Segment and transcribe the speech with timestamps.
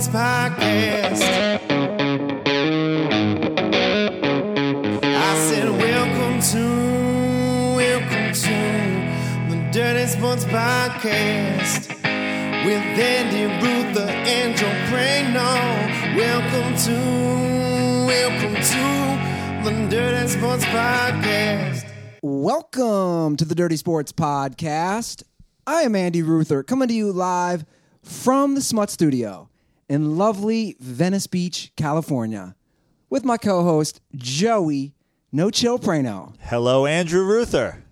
[0.00, 1.22] Sports Podcast.
[5.04, 8.56] I said, Welcome to, welcome to
[9.50, 11.88] the Dirty Sports Podcast
[12.64, 16.16] with Andy Ruther and Joe Prano.
[16.16, 16.96] Welcome to,
[18.06, 21.84] welcome to the Dirty Sports Podcast.
[22.22, 25.24] Welcome to the Dirty Sports Podcast.
[25.66, 27.66] I am Andy Ruther, coming to you live
[28.02, 29.49] from the Smut Studio
[29.90, 32.54] in lovely Venice Beach, California,
[33.10, 34.94] with my co host, Joey
[35.32, 36.34] No Chill Prano.
[36.40, 37.82] Hello, Andrew Ruther.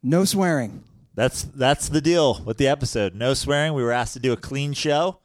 [0.00, 0.84] No swearing.
[1.16, 3.16] That's that's the deal with the episode.
[3.16, 3.74] No swearing.
[3.74, 5.18] We were asked to do a clean show.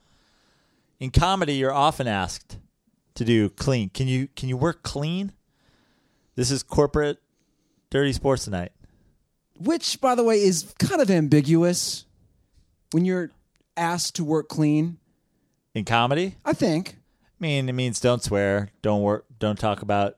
[0.99, 2.58] In comedy, you're often asked
[3.16, 3.90] to do clean.
[3.90, 5.32] Can you can you work clean?
[6.35, 7.20] This is corporate
[7.91, 8.72] dirty sports tonight.
[9.60, 12.05] Which, by the way, is kind of ambiguous
[12.94, 13.29] when you're
[13.82, 14.98] asked to work clean.
[15.74, 16.98] In comedy, I think.
[17.24, 20.18] I mean it means don't swear, don't work, don't talk about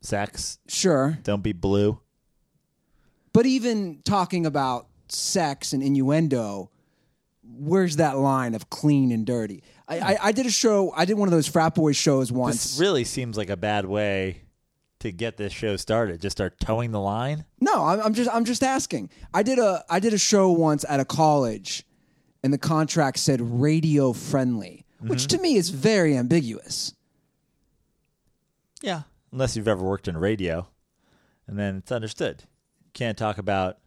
[0.00, 1.18] sex, Sure.
[1.22, 2.00] don't be blue.
[3.32, 6.70] But even talking about sex and innuendo,
[7.42, 9.62] where's that line of clean and dirty?
[9.86, 12.62] I, I, I did a show, I did one of those frat boy shows once.
[12.62, 14.42] This really seems like a bad way
[15.00, 16.20] to get this show started.
[16.22, 17.44] Just start toeing the line.
[17.60, 19.10] No, I'm, I'm just I'm just asking.
[19.34, 21.84] I did a I did a show once at a college,
[22.44, 25.08] and the contract said radio friendly, mm-hmm.
[25.08, 26.94] which to me is very ambiguous.
[28.82, 29.02] Yeah.
[29.32, 30.68] Unless you've ever worked in radio,
[31.46, 32.44] and then it's understood.
[32.92, 33.78] Can't talk about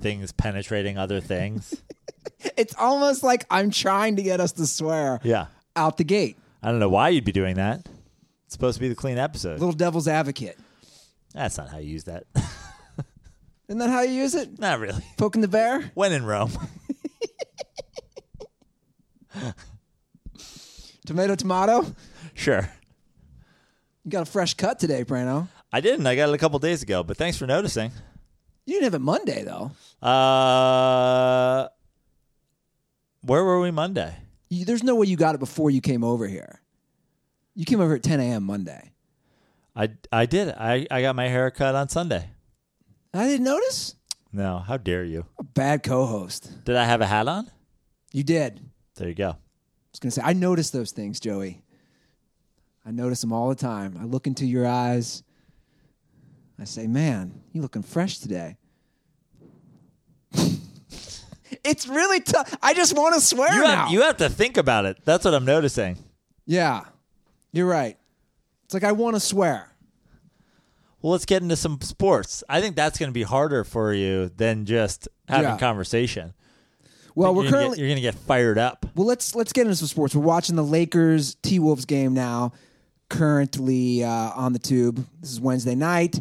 [0.00, 1.80] things penetrating other things.
[2.56, 5.46] It's almost like I'm trying to get us to swear yeah.
[5.76, 6.36] out the gate.
[6.60, 7.86] I don't know why you'd be doing that.
[8.46, 9.60] It's supposed to be the clean episode.
[9.60, 10.58] Little devil's advocate.
[11.32, 12.24] That's not how you use that.
[13.68, 14.58] Isn't that how you use it?
[14.58, 15.04] not really.
[15.16, 15.90] Poking the bear?
[15.94, 16.50] When in Rome.
[21.06, 21.84] Tomato, tomato.
[22.34, 22.70] sure.
[24.04, 25.48] You got a fresh cut today, Prano.
[25.72, 26.06] I didn't.
[26.06, 27.90] I got it a couple days ago, but thanks for noticing.
[28.66, 29.72] You didn't have it Monday though.
[30.06, 31.68] Uh,
[33.22, 34.14] where were we Monday?
[34.50, 36.60] You, there's no way you got it before you came over here.
[37.54, 38.44] You came over at 10 a.m.
[38.44, 38.92] Monday.
[39.74, 40.48] I, I did.
[40.50, 42.30] I, I got my hair cut on Sunday.
[43.14, 43.94] I didn't notice.
[44.32, 45.26] No, how dare you?
[45.38, 46.64] A bad co-host.
[46.64, 47.50] Did I have a hat on?
[48.12, 48.60] You did.
[48.96, 49.30] There you go.
[49.30, 49.36] I
[49.92, 51.62] was gonna say I notice those things, Joey.
[52.84, 53.96] I notice them all the time.
[54.00, 55.22] I look into your eyes.
[56.58, 58.56] I say, "Man, you looking fresh today."
[61.64, 62.56] it's really tough.
[62.62, 63.84] I just want to swear You now.
[63.84, 64.98] have, you have to think about it.
[65.04, 65.98] That's what I'm noticing.
[66.46, 66.82] yeah,
[67.52, 67.96] you're right.
[68.64, 69.68] It's like I want to swear.
[71.02, 72.44] Well, let's get into some sports.
[72.48, 75.58] I think that's going to be harder for you than just having Yeah.
[75.58, 76.32] conversation.
[77.14, 78.86] Well, we're you're gonna currently get, you're going to get fired up.
[78.94, 80.14] Well, let's let's get into some sports.
[80.14, 82.52] We're watching the Lakers T Wolves game now,
[83.10, 85.04] currently uh, on the tube.
[85.20, 86.18] This is Wednesday night,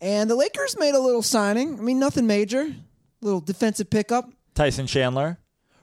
[0.00, 1.78] and the Lakers made a little signing.
[1.78, 2.70] I mean, nothing major,
[3.22, 4.30] little defensive pickup.
[4.54, 5.38] Tyson Chandler,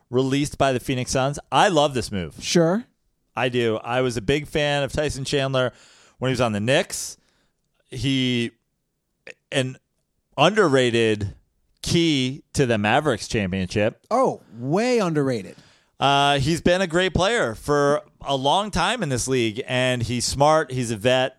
[0.10, 1.40] released by the Phoenix Suns.
[1.52, 2.36] I love this move.
[2.40, 2.86] Sure,
[3.36, 3.78] I do.
[3.78, 5.72] I was a big fan of Tyson Chandler
[6.20, 7.18] when he was on the Knicks.
[7.90, 8.52] He
[9.52, 9.78] an
[10.38, 11.36] underrated
[11.82, 14.06] key to the Mavericks championship.
[14.10, 15.56] Oh, way underrated.
[16.00, 20.26] Uh, he's been a great player for a long time in this league, and he's
[20.26, 20.72] smart.
[20.72, 21.38] He's a vet.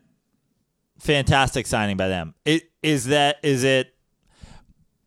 [0.99, 2.35] Fantastic signing by them.
[2.45, 3.95] It is that is it.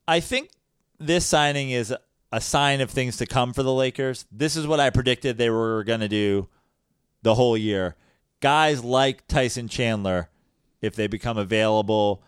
[0.08, 0.52] I think
[1.00, 1.94] this signing is
[2.32, 4.26] a sign of things to come for the Lakers.
[4.32, 6.48] This is what I predicted they were going to do
[7.24, 7.96] the whole year.
[8.40, 10.30] Guys like Tyson Chandler,
[10.82, 12.24] if they become available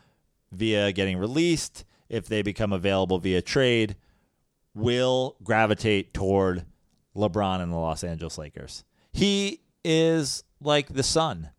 [0.51, 3.95] via getting released, if they become available via trade,
[4.73, 6.65] will gravitate toward
[7.15, 8.83] LeBron and the Los Angeles Lakers.
[9.11, 11.49] He is like the sun.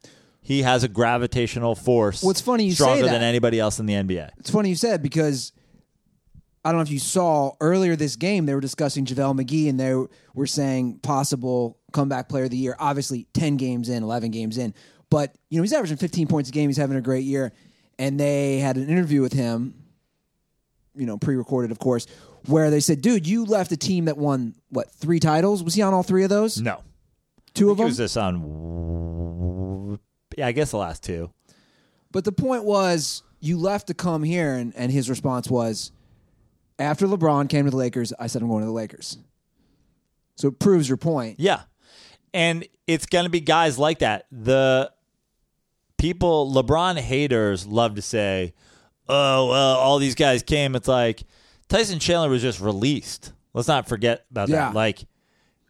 [0.40, 2.22] He has a gravitational force.
[2.22, 3.12] Well, it's funny you say stronger that.
[3.12, 4.30] than anybody else in the NBA.
[4.38, 5.52] It's funny you said because
[6.64, 9.78] I don't know if you saw earlier this game they were discussing JaVale McGee and
[9.78, 9.94] they
[10.34, 12.76] were saying possible comeback player of the year.
[12.78, 14.74] Obviously, ten games in, eleven games in,
[15.12, 16.68] but you know he's averaging fifteen points a game.
[16.68, 17.52] He's having a great year,
[17.98, 19.74] and they had an interview with him.
[20.94, 22.06] You know, pre-recorded, of course,
[22.46, 25.62] where they said, "Dude, you left a team that won what three titles?
[25.62, 26.60] Was he on all three of those?
[26.60, 26.82] No.
[27.54, 27.88] Two of He them.
[27.88, 29.98] was this on,
[30.38, 31.30] yeah, I guess the last two.
[32.10, 35.92] But the point was, you left to come here, and, and his response was,
[36.78, 39.18] after LeBron came to the Lakers, I said I'm going to the Lakers.
[40.36, 41.40] So it proves your point.
[41.40, 41.62] Yeah.
[42.32, 44.26] And it's going to be guys like that.
[44.32, 44.90] The
[46.02, 48.52] people, LeBron haters love to say,
[49.08, 50.74] oh, well, all these guys came.
[50.74, 51.22] It's like
[51.68, 53.32] Tyson Chandler was just released.
[53.54, 54.56] Let's not forget about Yeah.
[54.66, 54.74] that.
[54.74, 55.04] Like,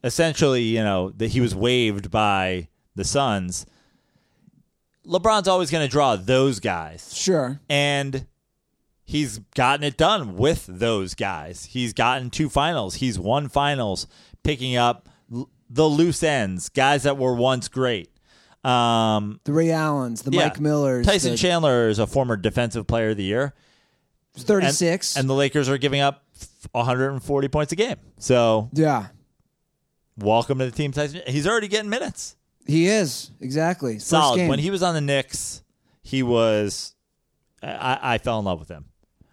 [0.03, 3.67] essentially, you know, that he was waived by the Suns.
[5.07, 7.13] LeBron's always going to draw those guys.
[7.15, 7.61] Sure.
[7.69, 8.27] and
[9.05, 11.67] he's gotten it done with those guys.
[11.67, 12.95] He's gotten two finals.
[12.95, 14.07] He's won finals,
[14.43, 15.09] picking up
[15.69, 18.09] the loose ends, guys that were once great.
[18.65, 20.45] Um, The Ray Allens, the yeah.
[20.45, 23.55] Mike Millers, Tyson the Chandler is a former defensive player of the year,
[24.37, 25.17] and, 36.
[25.17, 26.23] and the Lakers are giving up
[26.73, 27.97] 140 points a game.
[28.19, 29.09] So yeah,
[30.17, 31.23] welcome to the team, Tyson.
[31.27, 32.37] He's already getting minutes.
[32.67, 33.31] he is.
[33.41, 33.95] Exactly.
[33.95, 34.37] First Solid.
[34.37, 34.49] game.
[34.49, 35.63] When he was on the Knicks,
[36.03, 36.95] he was.
[37.63, 38.87] I, I fell in love with him.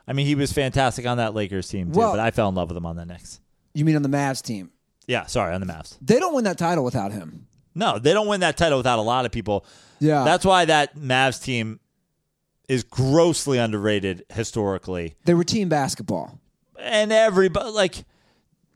[0.08, 2.56] I mean, he was fantastic on that Lakers team too, Well- but I fell in
[2.56, 3.40] love with him on the Knicks.
[3.76, 4.72] you mean on the Mavs team?
[5.08, 5.98] Yeah, sorry, on the Mavs.
[6.02, 7.48] They don't win that title without him.
[7.80, 9.66] No, they don't win that title without a lot of people.
[10.00, 10.24] Yeah.
[10.24, 11.80] That's why that Mavs team
[12.68, 15.16] is grossly underrated historically.
[15.26, 16.40] They were team basketball.
[16.78, 18.04] And everybody, like,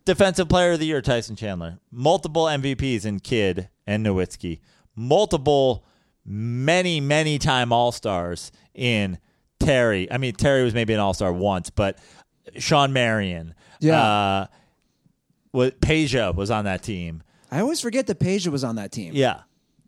[0.06, 4.60] defensive player of the year, Tyson Chandler, multiple MVPs in Kidd and Nowitzki,
[4.96, 5.86] multiple,
[6.26, 9.20] many, many time All Stars in
[9.60, 10.12] Terry.
[10.12, 12.00] I mean, Terry was maybe an All Star once, but
[12.58, 13.54] Shawn Marion.
[13.80, 14.02] Yeah.
[14.02, 14.48] Uh,
[15.54, 17.22] Peja was on that team.
[17.54, 19.12] I always forget that Peja was on that team.
[19.16, 19.42] Yeah.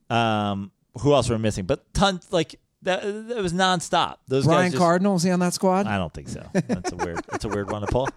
[0.09, 0.71] Um,
[1.01, 1.65] who else were missing?
[1.65, 3.03] But tons like that.
[3.03, 4.17] It was nonstop.
[4.27, 4.71] Those Brian guys.
[4.73, 5.87] Just, Cardinal was he on that squad?
[5.87, 6.45] I don't think so.
[6.53, 7.21] That's a weird.
[7.29, 8.07] That's a weird one to pull.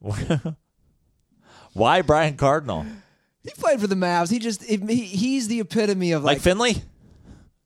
[1.72, 2.84] Why Brian Cardinal?
[3.42, 4.30] he played for the Mavs.
[4.30, 6.42] He just he, he- he's the epitome of Like like.
[6.42, 6.76] Finley?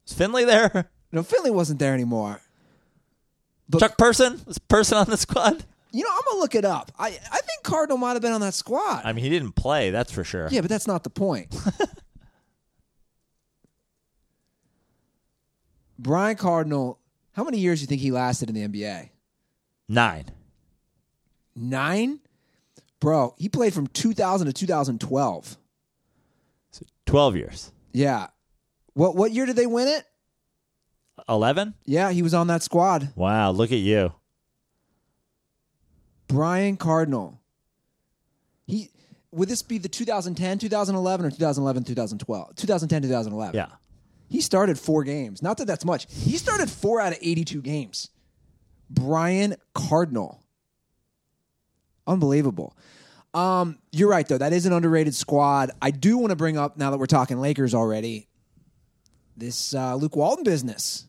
[0.07, 0.91] Is Finley there?
[1.13, 2.41] no, Finley wasn't there anymore.
[3.69, 4.41] But- Chuck Person?
[4.47, 5.65] Was Person on the squad?
[5.97, 6.93] You know, I'm gonna look it up.
[6.99, 7.11] I I
[7.41, 9.03] think Cardinal might have been on that squad.
[9.05, 9.91] I mean, he didn't play.
[9.91, 10.49] That's for sure.
[10.51, 11.57] yeah, but that's not the point.
[15.99, 16.99] Brian Cardinal,
[17.33, 19.09] how many years do you think he lasted in the NBA?
[19.89, 20.27] Nine.
[21.55, 22.21] Nine?
[23.01, 25.57] Bro, he played from 2000 to 2012.
[27.07, 27.73] Twelve years.
[27.93, 28.27] Yeah.
[28.95, 30.05] What what year did they win it?
[31.29, 31.75] Eleven.
[31.85, 33.13] Yeah, he was on that squad.
[33.15, 33.53] Wow.
[33.53, 34.13] Look at you.
[36.29, 37.41] Brian Cardinal.
[38.67, 38.91] He
[39.33, 42.57] would this be the 2010, 2011 or 2011, 2012?
[42.57, 43.55] 2010, 2011.
[43.55, 43.67] Yeah.
[44.29, 45.43] He started 4 games.
[45.43, 46.07] Not that that's much.
[46.13, 48.09] He started 4 out of 82 games.
[48.91, 50.43] Brian Cardinal.
[52.07, 52.77] Unbelievable.
[53.35, 54.39] Um, you're right though.
[54.39, 55.71] That is an underrated squad.
[55.83, 58.29] I do want to bring up now that we're talking Lakers already.
[59.37, 61.07] This uh, Luke Walton business.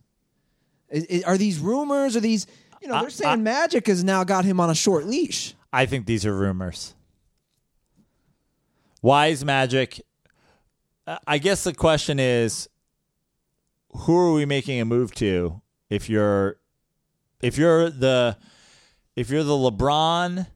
[0.93, 2.15] I- I- are these rumors?
[2.17, 2.45] Are these?
[2.87, 5.55] You know, they're saying I- Magic has now got him on a short leash.
[5.73, 6.95] I think these are rumors.
[9.01, 10.01] Why is Magic?
[11.27, 12.69] I guess the question is,
[13.91, 15.61] who are we making a move to?
[15.89, 16.59] If you're,
[17.41, 18.37] if you're the,
[19.17, 20.47] if you're the LeBron,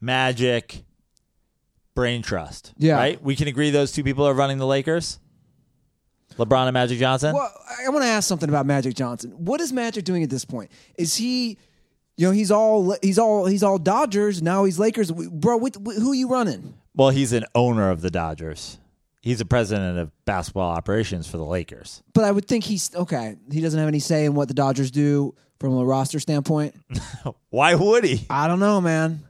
[0.00, 0.84] Magic,
[1.94, 2.96] Brain Trust, Yeah.
[2.96, 3.22] right?
[3.22, 5.18] We can agree those two people are running the Lakers.
[6.38, 7.34] LeBron and Magic Johnson.
[7.34, 7.52] Well,
[7.84, 9.30] I want to ask something about Magic Johnson.
[9.32, 10.70] What is Magic doing at this point?
[10.96, 11.58] Is he,
[12.16, 14.64] you know, he's all he's all he's all Dodgers now.
[14.64, 15.56] He's Lakers, bro.
[15.56, 16.74] What, who are you running?
[16.94, 18.78] Well, he's an owner of the Dodgers.
[19.22, 22.02] He's the president of basketball operations for the Lakers.
[22.14, 23.36] But I would think he's okay.
[23.50, 26.76] He doesn't have any say in what the Dodgers do from a roster standpoint.
[27.50, 28.24] Why would he?
[28.30, 29.24] I don't know, man.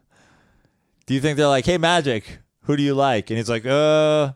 [1.06, 2.24] Do you think they're like, "Hey, Magic,
[2.62, 4.32] who do you like?" And he's like, "Uh,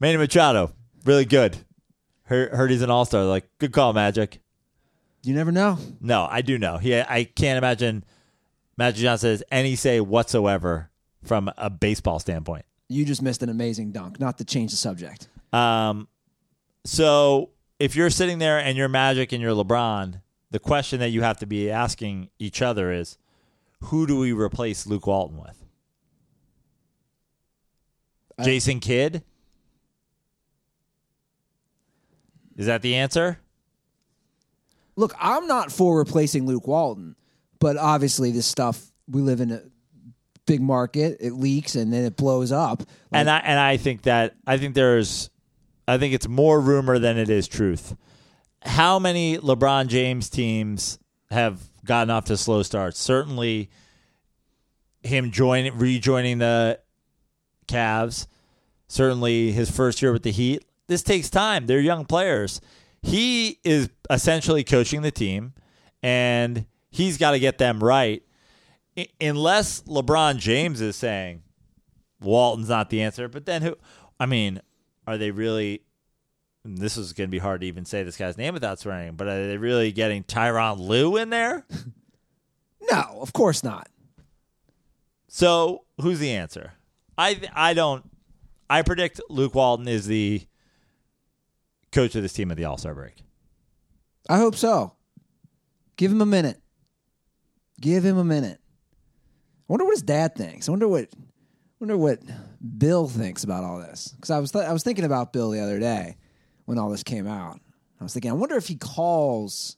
[0.00, 0.72] Manny Machado,
[1.04, 1.56] really good.
[2.30, 3.24] Heard, he's an all star.
[3.24, 4.40] Like, good call, Magic."
[5.22, 5.76] You never know.
[6.00, 6.78] No, I do know.
[6.78, 8.04] He, I can't imagine
[8.78, 10.90] Magic Johnson has any say whatsoever
[11.22, 12.64] from a baseball standpoint.
[12.88, 14.18] You just missed an amazing dunk.
[14.18, 15.28] Not to change the subject.
[15.52, 16.08] Um,
[16.84, 21.20] so if you're sitting there and you're Magic and you're LeBron, the question that you
[21.22, 23.18] have to be asking each other is,
[23.84, 25.62] who do we replace Luke Walton with?
[28.38, 29.22] I- Jason Kidd?
[32.56, 33.38] Is that the answer?
[34.96, 37.16] Look, I'm not for replacing Luke Walton,
[37.58, 39.62] but obviously this stuff we live in a
[40.46, 41.18] big market.
[41.20, 42.82] It leaks and then it blows up.
[43.12, 45.30] and I and I think that I think there's
[45.86, 47.96] I think it's more rumor than it is truth.
[48.62, 50.98] How many LeBron James teams
[51.30, 52.98] have gotten off to slow starts?
[52.98, 53.70] Certainly
[55.02, 56.80] him joining rejoining the
[57.66, 58.26] Cavs,
[58.88, 60.64] certainly his first year with the Heat.
[60.90, 61.66] This takes time.
[61.66, 62.60] They're young players.
[63.00, 65.54] He is essentially coaching the team
[66.02, 68.24] and he's got to get them right.
[68.98, 71.42] I- unless LeBron James is saying,
[72.20, 73.28] Walton's not the answer.
[73.28, 73.76] But then who?
[74.18, 74.60] I mean,
[75.06, 75.82] are they really?
[76.64, 79.14] This is going to be hard to even say this guy's name without swearing.
[79.14, 81.66] But are they really getting Tyronn Lue in there?
[82.90, 83.88] No, of course not.
[85.28, 86.72] So who's the answer?
[87.16, 88.10] I I don't.
[88.68, 90.42] I predict Luke Walton is the
[91.92, 93.22] coach of this team at the All Star break.
[94.28, 94.94] I hope so.
[95.96, 96.60] Give him a minute.
[97.80, 98.60] Give him a minute.
[98.62, 100.68] I wonder what his dad thinks.
[100.68, 101.08] I wonder what
[101.78, 102.20] wonder what
[102.78, 104.12] Bill thinks about all this.
[104.14, 106.16] Because I was th- I was thinking about Bill the other day
[106.66, 107.60] when all this came out.
[108.00, 109.76] I was thinking, I wonder if he calls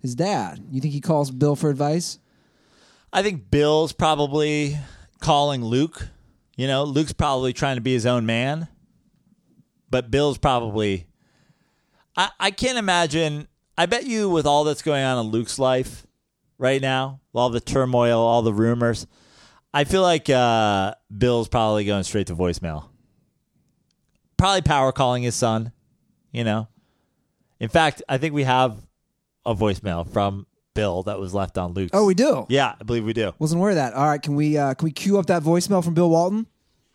[0.00, 0.64] his dad.
[0.70, 2.18] You think he calls Bill for advice?
[3.12, 4.78] I think Bill's probably
[5.20, 6.08] calling Luke.
[6.56, 8.68] You know, Luke's probably trying to be his own man,
[9.90, 11.07] but Bill's probably.
[12.18, 13.46] I, I can't imagine.
[13.78, 16.04] I bet you, with all that's going on in Luke's life
[16.58, 19.06] right now, all the turmoil, all the rumors,
[19.72, 22.88] I feel like uh, Bill's probably going straight to voicemail.
[24.36, 25.70] Probably power calling his son,
[26.32, 26.66] you know.
[27.60, 28.76] In fact, I think we have
[29.46, 31.90] a voicemail from Bill that was left on Luke's.
[31.94, 32.46] Oh, we do.
[32.48, 33.32] Yeah, I believe we do.
[33.38, 33.94] Wasn't aware of that.
[33.94, 36.48] All right, can we uh, can we cue up that voicemail from Bill Walton?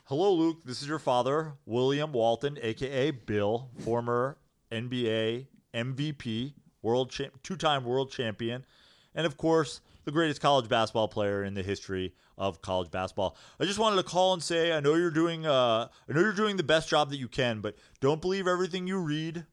[0.05, 0.63] Hello, Luke.
[0.65, 4.37] This is your father, William Walton, aka Bill, former
[4.73, 8.65] NBA MVP, world cha- two-time world champion,
[9.15, 13.37] and of course, the greatest college basketball player in the history of college basketball.
[13.59, 16.33] I just wanted to call and say I know you're doing uh, I know you're
[16.33, 19.45] doing the best job that you can, but don't believe everything you read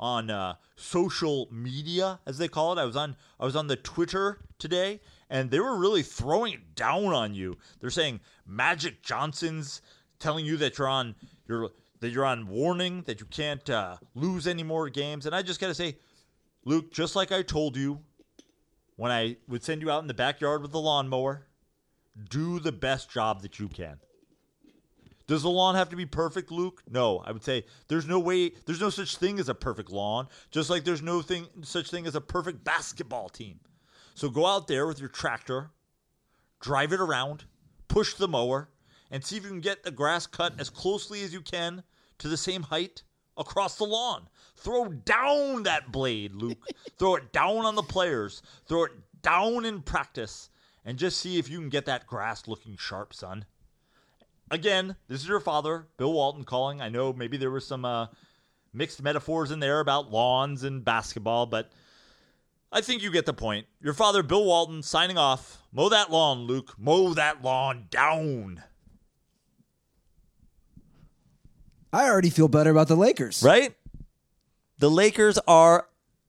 [0.00, 2.80] on uh, social media, as they call it.
[2.80, 6.74] I was on I was on the Twitter today, and they were really throwing it
[6.74, 7.56] down on you.
[7.80, 9.82] They're saying Magic Johnson's
[10.18, 11.14] telling you that you're on
[11.46, 11.70] you're
[12.00, 15.60] that you're on warning that you can't uh, lose any more games, and I just
[15.60, 15.96] gotta say,
[16.64, 18.00] Luke, just like I told you
[18.96, 21.46] when I would send you out in the backyard with the lawnmower,
[22.28, 23.98] do the best job that you can.
[25.28, 26.82] Does the lawn have to be perfect, Luke?
[26.90, 30.26] No, I would say there's no way, there's no such thing as a perfect lawn,
[30.50, 33.60] just like there's no thing such thing as a perfect basketball team.
[34.14, 35.70] So go out there with your tractor,
[36.60, 37.44] drive it around,
[37.88, 38.70] push the mower,
[39.10, 41.82] and see if you can get the grass cut as closely as you can
[42.18, 43.02] to the same height
[43.36, 44.28] across the lawn.
[44.56, 46.66] Throw down that blade, Luke.
[46.98, 48.42] Throw it down on the players.
[48.66, 50.50] Throw it down in practice
[50.84, 53.44] and just see if you can get that grass looking sharp, son.
[54.50, 56.80] Again, this is your father, Bill Walton, calling.
[56.80, 58.06] I know maybe there were some uh,
[58.72, 61.70] mixed metaphors in there about lawns and basketball, but
[62.72, 63.66] I think you get the point.
[63.80, 65.62] Your father, Bill Walton, signing off.
[65.72, 66.74] Mow that lawn, Luke.
[66.78, 68.62] Mow that lawn down.
[71.92, 73.42] I already feel better about the Lakers.
[73.42, 73.74] Right?
[74.78, 75.88] The Lakers are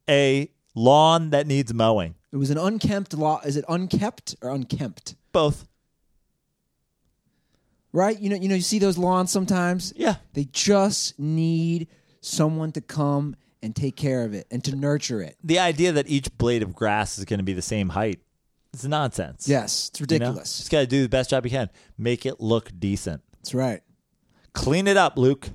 [0.09, 2.15] a lawn that needs mowing.
[2.31, 3.41] It was an unkempt law.
[3.41, 5.15] Is it unkept or unkempt?
[5.31, 5.67] Both.
[7.91, 8.19] Right?
[8.19, 9.93] You know, you know, you see those lawns sometimes.
[9.95, 10.15] Yeah.
[10.33, 11.87] They just need
[12.21, 15.37] someone to come and take care of it and to nurture it.
[15.43, 18.19] The idea that each blade of grass is going to be the same height
[18.73, 19.47] is nonsense.
[19.47, 20.33] Yes, it's ridiculous.
[20.33, 20.41] You know?
[20.41, 21.69] Just got to do the best job you can.
[21.97, 23.21] Make it look decent.
[23.37, 23.81] That's right.
[24.59, 25.49] Clean it up, Luke.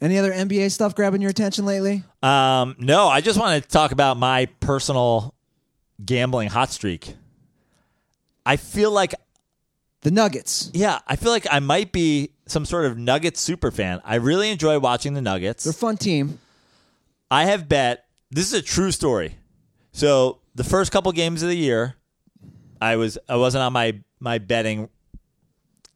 [0.00, 2.04] Any other NBA stuff grabbing your attention lately?
[2.22, 5.34] Um, no, I just want to talk about my personal
[6.04, 7.16] gambling hot streak.
[8.44, 9.14] I feel like,
[10.02, 10.70] The Nuggets.
[10.74, 14.00] yeah, I feel like I might be some sort of Nuggets super fan.
[14.04, 15.64] I really enjoy watching the Nuggets.
[15.64, 16.38] They're a fun team.
[17.30, 18.04] I have bet.
[18.30, 19.34] This is a true story.
[19.92, 21.96] So the first couple games of the year,
[22.80, 24.88] I was I wasn't on my my betting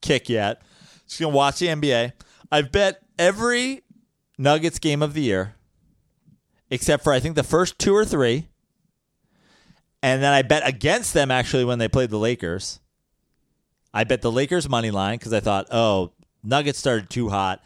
[0.00, 0.62] kick yet.
[1.10, 2.12] Just gonna watch the NBA.
[2.52, 3.82] I've bet every
[4.38, 5.56] Nuggets game of the year,
[6.70, 8.46] except for I think the first two or three,
[10.04, 12.78] and then I bet against them actually when they played the Lakers.
[13.92, 16.12] I bet the Lakers money line because I thought, oh,
[16.44, 17.60] Nuggets started too hot,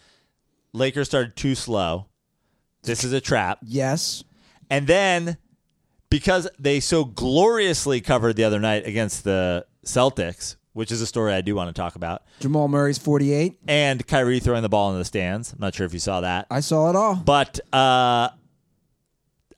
[0.73, 2.07] Lakers started too slow.
[2.83, 3.59] This is a trap.
[3.63, 4.25] Yes.
[4.71, 5.37] And then
[6.09, 11.33] because they so gloriously covered the other night against the Celtics, which is a story
[11.33, 13.59] I do want to talk about, Jamal Murray's 48.
[13.67, 15.53] and Kyrie throwing the ball in the stands.
[15.53, 16.47] I'm not sure if you saw that.
[16.51, 17.17] I saw it all.
[17.17, 18.29] But uh,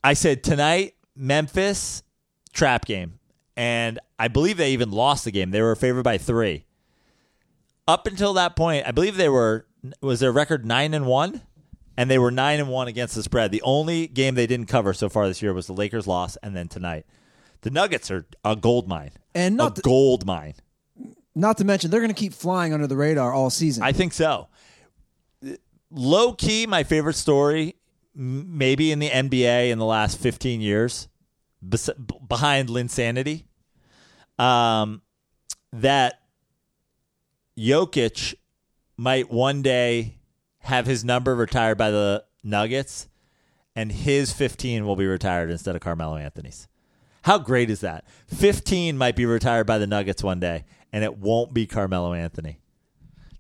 [0.05, 2.03] I said tonight, Memphis
[2.53, 3.19] trap game.
[3.57, 5.51] And I believe they even lost the game.
[5.51, 6.65] They were favored by three.
[7.89, 9.67] Up until that point, I believe they were
[10.01, 11.41] was their record nine and one,
[11.97, 13.53] and they were nine and one against the spread.
[13.53, 16.55] The only game they didn't cover so far this year was the Lakers loss, and
[16.57, 17.07] then tonight.
[17.63, 19.13] The Nuggets are a gold mine.
[19.35, 20.55] And not a th- gold mine.
[21.39, 23.83] Not to mention, they're going to keep flying under the radar all season.
[23.83, 24.49] I think so.
[25.91, 27.77] Low key, my favorite story,
[28.15, 31.09] maybe in the NBA in the last 15 years,
[32.27, 33.45] behind Linsanity,
[34.39, 35.03] um,
[35.75, 36.23] that
[37.59, 38.35] Jokic
[38.97, 40.17] might one day
[40.61, 43.09] have his number retired by the Nuggets,
[43.75, 46.67] and his 15 will be retired instead of Carmelo Anthony's.
[47.27, 48.05] How great is that?
[48.29, 52.61] 15 might be retired by the Nuggets one day, and it won't be Carmelo Anthony.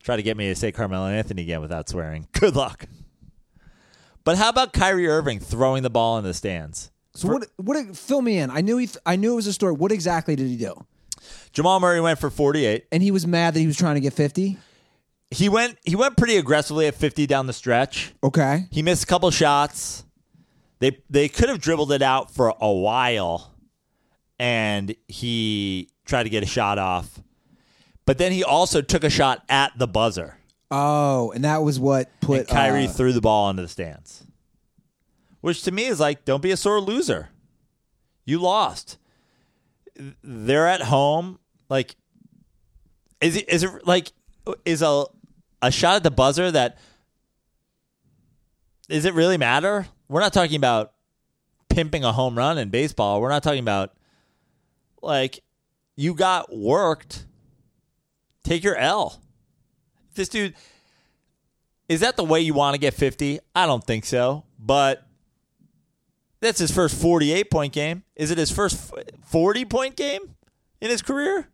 [0.03, 2.27] Try to get me to say Carmelo Anthony again without swearing.
[2.33, 2.87] Good luck.
[4.25, 6.91] But how about Kyrie Irving throwing the ball in the stands?
[7.15, 7.47] So what?
[7.59, 7.97] What?
[7.97, 8.51] Fill me in.
[8.51, 8.89] I knew he.
[9.07, 9.75] I knew it was a story.
[9.75, 10.75] What exactly did he do?
[11.53, 12.87] Jamal Murray went for 48.
[12.91, 14.59] And he was mad that he was trying to get fifty.
[15.31, 18.15] He went he went pretty aggressively at 50 down the stretch.
[18.25, 18.67] Okay.
[18.73, 20.05] He missed a couple shots.
[20.81, 23.53] They they could have dribbled it out for a while
[24.39, 27.21] and he tried to get a shot off.
[28.05, 30.39] But then he also took a shot at the buzzer.
[30.71, 34.25] Oh, and that was what put and Kyrie uh, threw the ball into the stands.
[35.41, 37.31] Which to me is like, don't be a sore loser.
[38.25, 38.99] You lost.
[40.23, 41.39] They're at home.
[41.69, 41.97] Like,
[43.21, 44.13] is it is it like
[44.65, 45.05] is a
[45.63, 46.79] a shot at the buzzer that
[48.89, 49.87] does it really matter?
[50.09, 50.93] We're not talking about
[51.69, 53.21] pimping a home run in baseball.
[53.21, 53.96] We're not talking about
[55.03, 55.43] like
[55.97, 57.27] you got worked.
[58.45, 59.21] Take your L.
[60.15, 60.55] This dude
[61.89, 63.39] is that the way you want to get 50?
[63.55, 64.45] I don't think so.
[64.59, 65.07] But
[66.41, 68.03] that's his first 48 point game.
[68.15, 68.93] Is it his first
[69.27, 70.35] 40 point game
[70.81, 71.49] in his career?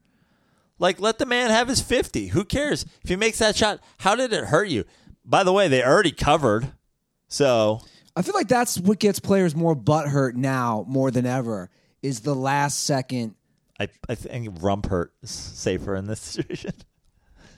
[0.78, 2.28] Like, let the man have his 50.
[2.28, 2.84] Who cares?
[3.02, 4.84] If he makes that shot, how did it hurt you?
[5.24, 6.72] By the way, they already covered.
[7.28, 7.80] So,
[8.16, 11.70] I feel like that's what gets players more butthurt now more than ever
[12.02, 13.34] is the last second.
[13.80, 16.72] I, I think rump hurt is safer in this situation.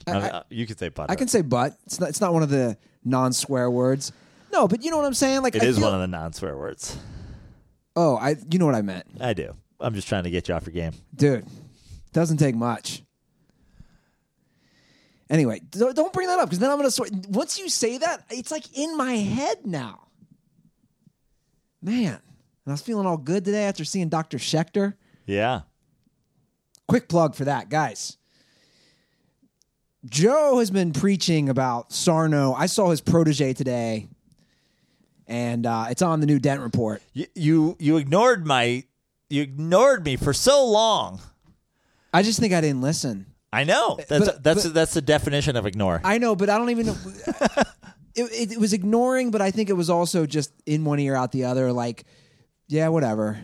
[0.07, 1.09] No, I- no, you could say butt.
[1.11, 1.77] I can say butt.
[1.85, 2.09] It's not.
[2.09, 4.11] It's not one of the non-swear words.
[4.53, 5.41] No, but you know what I'm saying.
[5.41, 6.97] Like It I is feel- one of the non swear words.
[7.95, 8.35] Oh, I.
[8.49, 9.55] You know what I meant, I do.
[9.79, 10.93] I'm just trying to get you off your game.
[11.15, 11.45] dude.
[12.13, 13.01] Doesn't take much.
[15.29, 17.09] Anyway, don't don't bring that up because then I'm gonna swear.
[17.29, 20.07] Once you say that, it's like in my head now.
[21.81, 22.19] Man,
[22.65, 24.37] and I was feeling all good today after seeing Dr.
[24.37, 24.93] Schechter.
[25.25, 25.61] Yeah.
[26.87, 28.17] quick plug for that, guys.
[30.05, 32.53] Joe has been preaching about Sarno.
[32.53, 34.07] I saw his protege today,
[35.27, 37.01] and uh, it's on the new Dent report.
[37.13, 38.83] You, you you ignored my
[39.29, 41.21] you ignored me for so long.
[42.13, 43.25] I just think I didn't listen.
[43.51, 43.95] I know.
[44.07, 46.01] That's But- that's but- that's the definition of ignore.
[46.03, 46.95] I know, but I don't even it,
[48.15, 51.31] it, it was ignoring, but I think it was also just in one ear, out
[51.31, 51.73] the other.
[51.73, 52.03] Like,
[52.67, 53.39] yeah, whatever,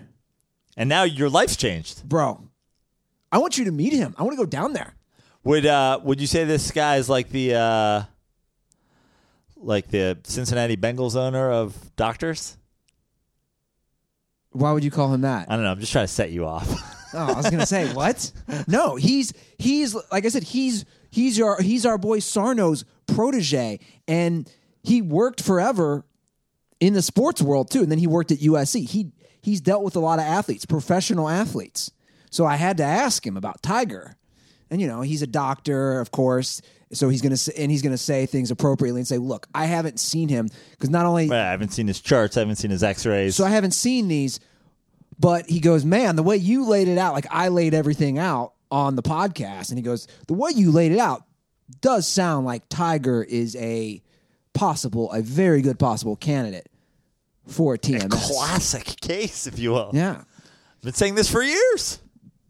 [0.77, 2.07] and now your life's changed.
[2.07, 2.47] bro.
[3.31, 4.13] I want you to meet him.
[4.17, 4.93] I want to go down there.
[5.43, 8.03] Would uh would you say this guy is like the uh
[9.55, 12.57] like the Cincinnati Bengals owner of doctors?
[14.51, 15.49] Why would you call him that?
[15.49, 15.71] I don't know.
[15.71, 16.69] I'm just trying to set you off.
[17.13, 18.31] Oh, I was gonna say what?
[18.69, 24.49] No, he's he's like I said, he's he's our he's our boy Sarno's protege, and
[24.81, 26.05] he worked forever
[26.81, 28.85] in the sports world too, and then he worked at USC.
[28.89, 31.91] He he's dealt with a lot of athletes, professional athletes.
[32.29, 34.17] So I had to ask him about Tiger,
[34.69, 36.61] and you know he's a doctor, of course.
[36.91, 39.99] So he's gonna say, and he's gonna say things appropriately and say, "Look, I haven't
[39.99, 42.35] seen him because not only I haven't seen his charts.
[42.35, 43.35] I haven't seen his X-rays.
[43.35, 44.39] so I haven't seen these,
[45.19, 48.53] but he goes, man, the way you laid it out, like I laid everything out
[48.71, 51.23] on the podcast, and he goes, the way you laid it out
[51.79, 54.01] does sound like Tiger is a
[54.53, 56.70] possible, a very good possible candidate
[57.47, 58.09] for TMS.
[58.11, 59.91] Classic case, if you will.
[59.93, 60.21] Yeah.
[60.21, 61.99] I've been saying this for years.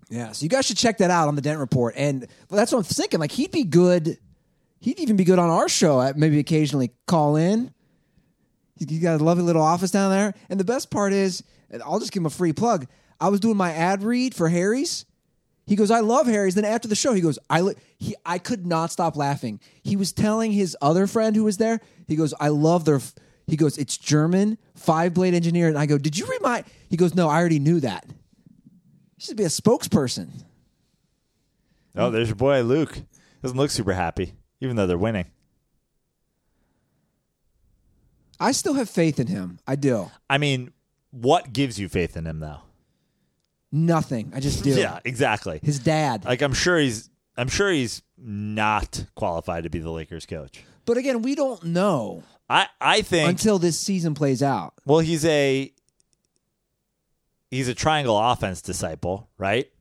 [0.10, 2.72] Yeah, so you guys should check that out on the Dent Report, and well, that's
[2.74, 3.20] what I'm thinking.
[3.22, 4.18] Like he'd be good.
[4.82, 6.00] He'd even be good on our show.
[6.00, 7.74] uh, Maybe occasionally call in.
[8.78, 11.44] You got a lovely little office down there, and the best part is,
[11.86, 12.88] I'll just give him a free plug.
[13.20, 15.06] I was doing my ad read for Harry's.
[15.68, 18.38] He goes, "I love Harry's." Then after the show, he goes, "I li-, he I
[18.38, 21.80] could not stop laughing." He was telling his other friend who was there.
[22.08, 23.14] He goes, "I love their." f-"
[23.48, 26.98] He goes, "It's German, five blade engineer," and I go, "Did you read my?" He
[26.98, 30.30] goes, "No, I already knew that." You should be a spokesperson.
[31.96, 33.02] Oh, there's your boy Luke.
[33.42, 35.26] Doesn't look super happy, even though they're winning.
[38.40, 39.60] I still have faith in him.
[39.68, 40.10] I do.
[40.30, 40.72] I mean,
[41.12, 42.62] what gives you faith in him, though?
[43.72, 44.32] Nothing.
[44.36, 44.72] I just do.
[44.72, 45.60] Yeah, exactly.
[45.64, 46.26] His dad.
[46.26, 50.64] Like I'm sure he's I'm sure he's not qualified to be the Lakers coach.
[50.86, 54.74] but again, we don't know I I think until this season plays out.
[54.86, 55.72] well he's a
[57.50, 59.72] he's a triangle offense disciple, right?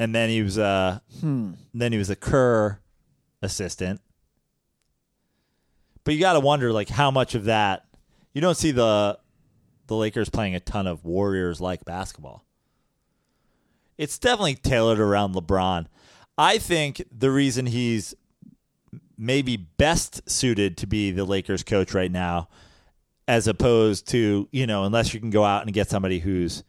[0.00, 1.52] And then he was a hmm.
[1.72, 2.80] then he was a Kerr
[3.40, 4.00] assistant.
[6.02, 7.84] But you got to wonder like how much of that
[8.32, 9.16] you don't see the
[9.86, 12.44] the Lakers playing a ton of Warriors like basketball.
[13.96, 15.86] It's definitely tailored around LeBron.
[16.40, 18.14] I think the reason he's
[19.18, 22.48] maybe best suited to be the Lakers coach right now
[23.28, 26.64] as opposed to you know unless you can go out and get somebody who's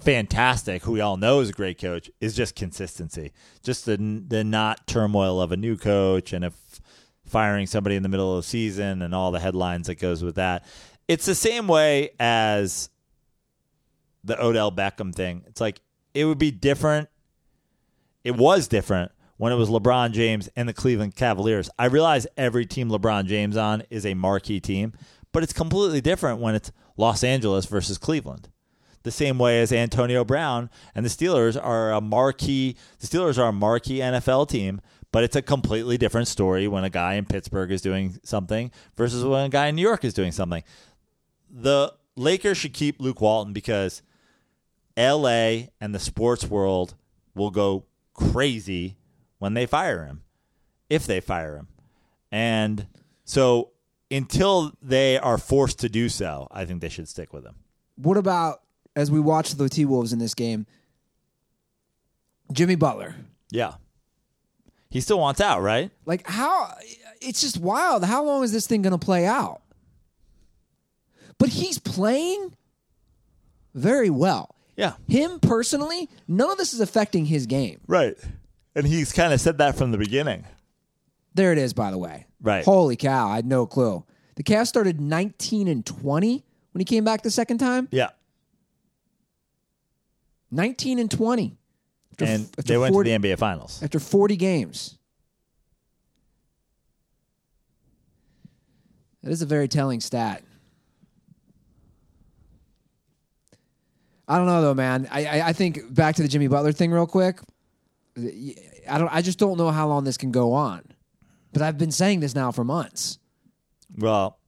[0.00, 4.42] fantastic, who we all know is a great coach, is just consistency, just the the
[4.42, 6.80] not turmoil of a new coach and if
[7.26, 10.36] firing somebody in the middle of the season and all the headlines that goes with
[10.36, 10.64] that.
[11.08, 12.88] It's the same way as
[14.24, 15.44] the Odell Beckham thing.
[15.46, 15.82] It's like
[16.14, 17.10] it would be different.
[18.24, 21.70] It was different when it was LeBron James and the Cleveland Cavaliers.
[21.78, 24.92] I realize every team LeBron James on is a marquee team,
[25.32, 28.50] but it's completely different when it's Los Angeles versus Cleveland.
[29.02, 33.48] The same way as Antonio Brown and the Steelers are a marquee the Steelers are
[33.48, 37.72] a marquee NFL team, but it's a completely different story when a guy in Pittsburgh
[37.72, 40.62] is doing something versus when a guy in New York is doing something.
[41.50, 44.02] The Lakers should keep Luke Walton because
[44.98, 46.94] LA and the sports world
[47.34, 47.86] will go
[48.32, 48.96] crazy
[49.38, 50.22] when they fire him,
[50.88, 51.68] if they fire him.
[52.30, 52.86] And
[53.24, 53.70] so
[54.10, 57.56] until they are forced to do so, I think they should stick with him.
[57.96, 58.62] What about
[58.96, 60.66] as we watch the T Wolves in this game?
[62.52, 63.14] Jimmy Butler.
[63.50, 63.74] Yeah.
[64.90, 65.90] He still wants out, right?
[66.04, 66.74] Like how
[67.20, 68.04] it's just wild.
[68.04, 69.62] How long is this thing going to play out?
[71.38, 72.54] But he's playing
[73.74, 74.54] very well.
[74.80, 74.94] Yeah.
[75.08, 77.80] Him personally, none of this is affecting his game.
[77.86, 78.16] Right.
[78.74, 80.44] And he's kind of said that from the beginning.
[81.34, 82.26] There it is, by the way.
[82.40, 82.64] Right.
[82.64, 83.28] Holy cow!
[83.28, 84.04] I had no clue.
[84.36, 87.88] The Cavs started 19 and 20 when he came back the second time.
[87.90, 88.08] Yeah.
[90.50, 91.56] 19 and 20.
[92.12, 93.82] After, And after they went 40 to the NBA Finals.
[93.82, 94.98] after 40 games.
[99.22, 100.42] That is a very telling stat.
[104.30, 105.08] I don't know though, man.
[105.10, 107.40] I, I I think back to the Jimmy Butler thing real quick.
[108.16, 109.08] I don't.
[109.12, 110.82] I just don't know how long this can go on.
[111.52, 113.18] But I've been saying this now for months.
[113.98, 114.38] Well,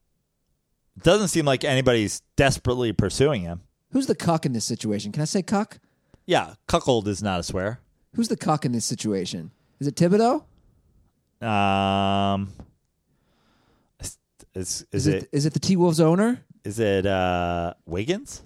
[0.97, 3.63] it doesn't seem like anybody's desperately pursuing him.
[3.91, 5.11] Who's the cuck in this situation?
[5.11, 5.79] Can I say cuck?
[6.27, 7.81] Yeah, cuckold is not a swear.
[8.15, 9.51] Who's the cuck in this situation?
[9.81, 10.45] Is it Thibodeau?
[11.45, 12.53] Um,
[13.99, 14.17] is,
[14.55, 16.45] is, Is, it Is it the T Wolves owner?
[16.65, 18.45] is it uh, Wiggins?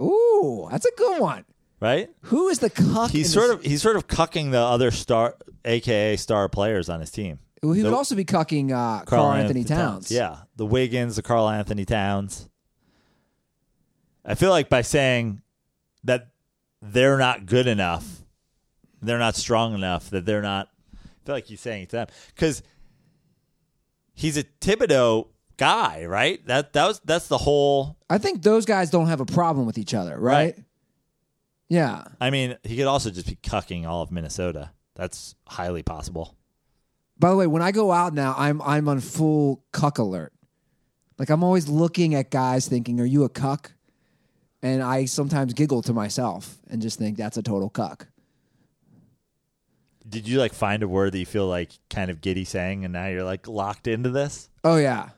[0.00, 1.44] Ooh, that's a good one.
[1.80, 2.10] Right?
[2.22, 3.10] Who is the cuck?
[3.10, 7.10] He's sort of he's sort of cucking the other star, aka star players on his
[7.10, 7.38] team.
[7.62, 10.10] Well, he would the- also be cucking uh, Karl Anthony Towns.
[10.10, 12.48] Yeah, the Wiggins, the Karl Anthony Towns.
[14.24, 15.40] I feel like by saying
[16.04, 16.28] that
[16.82, 18.22] they're not good enough,
[19.00, 20.68] they're not strong enough, that they're not.
[20.94, 22.62] I feel like he's saying it to them because
[24.14, 26.44] he's a Thibodeau guy, right?
[26.46, 27.98] That that was that's the whole.
[28.08, 30.56] I think those guys don't have a problem with each other, right?
[30.56, 30.64] Right.
[31.68, 32.04] Yeah.
[32.18, 34.70] I mean, he could also just be cucking all of Minnesota.
[34.94, 36.34] That's highly possible.
[37.18, 40.32] By the way, when I go out now, I'm I'm on full cuck alert.
[41.18, 43.72] Like I'm always looking at guys thinking, "Are you a cuck?"
[44.62, 48.08] And I sometimes giggle to myself and just think that's a total cuck.
[50.08, 52.92] Did you like find a word that you feel like kind of giddy saying, and
[52.92, 54.48] now you're like locked into this?
[54.64, 55.10] Oh yeah.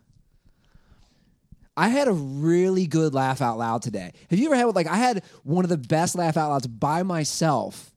[1.81, 4.13] I had a really good laugh out loud today.
[4.29, 7.03] Have you ever had like I had one of the best laugh out louds by
[7.03, 7.91] myself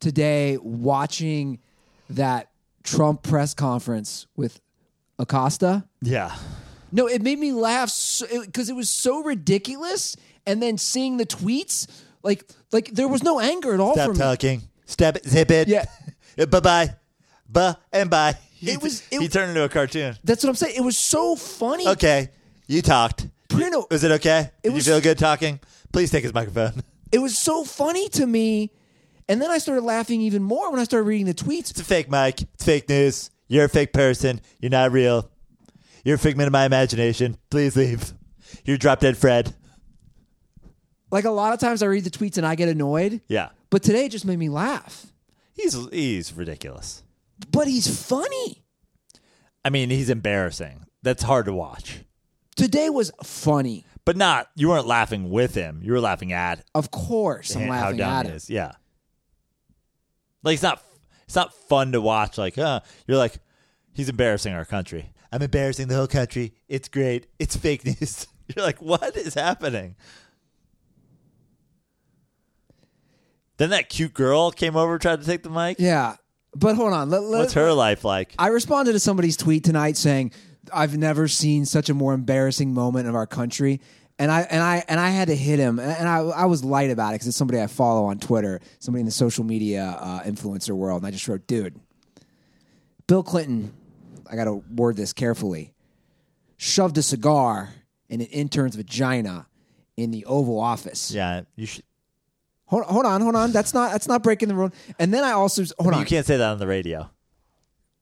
[0.00, 1.60] today watching
[2.10, 2.50] that
[2.82, 4.60] Trump press conference with
[5.20, 5.84] Acosta?
[6.00, 6.34] Yeah.
[6.90, 7.86] No, it made me laugh
[8.44, 11.86] because it, was so ridiculous, and then seeing the tweets,
[12.24, 14.18] like like there was no anger at all Stop from me.
[14.18, 14.62] talking.
[14.84, 15.28] Step it.
[15.28, 15.68] Zip it.
[15.68, 15.84] Yeah.
[16.50, 16.96] bye bye.
[17.48, 18.34] Buh and bye.
[18.60, 20.16] It was- it- he turned into a cartoon.
[20.24, 20.74] That's what I'm saying.
[20.76, 21.86] It was so funny.
[21.86, 22.30] Okay.
[22.72, 23.28] You talked.
[23.48, 24.50] Bruno- Was it okay?
[24.62, 25.60] Did was- you feel good talking?
[25.92, 26.82] Please take his microphone.
[27.12, 28.72] It was so funny to me,
[29.28, 31.70] and then I started laughing even more when I started reading the tweets.
[31.70, 32.40] It's a fake mic.
[32.40, 33.30] It's fake news.
[33.48, 34.40] You're a fake person.
[34.60, 35.30] You're not real.
[36.06, 37.36] You're a figment of my imagination.
[37.50, 38.14] Please leave.
[38.64, 39.54] You're drop dead Fred.
[41.10, 43.50] Like a lot of times, I read the tweets and I get annoyed, Yeah.
[43.68, 45.04] but today it just made me laugh.
[45.52, 47.02] He's he's ridiculous.
[47.50, 48.64] But he's funny.
[49.62, 50.86] I mean, he's embarrassing.
[51.02, 52.04] That's hard to watch.
[52.56, 53.84] Today was funny.
[54.04, 55.80] But not you weren't laughing with him.
[55.82, 58.36] You were laughing at Of course, I'm how laughing dumb at he him.
[58.36, 58.50] is.
[58.50, 58.72] Yeah.
[60.42, 60.82] Like it's not
[61.24, 62.36] it's not fun to watch.
[62.36, 63.36] Like, uh, you're like,
[63.94, 65.12] he's embarrassing our country.
[65.30, 66.52] I'm embarrassing the whole country.
[66.68, 67.26] It's great.
[67.38, 68.26] It's fake news.
[68.54, 69.94] You're like, what is happening?
[73.56, 75.76] Then that cute girl came over, tried to take the mic.
[75.78, 76.16] Yeah,
[76.54, 77.08] but hold on.
[77.10, 78.34] Let, let- What's her life like?
[78.38, 80.32] I responded to somebody's tweet tonight saying,
[80.72, 83.80] "I've never seen such a more embarrassing moment of our country."
[84.18, 86.90] And I and I and I had to hit him, and I I was light
[86.90, 90.22] about it because it's somebody I follow on Twitter, somebody in the social media uh,
[90.22, 91.80] influencer world, and I just wrote, "Dude,
[93.06, 93.72] Bill Clinton,
[94.30, 95.74] I got to word this carefully,
[96.56, 97.70] shoved a cigar
[98.08, 99.46] in an intern's vagina
[99.96, 101.10] in the Oval Office.
[101.10, 101.84] Yeah, you should.
[102.66, 103.52] Hold, hold on, hold on.
[103.52, 104.70] That's not that's not breaking the rule.
[104.98, 106.00] And then I also hold on.
[106.00, 107.10] You can't say that on the radio.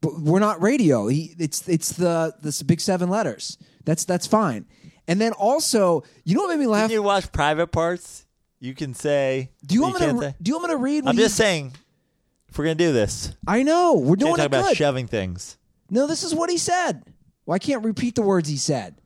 [0.01, 1.09] But we're not radio.
[1.09, 3.59] He, it's it's the the big seven letters.
[3.85, 4.67] That's that's fine.
[5.07, 6.85] And then also, you know what made me laugh?
[6.85, 8.27] When you watch Private Parts,
[8.61, 9.51] you can say.
[9.65, 11.07] do you want me to say- do you want me to read?
[11.07, 11.73] I'm just saying,
[12.49, 14.77] if we're gonna do this, I know we're doing talk it about good.
[14.77, 15.59] shoving things.
[15.91, 17.03] No, this is what he said.
[17.45, 18.97] Well, I can't repeat the words he said.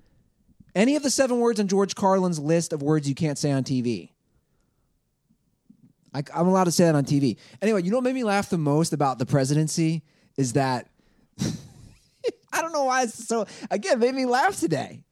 [0.74, 3.64] Any of the seven words on George Carlin's list of words you can't say on
[3.64, 4.11] TV.
[6.12, 7.37] I, I'm allowed to say that on TV.
[7.62, 10.02] Anyway, you know what made me laugh the most about the presidency
[10.36, 10.88] is that
[12.52, 15.02] I don't know why it's so again made me laugh today.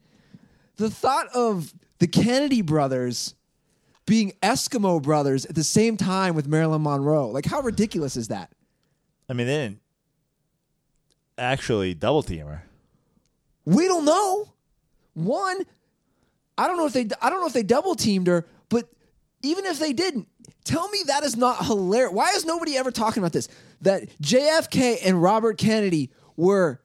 [0.77, 3.35] The thought of the Kennedy brothers
[4.07, 7.29] being Eskimo brothers at the same time with Marilyn Monroe.
[7.29, 8.51] Like how ridiculous is that?
[9.29, 9.81] I mean, they didn't
[11.39, 12.65] actually double team her.
[13.65, 14.49] We don't know.
[15.15, 15.65] One,
[16.59, 18.89] I don't know if they I don't know if they double teamed her, but
[19.43, 20.29] even if they didn't,
[20.65, 22.13] tell me that is not hilarious.
[22.13, 23.49] Why is nobody ever talking about this?
[23.83, 26.81] That JFK and Robert Kennedy were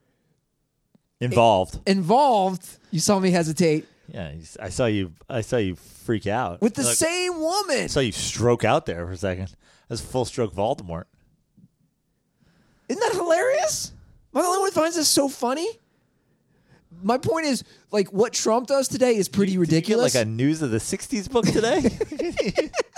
[1.20, 1.80] Involved.
[1.88, 2.66] involved.
[2.92, 5.14] You saw me hesitate Yeah, I saw you.
[5.30, 7.84] I saw you freak out with the Like, same woman.
[7.84, 9.54] I saw you stroke out there for a second.
[9.90, 11.06] That's full stroke Voldemort.
[12.90, 13.92] Isn't that hilarious?
[14.34, 15.68] Am I the only one who finds this so funny?
[17.04, 20.16] My point is, like, what Trump does today is pretty you ridiculous.
[20.16, 21.82] like a news of the '60s book today.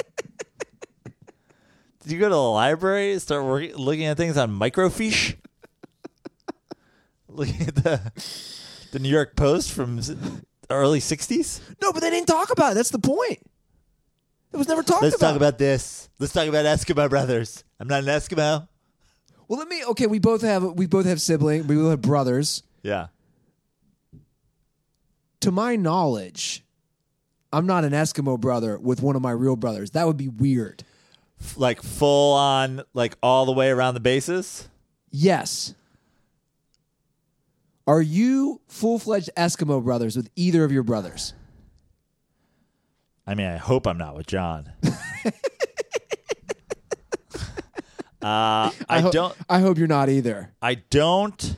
[2.10, 5.36] Did you go to the library and start working, looking at things on microfiche?
[7.28, 8.12] looking at the
[8.92, 10.18] the New York Post from the
[10.72, 11.62] early '60s.
[11.80, 12.76] no, but they didn't talk about it.
[12.76, 13.38] That's the point.
[14.52, 15.04] It was never talked about.
[15.04, 15.28] Let's about.
[15.28, 16.10] talk about this.
[16.18, 17.64] Let's talk about Eskimo brothers.
[17.80, 18.68] I'm not an Eskimo.
[19.48, 19.86] Well, let me.
[19.90, 21.68] Okay, we both have we both have siblings.
[21.68, 22.64] We both have brothers.
[22.82, 23.10] Yeah.
[25.42, 26.66] To my knowledge,
[27.54, 29.92] I'm not an Eskimo brother with one of my real brothers.
[29.92, 30.84] That would be weird.
[31.56, 34.68] Like full on, like all the way around the bases.
[35.12, 35.74] Yes.
[37.88, 41.34] Are you full fledged Eskimo brothers with either of your brothers?
[43.26, 44.72] I mean, I hope I'm not with John.
[48.22, 48.72] uh, I,
[49.02, 49.36] ho- don't.
[49.50, 50.52] I hope you're not either.
[50.62, 51.56] I don't.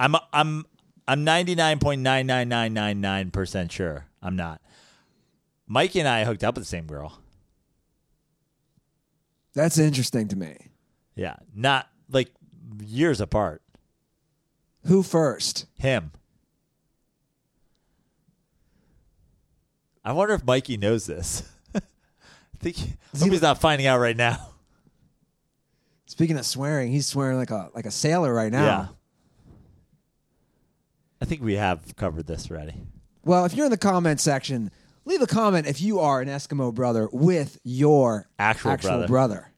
[0.00, 0.16] I'm.
[0.32, 0.64] I'm.
[1.08, 4.06] I'm 99.99999 percent sure.
[4.20, 4.60] I'm not.
[5.68, 7.20] Mikey and I hooked up with the same girl.
[9.56, 10.54] That's interesting to me.
[11.14, 12.30] Yeah, not like
[12.84, 13.62] years apart.
[14.84, 15.64] Who first?
[15.78, 16.12] Him.
[20.04, 21.42] I wonder if Mikey knows this.
[21.74, 21.80] I
[22.60, 22.76] think
[23.14, 24.50] I hope he's not finding out right now.
[26.04, 28.64] Speaking of swearing, he's swearing like a like a sailor right now.
[28.64, 28.86] Yeah.
[31.22, 32.74] I think we have covered this already.
[33.24, 34.70] Well, if you're in the comment section,
[35.06, 39.06] leave a comment if you are an Eskimo brother with your Actual brother.
[39.06, 39.52] brother.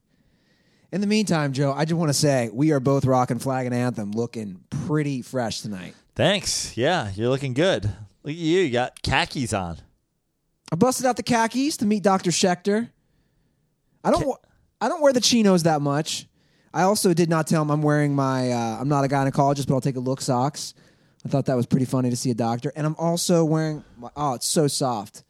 [0.93, 3.75] In the meantime, Joe, I just want to say we are both rocking flag and
[3.75, 5.95] anthem, looking pretty fresh tonight.
[6.15, 6.77] Thanks.
[6.77, 7.85] Yeah, you're looking good.
[7.85, 8.61] Look at you.
[8.61, 9.79] You got khakis on.
[10.73, 12.31] I busted out the khakis to meet Dr.
[12.31, 12.91] Schechter.
[14.05, 14.39] I don't.
[14.81, 16.27] I don't wear the chinos that much.
[16.73, 18.51] I also did not tell him I'm wearing my.
[18.51, 20.75] Uh, I'm not a gynecologist, but I'll take a look socks.
[21.25, 23.85] I thought that was pretty funny to see a doctor, and I'm also wearing.
[23.99, 25.25] My, oh, it's so soft.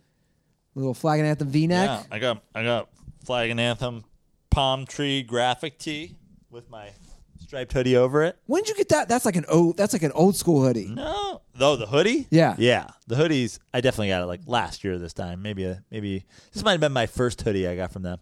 [0.80, 1.88] Little flag and anthem V-neck.
[1.88, 2.88] Yeah, I got I got
[3.24, 4.04] flag and anthem
[4.50, 6.16] palm tree graphic tee
[6.50, 6.90] with my
[7.40, 8.38] striped hoodie over it.
[8.46, 9.08] When did you get that?
[9.08, 9.76] That's like an old.
[9.76, 10.88] That's like an old school hoodie.
[10.88, 12.26] No, though the hoodie.
[12.30, 12.54] Yeah.
[12.58, 13.58] yeah, the hoodies.
[13.72, 15.42] I definitely got it like last year this time.
[15.42, 18.18] Maybe a, maybe this might have been my first hoodie I got from them.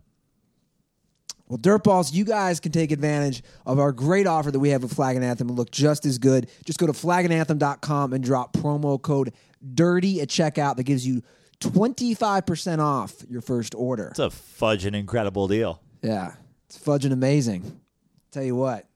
[1.49, 4.93] Well, Dirtballs, you guys can take advantage of our great offer that we have with
[4.93, 6.51] Flag and Anthem and look just as good.
[6.65, 9.33] Just go to flagandanthem.com and drop promo code
[9.75, 10.77] DIRTY at checkout.
[10.77, 11.23] That gives you
[11.61, 14.09] 25% off your first order.
[14.09, 15.81] It's a fudge and incredible deal.
[16.03, 16.35] Yeah,
[16.67, 17.81] it's fudging amazing.
[18.31, 18.87] Tell you what,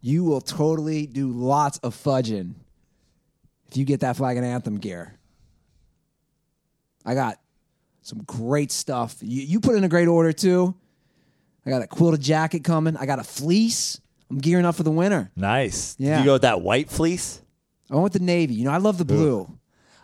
[0.00, 2.54] you will totally do lots of fudging
[3.68, 5.14] if you get that Flag and Anthem gear.
[7.04, 7.38] I got
[8.02, 9.16] some great stuff.
[9.20, 10.74] You, you put in a great order too.
[11.66, 12.96] I got a quilted jacket coming.
[12.96, 14.00] I got a fleece.
[14.30, 15.30] I'm gearing up for the winter.
[15.36, 15.96] Nice.
[15.98, 16.16] Yeah.
[16.16, 17.40] Did you go with that white fleece?
[17.90, 18.54] I went with the navy.
[18.54, 19.50] You know, I love the blue.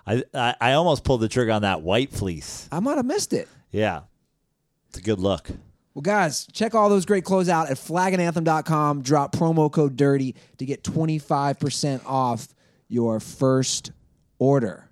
[0.06, 2.68] I, I I almost pulled the trigger on that white fleece.
[2.72, 3.48] I might have missed it.
[3.70, 4.02] Yeah,
[4.88, 5.50] it's a good look.
[5.94, 9.02] Well, guys, check all those great clothes out at flagandanthem.com.
[9.02, 12.48] Drop promo code DIRTY to get 25% off
[12.88, 13.90] your first
[14.38, 14.88] order.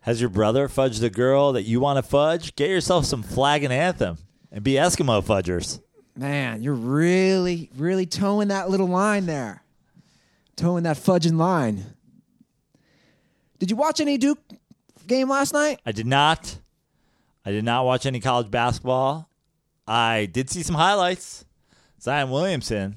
[0.00, 2.56] Has your brother fudged a girl that you want to fudge?
[2.56, 4.18] Get yourself some flag and anthem
[4.50, 5.80] and be Eskimo fudgers.
[6.16, 9.62] Man, you're really, really toeing that little line there.
[10.56, 11.84] Toeing that fudging line.
[13.60, 14.40] Did you watch any Duke
[15.06, 15.80] game last night?
[15.86, 16.58] I did not.
[17.44, 19.28] I did not watch any college basketball.
[19.86, 21.44] I did see some highlights.
[22.00, 22.96] Zion Williamson.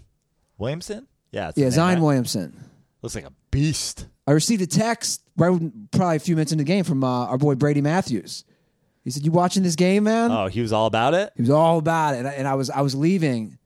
[0.58, 1.08] Williamson?
[1.32, 1.50] Yeah.
[1.50, 2.04] it's Yeah, Zion right?
[2.04, 2.70] Williamson.
[3.02, 4.08] Looks like a beast.
[4.26, 5.60] I received a text right
[5.92, 8.46] probably a few minutes into the game from uh, our boy Brady Matthews.
[9.04, 11.34] He said, "You watching this game, man?" Oh, he was all about it?
[11.36, 13.58] He was all about it, and I, and I was I was leaving,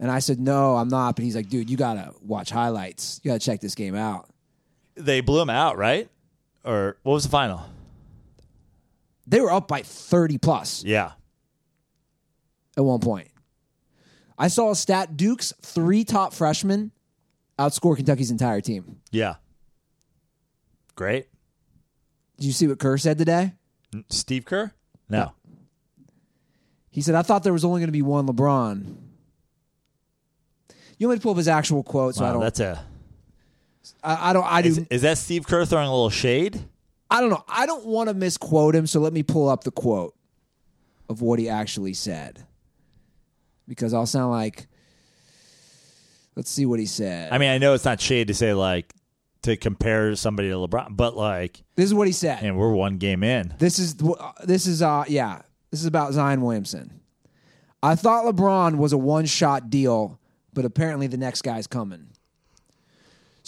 [0.00, 3.20] and I said, "No, I'm not." But he's like, "Dude, you gotta watch highlights.
[3.22, 4.28] You gotta check this game out."
[4.96, 6.08] They blew him out, right?
[6.64, 7.62] Or what was the final?
[9.26, 11.12] They were up by 30 plus Yeah.
[12.76, 13.28] at one point.
[14.38, 16.92] I saw a stat: Duke's three top freshmen
[17.58, 19.00] outscore Kentucky's entire team.
[19.10, 19.36] Yeah.
[20.96, 21.28] Great.
[22.38, 23.52] Did you see what Kerr said today?
[24.08, 24.72] Steve Kerr?
[25.08, 25.32] No.
[26.90, 28.96] He said, "I thought there was only going to be one LeBron."
[30.98, 32.14] You want me to pull up his actual quote?
[32.14, 32.42] So I Wow, don't.
[32.42, 32.84] that's a.
[34.02, 34.44] I, I don't.
[34.44, 34.68] I do.
[34.68, 36.60] Is, is that Steve Kerr throwing a little shade?
[37.10, 37.44] I don't know.
[37.48, 40.14] I don't want to misquote him, so let me pull up the quote
[41.08, 42.44] of what he actually said.
[43.66, 44.66] Because I'll sound like
[46.36, 47.32] let's see what he said.
[47.32, 48.92] I mean, I know it's not shade to say like
[49.42, 52.42] to compare somebody to LeBron, but like, this is what he said.
[52.42, 53.54] and we're one game in.
[53.58, 53.96] This is
[54.44, 55.42] this is uh yeah.
[55.70, 57.00] This is about Zion Williamson.
[57.82, 60.18] I thought LeBron was a one-shot deal,
[60.52, 62.08] but apparently the next guy's coming.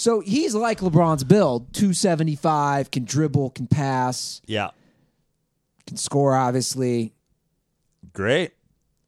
[0.02, 4.70] So he's like LeBron's build, 275, can dribble, can pass, Yeah.
[5.86, 7.14] can score obviously,
[8.12, 8.50] Great.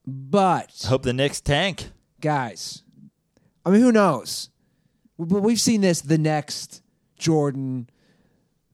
[0.07, 1.91] but Hope the Knicks tank.
[2.21, 2.85] guys.
[3.67, 4.51] I mean, who knows?
[5.19, 6.81] But we've seen this the next
[7.19, 7.91] Jordan,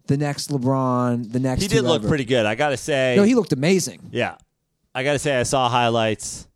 [0.06, 1.62] the next LeBron, the next.
[1.62, 2.08] He did look whoever.
[2.08, 2.44] pretty good.
[2.44, 3.14] I got to say.
[3.16, 4.10] No, he looked amazing.
[4.12, 4.36] Yeah.
[4.94, 6.46] I got to say, I saw highlights.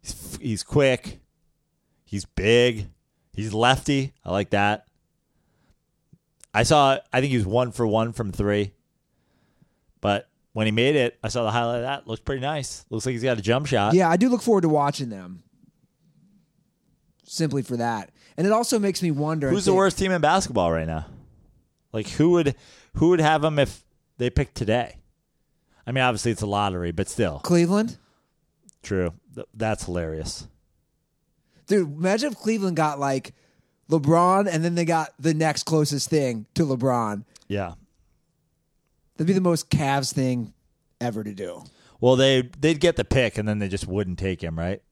[0.00, 1.20] He's, he's quick.
[2.06, 2.86] He's big.
[3.34, 4.14] He's lefty.
[4.24, 4.86] I like that.
[6.54, 8.72] I saw, I think he was one for one from three.
[10.00, 12.06] But when he made it, I saw the highlight of that.
[12.06, 12.84] Looks pretty nice.
[12.90, 13.94] Looks like he's got a jump shot.
[13.94, 15.42] Yeah, I do look forward to watching them.
[17.26, 19.48] Simply for that, and it also makes me wonder.
[19.48, 21.06] Who's the think- worst team in basketball right now?
[21.90, 22.54] Like who would
[22.96, 23.82] who would have them if
[24.18, 24.98] they picked today?
[25.86, 27.96] I mean, obviously it's a lottery, but still Cleveland,
[28.82, 29.14] true.
[29.34, 30.46] Th- That's hilarious.
[31.66, 31.88] dude.
[31.96, 33.34] Imagine if Cleveland got like
[33.90, 37.24] LeBron, and then they got the next closest thing to LeBron.
[37.48, 37.74] Yeah.
[39.16, 40.52] That'd be the most Cavs thing
[41.00, 41.62] ever to do.
[42.00, 44.82] Well, they they'd get the pick, and then they just wouldn't take him, right?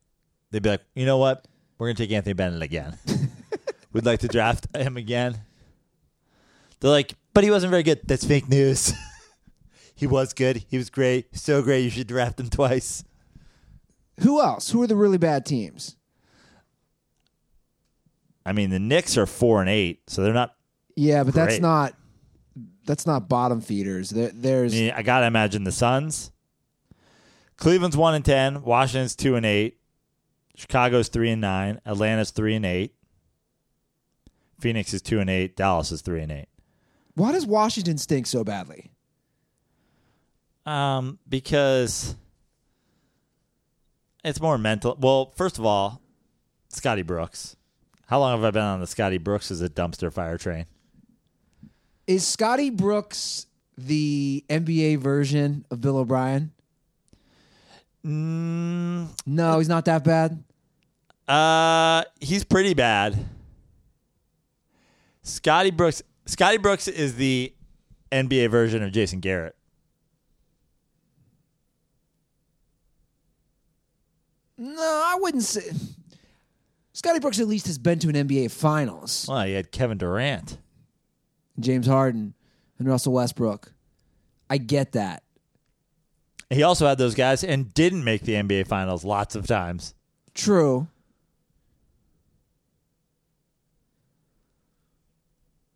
[0.50, 1.46] They'd be like, you know what?
[1.78, 2.96] We're gonna take Anthony Bennett again.
[3.92, 5.40] We'd like to draft him again.
[6.80, 8.00] They're like, but he wasn't very good.
[8.04, 8.92] That's fake news.
[9.94, 10.64] he was good.
[10.68, 11.36] He was great.
[11.36, 11.82] So great.
[11.82, 13.04] You should draft him twice.
[14.20, 14.70] Who else?
[14.70, 15.96] Who are the really bad teams?
[18.44, 20.54] I mean, the Knicks are four and eight, so they're not.
[20.96, 21.94] Yeah, but that's not
[22.84, 24.10] that's not bottom feeders.
[24.10, 26.32] There, there's I, mean, I gotta imagine the Suns.
[27.56, 28.62] Cleveland's one and ten.
[28.62, 29.78] Washington's two and eight.
[30.56, 31.80] Chicago's three and nine.
[31.86, 32.94] Atlanta's three and eight.
[34.60, 35.56] Phoenix is two and eight.
[35.56, 36.48] Dallas is three and eight.
[37.14, 38.90] why does Washington stink so badly?
[40.64, 42.16] Um, because
[44.24, 44.96] it's more mental.
[45.00, 46.00] Well, first of all,
[46.68, 47.56] Scotty Brooks.
[48.12, 50.66] How long have I been on the Scotty Brooks as a dumpster fire train?
[52.06, 53.46] Is Scotty Brooks
[53.78, 56.52] the NBA version of Bill O'Brien?
[58.04, 60.44] Mm, No, he's not that bad.
[61.26, 63.16] uh, he's pretty bad.
[65.22, 66.02] Scotty Brooks.
[66.26, 67.54] Scotty Brooks is the
[68.10, 69.56] NBA version of Jason Garrett.
[74.58, 75.70] No, I wouldn't say.
[76.92, 79.26] Scotty Brooks at least has been to an NBA Finals.
[79.28, 80.58] Well, he had Kevin Durant.
[81.58, 82.34] James Harden
[82.78, 83.72] and Russell Westbrook.
[84.50, 85.22] I get that.
[86.50, 89.94] He also had those guys and didn't make the NBA Finals lots of times.
[90.34, 90.88] True.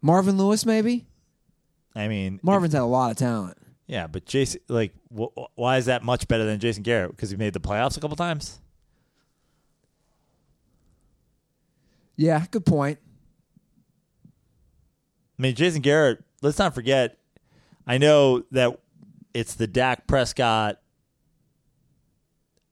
[0.02, 1.06] Marvin Lewis, maybe.
[1.94, 3.56] I mean, Marvin's had a lot of talent.
[3.86, 7.12] Yeah, but Jason, like, wh- why is that much better than Jason Garrett?
[7.12, 8.60] Because he made the playoffs a couple times.
[12.16, 12.98] Yeah, good point.
[15.38, 16.22] I mean, Jason Garrett.
[16.42, 17.18] Let's not forget.
[17.86, 18.78] I know that
[19.34, 20.80] it's the Dak Prescott,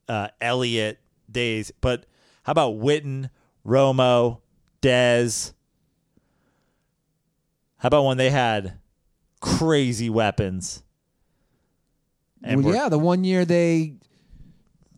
[0.08, 0.98] uh, Elliott
[1.30, 2.06] days, but
[2.42, 3.30] how about Witten,
[3.66, 4.40] Romo,
[4.82, 5.52] Dez?
[7.78, 8.78] How about when they had
[9.40, 10.82] crazy weapons?
[12.42, 13.96] And well, yeah, the one year they,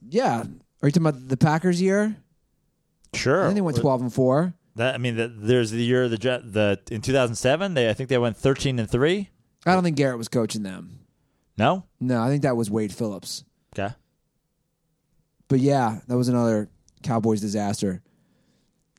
[0.08, 0.44] yeah.
[0.82, 2.16] Are you talking about the Packers year?
[3.16, 3.42] Sure.
[3.42, 4.54] I think they went twelve and four.
[4.76, 7.74] That I mean, the, there's the year of the Jet- the in 2007.
[7.74, 9.30] They I think they went 13 and three.
[9.64, 11.00] I don't think Garrett was coaching them.
[11.58, 13.42] No, No, I think that was Wade Phillips.
[13.74, 13.94] okay.
[15.48, 16.68] But yeah, that was another
[17.02, 17.92] Cowboys disaster.
[17.94, 18.00] Do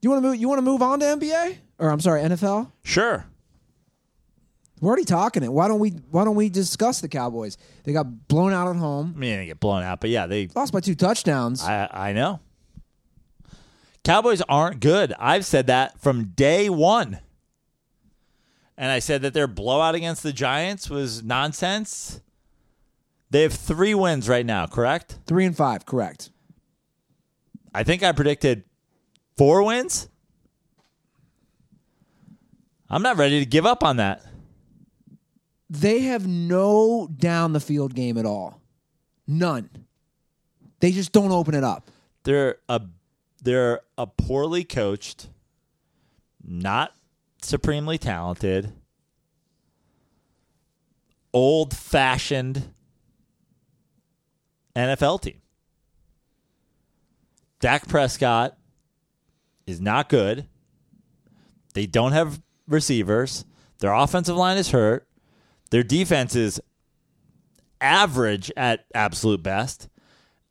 [0.01, 0.37] you want to move?
[0.37, 2.71] You want to move on to NBA or I'm sorry, NFL?
[2.83, 3.25] Sure.
[4.79, 5.51] We're already talking it.
[5.51, 5.89] Why don't we?
[6.11, 7.57] Why don't we discuss the Cowboys?
[7.83, 10.27] They got blown out at home, I mean, they didn't get blown out, but yeah,
[10.27, 10.49] they.
[10.55, 11.63] lost by two touchdowns.
[11.63, 12.39] I I know.
[14.07, 15.13] Cowboys aren't good.
[15.19, 17.19] I've said that from day one.
[18.77, 22.21] And I said that their blowout against the Giants was nonsense.
[23.31, 25.19] They have three wins right now, correct?
[25.25, 26.29] Three and five, correct?
[27.73, 28.63] I think I predicted
[29.35, 30.07] four wins.
[32.89, 34.25] I'm not ready to give up on that.
[35.69, 38.61] They have no down the field game at all.
[39.27, 39.69] None.
[40.79, 41.91] They just don't open it up.
[42.23, 42.79] They're a
[43.41, 45.29] they're a poorly coached,
[46.43, 46.93] not
[47.41, 48.73] supremely talented,
[51.33, 52.73] old fashioned
[54.75, 55.41] NFL team.
[57.59, 58.57] Dak Prescott
[59.65, 60.47] is not good.
[61.73, 63.45] They don't have receivers.
[63.79, 65.07] Their offensive line is hurt.
[65.69, 66.61] Their defense is
[67.81, 69.89] average at absolute best.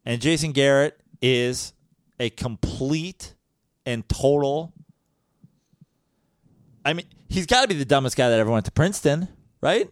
[0.04, 1.72] And Jason Garrett is
[2.18, 3.34] a complete
[3.84, 4.72] and total.
[6.84, 9.28] I mean, he's got to be the dumbest guy that ever went to Princeton,
[9.60, 9.88] right?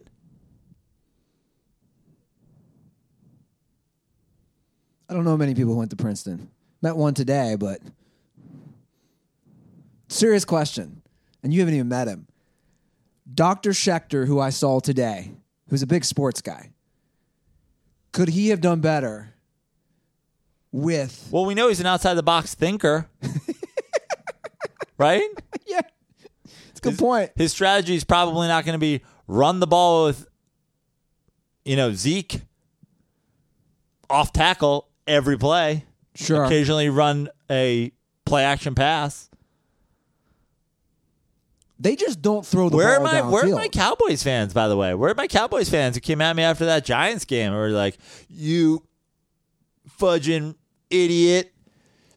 [5.07, 6.49] I don't know many people went to Princeton.
[6.81, 7.79] Met one today, but
[10.09, 11.01] serious question.
[11.43, 12.27] And you haven't even met him.
[13.31, 13.71] Dr.
[13.71, 15.31] Schechter, who I saw today,
[15.69, 16.71] who's a big sports guy.
[18.11, 19.34] Could he have done better
[20.75, 23.09] with Well, we know he's an outside the box thinker,
[24.97, 25.23] right?
[25.65, 25.81] Yeah.
[26.43, 27.31] It's a good point.
[27.35, 30.27] His strategy is probably not going to be run the ball with,
[31.63, 32.41] you know, Zeke
[34.09, 35.85] off tackle every play.
[36.13, 36.43] Sure.
[36.43, 37.91] Occasionally run a
[38.25, 39.29] play action pass.
[41.79, 44.53] They just don't throw the Where are ball my Where are my Cowboys fans?
[44.53, 47.25] By the way, where are my Cowboys fans who came at me after that Giants
[47.25, 47.53] game?
[47.53, 47.97] Or like,
[48.29, 48.85] you
[49.99, 50.55] fudging
[51.03, 51.51] idiot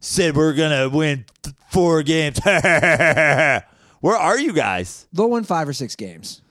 [0.01, 2.39] said we're gonna win th- four games.
[2.45, 3.63] where
[4.17, 5.07] are you guys?
[5.13, 6.43] They'll win five or six games.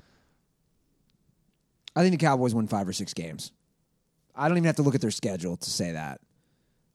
[1.96, 3.52] I think the Cowboys win five or six games.
[4.36, 6.22] I don't even have to look at their schedule to say that.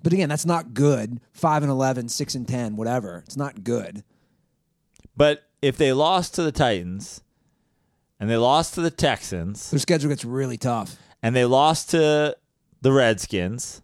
[0.03, 1.21] But again, that's not good.
[1.33, 3.23] Five and 11, 6 and 10, whatever.
[3.27, 4.05] It's not good.
[5.17, 7.21] But if they lost to the Titans,
[8.21, 10.97] and they lost to the Texans, Their schedule gets really tough.
[11.23, 12.37] and they lost to
[12.81, 13.83] the Redskins,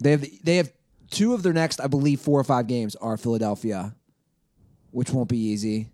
[0.00, 0.72] They have they have
[1.10, 3.94] two of their next, I believe, four or five games are Philadelphia,
[4.90, 5.88] which won't be easy.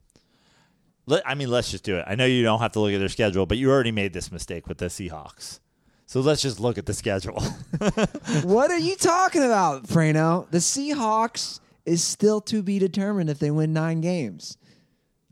[1.06, 2.04] let, I mean, let's just do it.
[2.06, 4.30] I know you don't have to look at their schedule, but you already made this
[4.30, 5.60] mistake with the Seahawks.
[6.06, 7.40] So let's just look at the schedule.
[8.44, 10.48] what are you talking about, Prano?
[10.50, 14.56] The Seahawks is still to be determined if they win nine games.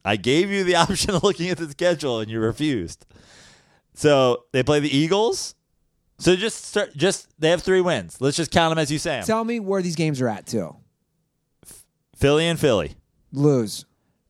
[0.05, 3.07] I gave you the option of looking at the schedule and you refused.
[3.95, 5.55] So they play the Eagles.
[6.19, 8.21] So just start, just they have three wins.
[8.21, 9.25] Let's just count them as you say them.
[9.25, 10.77] Tell me where these games are at too.
[12.17, 12.95] Philly and Philly,
[13.33, 13.85] Lose,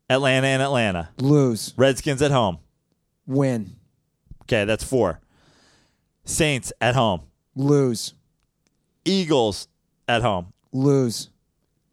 [0.09, 2.59] Atlanta and Atlanta, lose, Redskins at home.
[3.27, 3.77] win,
[4.43, 5.21] Okay, that's four.
[6.25, 7.21] Saints at home,
[7.55, 8.15] lose,
[9.05, 9.69] Eagles
[10.09, 11.29] at home, lose,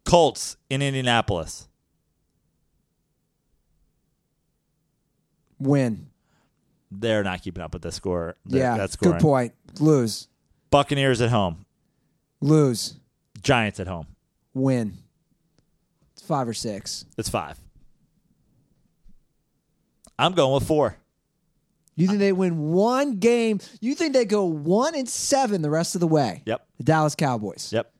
[0.04, 1.68] Colts in Indianapolis,
[5.58, 6.08] win.
[7.00, 8.36] They're not keeping up with the score.
[8.46, 9.18] the- yeah, that scoring.
[9.18, 9.54] good point.
[9.80, 10.28] Lose,
[10.70, 11.64] Buccaneers at home,
[12.40, 12.94] lose,
[13.42, 14.06] Giants at home.
[14.54, 14.98] win.
[16.12, 17.04] It's five or six.
[17.16, 17.58] It's five.
[20.18, 20.96] I'm going with four.
[21.96, 23.60] You think they win one game?
[23.80, 26.42] You think they go one and seven the rest of the way?
[26.46, 26.66] Yep.
[26.78, 27.70] The Dallas Cowboys.
[27.72, 27.92] Yep.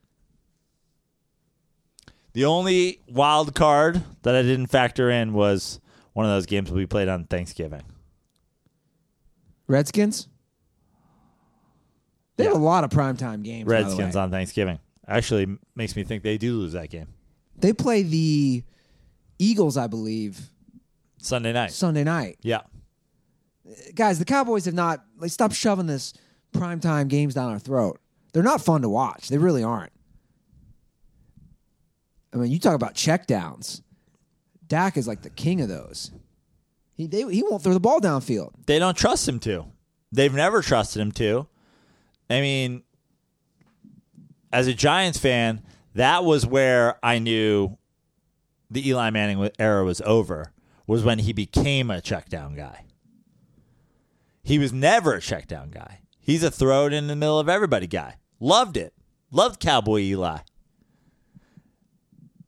[2.33, 5.79] The only wild card that I didn't factor in was
[6.13, 7.83] one of those games we played on Thanksgiving.
[9.67, 10.27] Redskins.
[12.35, 13.65] They have a lot of primetime games.
[13.67, 14.21] by the Redskins way.
[14.21, 14.79] on Thanksgiving.
[15.07, 17.07] Actually m- makes me think they do lose that game.
[17.57, 18.63] They play the
[19.37, 20.39] Eagles, I believe,
[21.17, 21.71] Sunday night.
[21.71, 22.37] Sunday night.
[22.41, 22.61] Yeah.
[23.95, 25.03] Guys, the Cowboys have not.
[25.17, 26.13] Like, stop shoving this
[26.53, 27.99] primetime games down our throat.
[28.33, 29.29] They're not fun to watch.
[29.29, 29.91] They really aren't.
[32.33, 33.81] I mean, you talk about checkdowns.
[34.67, 36.11] Dak is like the king of those.
[36.93, 38.51] He they, he won't throw the ball downfield.
[38.65, 39.65] They don't trust him to.
[40.11, 41.47] They've never trusted him to.
[42.29, 42.83] I mean,
[44.51, 45.63] as a Giants fan,
[45.95, 47.77] that was where I knew
[48.69, 50.51] the Eli Manning era was over
[50.85, 52.85] was when he became a check down guy.
[54.43, 56.01] He was never a check down guy.
[56.19, 58.17] He's a throw it in the middle of everybody guy.
[58.39, 58.93] Loved it.
[59.31, 60.39] Loved Cowboy Eli.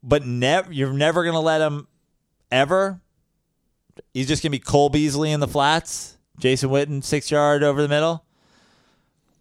[0.04, 1.88] But never you're never gonna let him
[2.52, 3.02] ever.
[4.14, 7.88] He's just gonna be Cole Beasley in the flats, Jason Witten six yard over the
[7.88, 8.26] middle.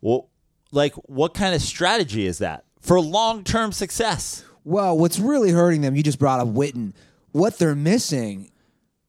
[0.00, 0.28] Well,
[0.70, 4.44] like what kind of strategy is that for long term success?
[4.64, 6.94] Well, what's really hurting them, you just brought up Witten.
[7.32, 8.50] What they're missing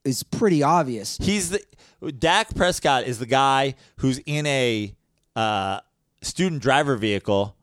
[0.03, 1.17] is pretty obvious.
[1.17, 1.61] He's the
[2.11, 4.95] Dak Prescott is the guy who's in a
[5.35, 5.79] uh,
[6.21, 7.55] student driver vehicle,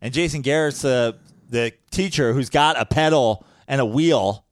[0.00, 1.16] and Jason Garrett's the
[1.48, 4.44] the teacher who's got a pedal and a wheel,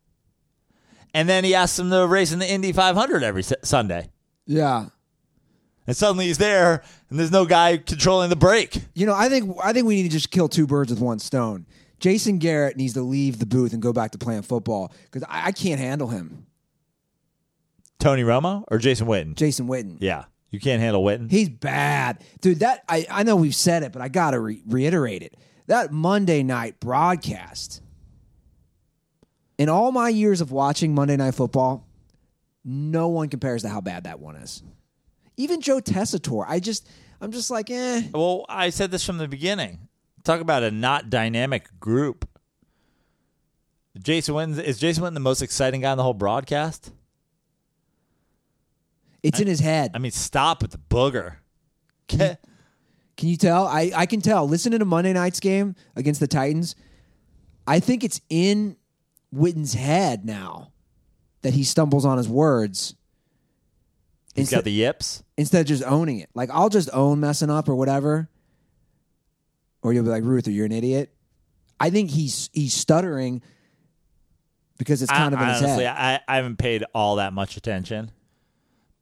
[1.14, 4.10] and then he asks him to race in the Indy 500 every S- Sunday,
[4.46, 4.86] Yeah.
[5.86, 8.80] and suddenly he's there, and there's no guy controlling the brake.
[8.94, 11.18] You know, I think I think we need to just kill two birds with one
[11.18, 11.66] stone.
[12.00, 15.46] Jason Garrett needs to leave the booth and go back to playing football because I,
[15.46, 16.46] I can't handle him.
[17.98, 19.34] Tony Romo or Jason Witten?
[19.36, 19.96] Jason Witten.
[20.00, 21.30] yeah, you can't handle Witten.
[21.30, 22.58] He's bad, dude.
[22.60, 25.36] That I, I know we've said it, but I gotta re- reiterate it.
[25.66, 27.80] That Monday night broadcast.
[29.58, 31.86] In all my years of watching Monday Night Football,
[32.64, 34.62] no one compares to how bad that one is.
[35.36, 36.88] Even Joe Tessitore, I just,
[37.20, 38.02] I'm just like, eh.
[38.12, 39.88] Well, I said this from the beginning.
[40.24, 42.28] Talk about a not dynamic group.
[44.02, 46.90] Jason Witten is Jason Witten the most exciting guy in the whole broadcast?
[49.22, 49.92] It's in his head.
[49.94, 51.36] I mean, stop with the booger.
[52.08, 52.44] Get-
[53.16, 53.66] Can you tell?
[53.66, 54.46] I, I can tell.
[54.48, 56.74] Listening to Monday night's game against the Titans,
[57.66, 58.76] I think it's in
[59.34, 60.72] Witten's head now
[61.42, 62.94] that he stumbles on his words
[64.34, 65.22] He's got the yips.
[65.36, 66.28] instead of just owning it.
[66.34, 68.28] Like I'll just own messing up or whatever,
[69.82, 71.14] or you'll be like Ruth Ruther, you're an idiot.
[71.78, 73.42] I think he's he's stuttering
[74.76, 76.20] because it's kind I, of in his honestly, head.
[76.28, 78.10] I, I haven't paid all that much attention.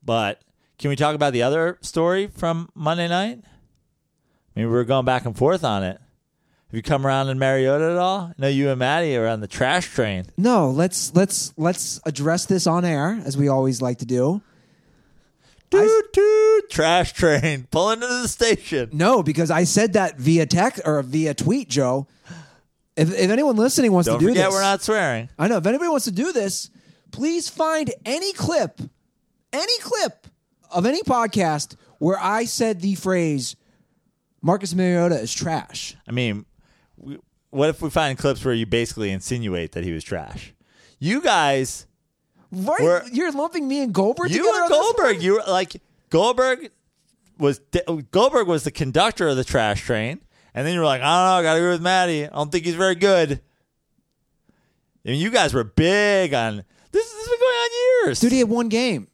[0.05, 0.43] But
[0.79, 3.39] can we talk about the other story from Monday night?
[3.45, 5.99] I mean, we were going back and forth on it.
[6.73, 8.33] Have you come around in Mariota at all?
[8.39, 10.25] No, you and Maddie are on the trash train.
[10.39, 14.41] no, let's let's let's address this on air as we always like to do.
[15.71, 18.89] Toot toot, trash train, pull into the station.
[18.95, 22.07] No, because I said that via text or via tweet, Joe.
[22.97, 25.29] If, if anyone listening wants Don't to do forget, this, we're not swearing.
[25.39, 25.59] I know.
[25.59, 26.71] If anybody wants to do this,
[27.11, 28.81] please find any clip,
[29.53, 30.27] any clip
[30.71, 33.57] of any podcast where I said the phrase
[34.41, 35.97] Marcus Mariota is trash.
[36.09, 36.47] I mean,
[37.53, 40.53] what if we find clips where you basically insinuate that he was trash?
[40.99, 41.87] You guys,
[42.51, 42.81] Right?
[42.81, 45.81] We're- You're lumping me and Goldberg you and Goldberg, you were like
[46.11, 46.71] Goldberg
[47.39, 47.61] was
[48.11, 50.21] Goldberg was the conductor of the trash train,
[50.55, 52.27] and then you were like, I don't know, I got to agree with Maddie.
[52.27, 53.41] I don't think he's very good.
[55.05, 56.65] I mean, you guys were big on this.
[56.93, 58.21] This has been going on years.
[58.21, 59.09] Dude, he had one game.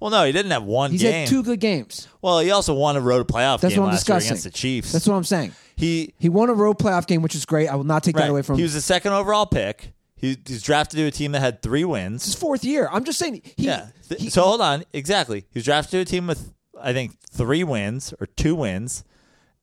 [0.00, 1.12] well, no, he didn't have one He's game.
[1.12, 2.08] had two good games.
[2.22, 4.28] well, he also won a road playoff That's game what I'm last year discussing.
[4.28, 4.92] against the Chiefs.
[4.92, 5.52] That's what I'm saying.
[5.78, 7.68] He He won a road playoff game, which is great.
[7.68, 8.58] I will not take that away from him.
[8.58, 9.92] He was the second overall pick.
[10.16, 12.16] He, he's drafted to a team that had three wins.
[12.16, 12.88] It's his fourth year.
[12.90, 13.40] I'm just saying.
[13.44, 13.86] He, Yeah.
[14.08, 14.82] Th- he- so hold on.
[14.92, 15.40] Exactly.
[15.50, 19.04] He was drafted to a team with I think three wins or two wins,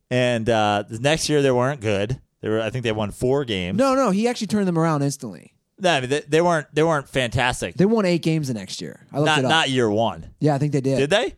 [0.09, 2.19] and uh, the next year they weren't good.
[2.41, 2.61] They were.
[2.61, 3.77] I think they won four games.
[3.77, 5.53] no, no, he actually turned them around instantly.
[5.79, 6.67] No, I mean, they, they weren't.
[6.73, 7.75] They weren't fantastic.
[7.75, 9.05] They won eight games the next year.
[9.11, 9.49] I looked not it up.
[9.49, 10.29] not year one.
[10.39, 10.97] yeah, I think they did.
[10.97, 11.35] Did they?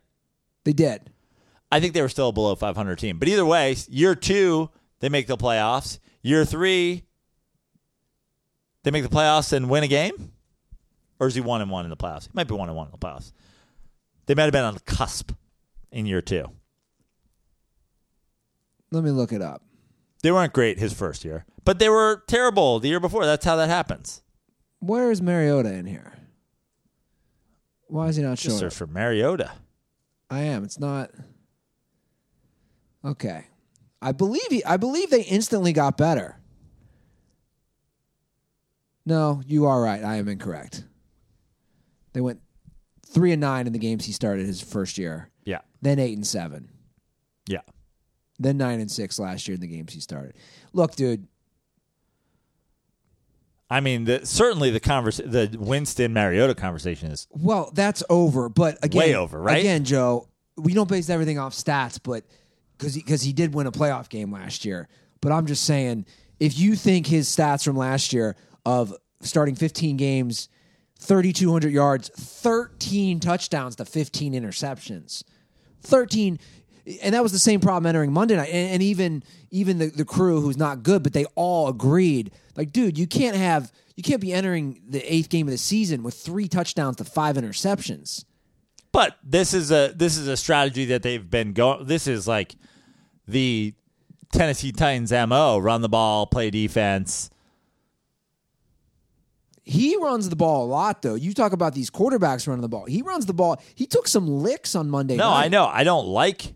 [0.66, 1.10] They did.
[1.72, 3.20] I think they were still a below 500 team.
[3.20, 6.00] But either way, year two they make the playoffs.
[6.22, 7.04] Year three
[8.84, 10.32] they make the playoffs and win a game,
[11.20, 12.24] or is he one and one in the playoffs?
[12.26, 13.32] He might be one and one in the playoffs.
[14.28, 15.32] They might have been on the cusp
[15.92, 16.46] in year two.
[18.92, 19.62] Let me look it up.
[20.24, 23.26] They weren't great his first year, but they were terrible the year before.
[23.26, 24.22] That's how that happens.
[24.80, 26.14] Where is Mariota in here?
[27.88, 28.60] Why is he not Just showing?
[28.60, 29.52] search for Mariota.
[30.30, 30.64] I am.
[30.64, 31.12] It's not.
[33.08, 33.46] Okay,
[34.02, 34.64] I believe he.
[34.66, 36.38] I believe they instantly got better.
[39.06, 40.04] No, you are right.
[40.04, 40.84] I am incorrect.
[42.14, 42.42] They went
[43.06, 45.30] three and nine in the games he started his first year.
[45.46, 46.70] Yeah, Then eight and seven.
[47.48, 47.62] yeah.
[48.40, 50.36] Then nine and six last year in the games he started.
[50.74, 51.28] Look, dude.
[53.70, 58.48] I mean, the, certainly the convers- the Winston Mariota conversation is Well, that's over.
[58.50, 59.60] But again, Way over, right?
[59.60, 60.28] Again, Joe,
[60.58, 62.26] we don't base everything off stats, but
[62.78, 64.88] because he, 'cause he did win a playoff game last year.
[65.22, 66.06] But I'm just saying,
[66.40, 70.50] if you think his stats from last year of starting 15 games,
[71.00, 75.24] 3,200 yards, 13 touchdowns to 15 interceptions,
[75.82, 76.40] 13.
[77.02, 78.50] and that was the same problem entering Monday night.
[78.50, 82.72] And, and even even the, the crew who's not good, but they all agreed, like,
[82.72, 86.14] dude, you can't have you can't be entering the eighth game of the season with
[86.14, 88.24] three touchdowns to five interceptions.
[88.98, 91.86] But this is a this is a strategy that they've been going.
[91.86, 92.56] This is like
[93.28, 93.76] the
[94.34, 97.30] Tennessee Titans mo: run the ball, play defense.
[99.62, 101.14] He runs the ball a lot, though.
[101.14, 102.86] You talk about these quarterbacks running the ball.
[102.86, 103.62] He runs the ball.
[103.76, 105.46] He took some licks on Monday No, night.
[105.46, 105.68] I know.
[105.68, 106.56] I don't like.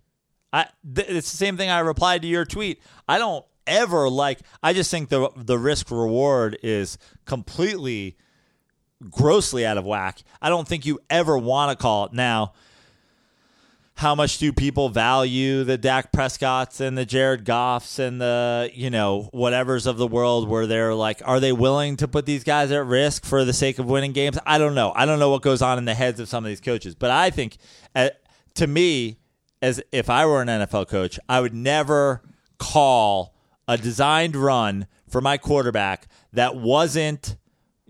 [0.52, 0.66] I.
[0.96, 1.70] Th- it's the same thing.
[1.70, 2.82] I replied to your tweet.
[3.08, 4.40] I don't ever like.
[4.64, 8.18] I just think the the risk reward is completely
[9.10, 10.24] grossly out of whack.
[10.42, 12.54] I don't think you ever want to call it now.
[13.96, 18.90] How much do people value the Dak Prescotts and the Jared Goffs and the, you
[18.90, 22.72] know, whatevers of the world where they're like, are they willing to put these guys
[22.72, 24.40] at risk for the sake of winning games?
[24.46, 24.92] I don't know.
[24.96, 26.96] I don't know what goes on in the heads of some of these coaches.
[26.96, 27.58] But I think,
[27.94, 28.10] uh,
[28.56, 29.18] to me,
[29.62, 32.24] as if I were an NFL coach, I would never
[32.58, 33.36] call
[33.68, 37.36] a designed run for my quarterback that wasn't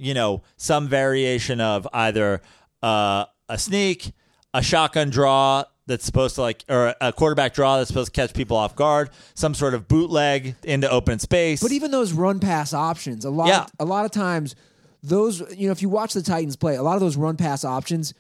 [0.02, 2.42] you know, some variation of either
[2.82, 4.12] uh, a sneak,
[4.54, 8.34] a shotgun draw that's supposed to like, or a quarterback draw that's supposed to catch
[8.34, 11.62] people off guard, some sort of bootleg into open space.
[11.62, 13.66] But even those run pass options, a lot, Yeah.
[13.80, 14.56] a lot of times,
[15.04, 17.64] those you know, if you watch the Titans play, a lot of those run pass
[17.66, 18.14] options,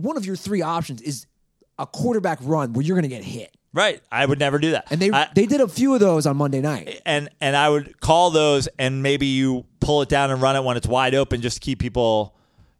[0.00, 1.26] one of your three options is
[1.78, 4.86] a quarterback run where you're going to get hit, right, I would never do that.
[4.90, 7.00] and they I- they did a few of those on Monday night.
[7.06, 10.64] and and I would call those, and maybe you pull it down and run it
[10.64, 12.34] when it's wide open, just to keep people,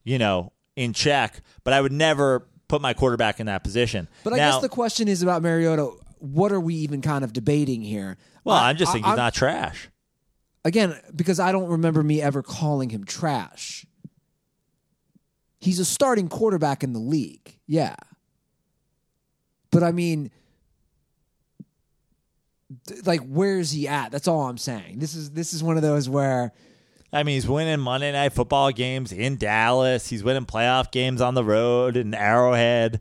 [0.04, 1.40] you know, in check.
[1.64, 4.08] But I would never put my quarterback in that position.
[4.24, 5.90] But I guess the question is about Mariota.
[6.18, 8.16] What are we even kind of debating here?
[8.44, 9.88] well, I- I'm just saying I- he's not trash.
[10.64, 13.86] again because I don't remember me ever calling him trash.
[15.60, 17.96] He's a starting quarterback in the league, yeah.
[19.70, 20.30] But I mean,
[23.04, 24.12] like, where's he at?
[24.12, 24.98] That's all I'm saying.
[24.98, 26.52] This is this is one of those where
[27.12, 30.08] I mean, he's winning Monday night football games in Dallas.
[30.08, 33.00] He's winning playoff games on the road in Arrowhead.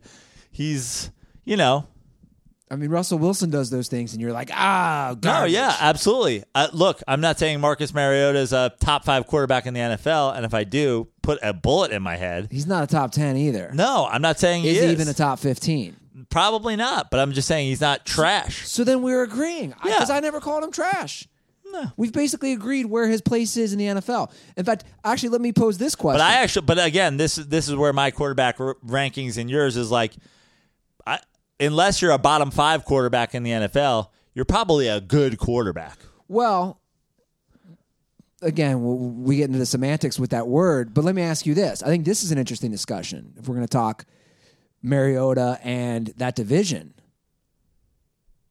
[0.50, 1.10] He's,
[1.44, 1.86] you know,
[2.70, 6.44] I mean Russell Wilson does those things, and you're like, ah, no, yeah, absolutely.
[6.54, 10.36] Uh, look, I'm not saying Marcus Mariota is a top five quarterback in the NFL,
[10.36, 12.48] and if I do, put a bullet in my head.
[12.50, 13.70] He's not a top ten either.
[13.74, 14.84] No, I'm not saying he is is.
[14.84, 15.96] he even a top fifteen?
[16.30, 18.66] Probably not, but I'm just saying he's not trash.
[18.68, 19.76] So then we're agreeing Yeah.
[19.94, 21.26] because I, never called him trash.
[21.98, 24.32] We've basically agreed where his place is in the NFL.
[24.56, 26.18] In fact, actually, let me pose this question.
[26.18, 29.50] But I actually, but again, this is this is where my quarterback r- rankings and
[29.50, 30.14] yours is like,
[31.06, 31.18] I,
[31.60, 35.98] unless you're a bottom five quarterback in the NFL, you're probably a good quarterback.
[36.26, 36.80] Well,
[38.42, 41.54] again, w- we get into the semantics with that word, but let me ask you
[41.54, 41.82] this.
[41.82, 44.04] I think this is an interesting discussion if we're going to talk
[44.82, 46.94] Mariota and that division.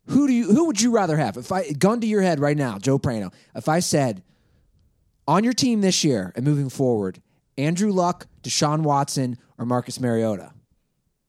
[0.07, 1.35] Who do you who would you rather have?
[1.37, 4.23] If I gun to your head right now, Joe Prano, if I said
[5.27, 7.21] on your team this year and moving forward,
[7.57, 10.53] Andrew Luck, Deshaun Watson, or Marcus Mariota?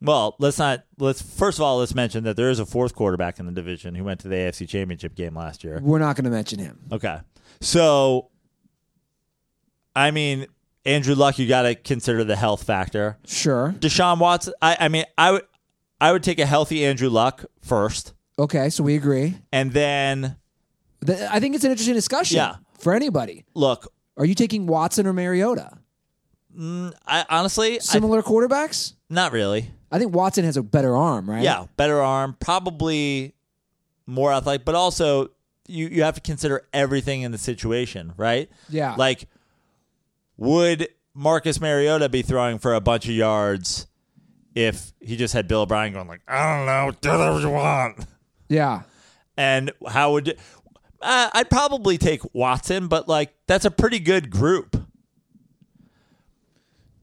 [0.00, 3.40] Well, let's not let's first of all let's mention that there is a fourth quarterback
[3.40, 5.80] in the division who went to the AFC Championship game last year.
[5.82, 6.78] We're not going to mention him.
[6.92, 7.18] Okay,
[7.60, 8.30] so
[9.96, 10.46] I mean
[10.88, 13.18] Andrew Luck, you got to consider the health factor.
[13.26, 13.74] Sure.
[13.78, 15.42] Deshaun Watson, I, I mean I would
[16.00, 19.36] I would take a healthy Andrew Luck first, Okay, so we agree.
[19.52, 20.36] and then
[21.04, 22.56] Th- I think it's an interesting discussion Yeah.
[22.78, 23.44] for anybody.
[23.54, 23.92] look.
[24.16, 25.78] Are you taking Watson or Mariota?
[26.58, 28.94] Mm, I honestly, I, Similar quarterbacks?
[29.08, 29.70] not really.
[29.92, 31.42] I think Watson has a better arm, right?
[31.42, 33.34] Yeah, better arm, probably
[34.06, 35.28] more athletic, but also
[35.68, 38.50] you you have to consider everything in the situation, right?
[38.68, 38.94] Yeah.
[38.96, 39.28] Like
[40.38, 43.86] would Marcus Mariota be throwing for a bunch of yards
[44.54, 48.06] if he just had Bill O'Brien going like, I don't know, do whatever you want.
[48.48, 48.82] Yeah.
[49.36, 50.38] And how would
[51.02, 54.76] uh, I'd probably take Watson, but like that's a pretty good group.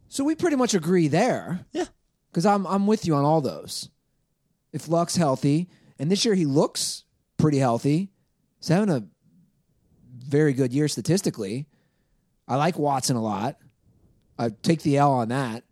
[0.09, 1.85] So we pretty much agree there Yeah.
[2.31, 3.89] because I'm I'm with you on all those.
[4.73, 5.69] If Luck's healthy,
[5.99, 7.03] and this year he looks
[7.37, 8.11] pretty healthy,
[8.59, 9.05] he's having a
[10.17, 11.67] very good year statistically.
[12.47, 13.57] I like Watson a lot.
[14.37, 15.63] I take the L on that.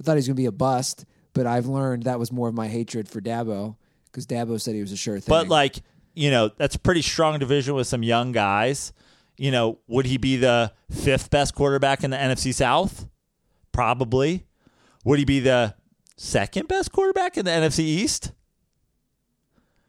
[0.00, 2.48] I thought he was going to be a bust, but I've learned that was more
[2.48, 5.28] of my hatred for Dabo because Dabo said he was a sure thing.
[5.28, 5.76] But like,
[6.14, 8.92] you know, that's a pretty strong division with some young guys.
[9.36, 13.08] You know, would he be the fifth best quarterback in the NFC South?
[13.70, 14.46] Probably.
[15.04, 15.74] Would he be the
[16.16, 18.32] second best quarterback in the NFC East?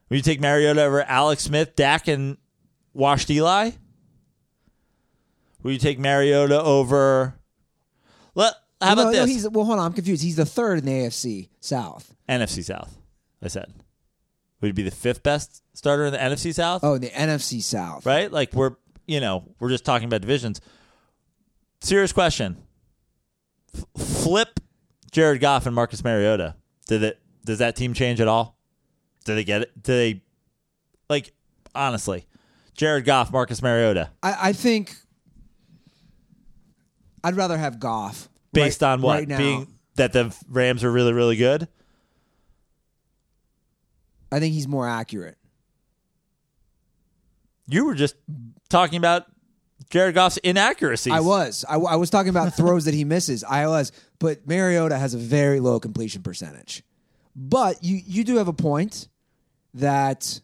[0.10, 2.38] Would you take Mariota over Alex Smith, Dak, and
[2.94, 3.72] Washed Eli?
[5.64, 7.36] Would you take Mariota over?
[8.36, 9.30] Let how about no, no, this?
[9.30, 10.24] he's, well, hold on, I'm confused.
[10.24, 12.16] He's the third in the AFC South.
[12.30, 12.98] NFC South.
[13.44, 13.74] I said.
[14.62, 16.84] Would he be the fifth best starter in the NFC South?
[16.84, 18.06] Oh, in the NFC South.
[18.06, 18.32] Right?
[18.32, 18.76] Like we're
[19.08, 20.62] you know we're just talking about divisions.
[21.82, 22.58] Serious question.
[23.76, 24.60] F- flip
[25.12, 26.56] Jared Goff and Marcus Mariota.
[26.88, 27.20] Did it?
[27.46, 28.58] Does that team change at all?
[29.26, 29.82] Do they get it?
[29.82, 30.22] Do they
[31.10, 31.34] like
[31.74, 32.26] honestly?
[32.80, 34.96] Jared Goff, Marcus Mariota, I, I think
[37.24, 38.30] I'd rather have Goff.
[38.54, 39.38] based right- on what right now.
[39.38, 41.68] being that the Rams are really really good.
[44.32, 45.38] I think he's more accurate.
[47.68, 48.16] You were just
[48.70, 49.26] talking about
[49.90, 51.14] Jared Goff's inaccuracies.
[51.14, 51.66] I was.
[51.68, 53.44] I, I was talking about throws that he misses.
[53.50, 53.92] I was.
[54.20, 56.84] But Mariota has a very low completion percentage.
[57.36, 59.08] But you, you do have a point
[59.74, 60.42] that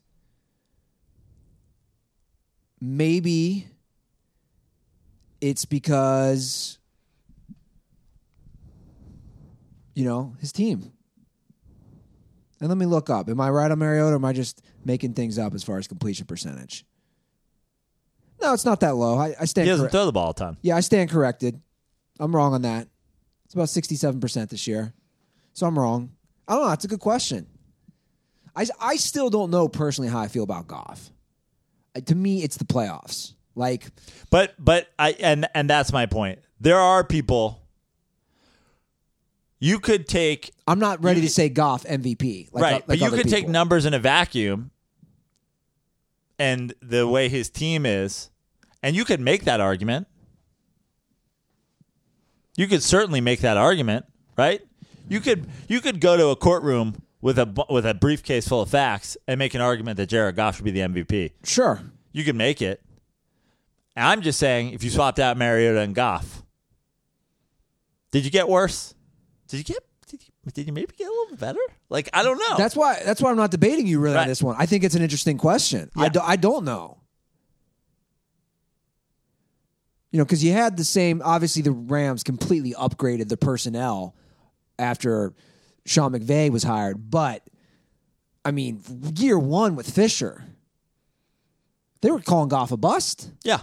[2.80, 3.68] maybe
[5.46, 6.80] it's because,
[9.94, 10.92] you know, his team.
[12.60, 13.30] And let me look up.
[13.30, 15.88] Am I right on Mariota or am I just making things up as far as
[15.88, 16.84] completion percentage?
[18.42, 19.20] No, it's not that low.
[19.20, 20.58] I, I stand He doesn't throw the ball a ton.
[20.64, 21.62] yeah, I stand corrected.
[22.20, 22.88] I'm wrong on that.
[23.46, 24.94] It's about 67% this year.
[25.54, 26.12] So I'm wrong.
[26.48, 26.70] I don't know.
[26.70, 27.46] That's a good question.
[28.56, 31.12] I, I still don't know personally how I feel about Goff.
[32.04, 33.36] To me, it's the playoffs.
[33.56, 33.88] Like,
[34.30, 36.40] But but I and and that's my point.
[36.60, 37.62] There are people
[39.60, 42.50] you could take I'm not ready to say Goff MVP.
[42.52, 44.72] Like, right, uh, like but you could take numbers in a vacuum
[46.38, 48.30] and the way his team is,
[48.84, 50.08] and you could make that argument.
[52.58, 54.06] You could certainly make that argument,
[54.38, 54.62] right?
[55.10, 58.70] You could you could go to a courtroom with a with a briefcase full of
[58.70, 61.32] facts and make an argument that Jared Goff should be the MVP.
[61.44, 61.82] Sure.
[62.12, 62.82] You could make it.
[63.96, 66.44] And I'm just saying, if you swapped out Mariota and Goff,
[68.12, 68.94] did you get worse?
[69.48, 69.84] Did you get?
[70.08, 71.60] Did you, did you maybe get a little better?
[71.90, 72.58] Like I don't know.
[72.58, 73.02] That's why.
[73.06, 74.56] That's why I'm not debating you really on this one.
[74.60, 75.90] I think it's an interesting question.
[75.96, 76.10] I, Yeah.
[76.10, 76.98] do, I don't know.
[80.12, 81.22] You know, because you had the same.
[81.26, 84.16] Obviously, the Rams completely upgraded the personnel
[84.80, 85.34] after
[85.86, 87.10] Sean McVay was hired.
[87.10, 87.44] But
[88.46, 88.82] I mean,
[89.18, 90.44] year one with Fisher,
[92.02, 93.32] they were calling Goff a bust.
[93.44, 93.62] yeah.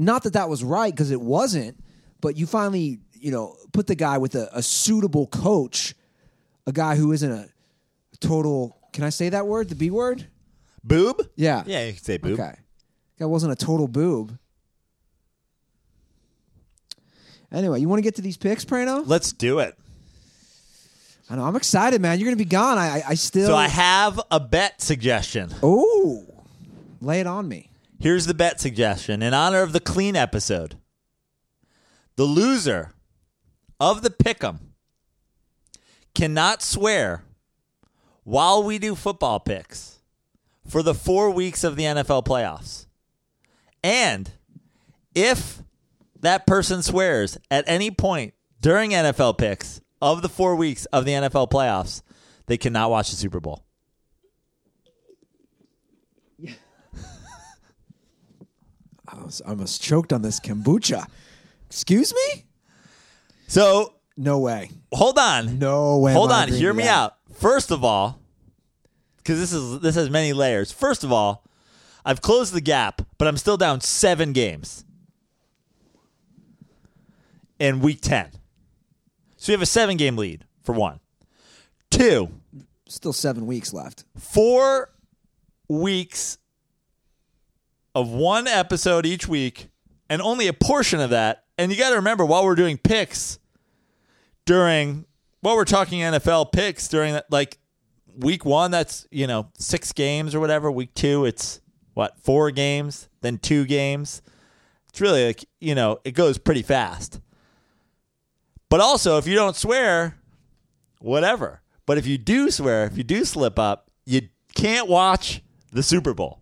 [0.00, 1.76] Not that that was right because it wasn't,
[2.22, 5.94] but you finally, you know, put the guy with a, a suitable coach,
[6.66, 7.48] a guy who isn't a
[8.18, 8.78] total.
[8.94, 9.68] Can I say that word?
[9.68, 10.26] The B word?
[10.82, 11.20] Boob.
[11.36, 11.64] Yeah.
[11.66, 12.40] Yeah, you can say boob.
[12.40, 12.54] Okay.
[13.18, 14.38] Guy wasn't a total boob.
[17.52, 19.02] Anyway, you want to get to these picks, Prano?
[19.06, 19.76] Let's do it.
[21.28, 21.44] I know.
[21.44, 22.18] I'm excited, man.
[22.18, 22.78] You're going to be gone.
[22.78, 23.48] I, I, I still.
[23.48, 25.50] So I have a bet suggestion.
[25.62, 26.24] Oh,
[27.02, 27.69] lay it on me.
[28.00, 30.78] Here's the bet suggestion in honor of the clean episode.
[32.16, 32.92] The loser
[33.78, 34.58] of the pick'em
[36.14, 37.24] cannot swear
[38.24, 39.98] while we do football picks
[40.66, 42.86] for the four weeks of the NFL playoffs.
[43.84, 44.30] And
[45.14, 45.62] if
[46.20, 48.32] that person swears at any point
[48.62, 52.00] during NFL picks of the four weeks of the NFL playoffs,
[52.46, 53.62] they cannot watch the Super Bowl.
[59.12, 61.06] I was almost choked on this kombucha.
[61.66, 62.44] Excuse me?
[63.46, 64.70] So No way.
[64.92, 65.58] hold on.
[65.58, 66.12] No way.
[66.12, 67.14] Hold on, hear me out.
[67.34, 68.20] First of all,
[69.18, 70.72] because this is this has many layers.
[70.72, 71.44] First of all,
[72.04, 74.84] I've closed the gap, but I'm still down seven games
[77.58, 78.30] in week ten.
[79.36, 80.98] So you have a seven game lead for one.
[81.90, 82.30] Two,
[82.88, 84.04] Still seven weeks left.
[84.18, 84.90] four
[85.68, 86.38] weeks
[87.94, 89.68] of one episode each week,
[90.08, 91.44] and only a portion of that.
[91.58, 93.38] And you got to remember, while we're doing picks
[94.46, 95.04] during,
[95.40, 97.58] while we're talking NFL picks during that, like
[98.16, 100.70] week one, that's, you know, six games or whatever.
[100.70, 101.60] Week two, it's
[101.94, 104.22] what, four games, then two games.
[104.88, 107.20] It's really like, you know, it goes pretty fast.
[108.68, 110.16] But also, if you don't swear,
[111.00, 111.60] whatever.
[111.86, 114.22] But if you do swear, if you do slip up, you
[114.54, 116.39] can't watch the Super Bowl.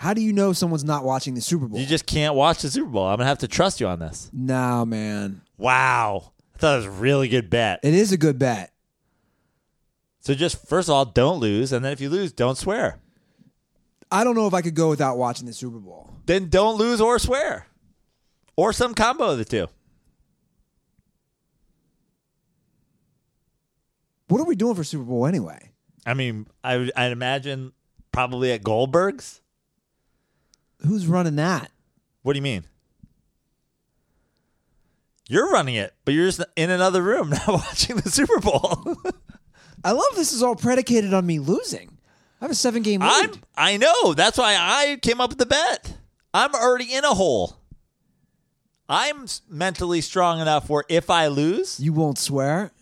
[0.00, 1.78] How do you know someone's not watching the Super Bowl?
[1.78, 3.06] You just can't watch the Super Bowl.
[3.06, 4.30] I'm gonna have to trust you on this.
[4.32, 5.42] no, man.
[5.58, 7.80] Wow, I thought it was a really good bet.
[7.82, 8.72] It is a good bet.
[10.20, 12.98] So just first of all, don't lose, and then if you lose, don't swear.
[14.10, 16.10] I don't know if I could go without watching the Super Bowl.
[16.24, 17.66] Then don't lose or swear,
[18.56, 19.66] or some combo of the two.
[24.28, 25.72] What are we doing for Super Bowl anyway?
[26.06, 27.72] I mean, I I'd imagine
[28.12, 29.42] probably at Goldberg's.
[30.86, 31.70] Who's running that?
[32.22, 32.64] What do you mean?
[35.28, 38.96] You're running it, but you're just in another room not watching the Super Bowl.
[39.84, 41.98] I love this is all predicated on me losing.
[42.40, 43.30] I have a seven game lead.
[43.30, 43.32] I'm.
[43.56, 44.14] I know.
[44.14, 45.94] That's why I came up with the bet.
[46.34, 47.56] I'm already in a hole.
[48.88, 52.72] I'm mentally strong enough where if I lose, you won't swear.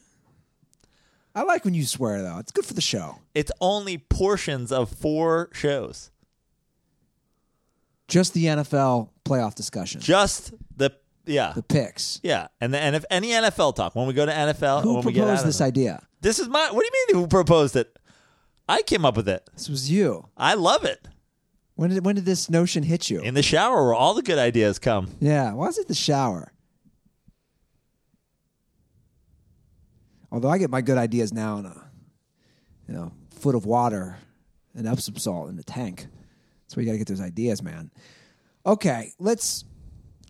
[1.35, 2.39] I like when you swear though.
[2.39, 3.19] It's good for the show.
[3.35, 6.11] it's only portions of four shows.
[8.09, 10.01] Just the NFL playoff discussion.
[10.01, 10.93] Just the
[11.27, 11.53] yeah.
[11.55, 12.21] the picks.
[12.23, 15.05] yeah, and the, and if any NFL talk when we go to NFL, Who when
[15.05, 16.03] we get out proposed of this idea?
[16.21, 16.71] This is my.
[16.73, 17.23] What do you mean?
[17.23, 17.97] Who proposed it?
[18.69, 19.49] I came up with it.
[19.55, 20.29] This was you.
[20.37, 21.07] I love it.
[21.75, 23.21] When did when did this notion hit you?
[23.21, 25.11] In the shower, where all the good ideas come.
[25.21, 26.53] yeah, why is it the shower?
[30.33, 31.91] Although I get my good ideas now in a
[32.89, 34.19] you know foot of water
[34.75, 36.07] and Epsom salt in the tank.
[36.69, 37.91] That's where you got to get those ideas, man.
[38.67, 39.65] Okay, let's.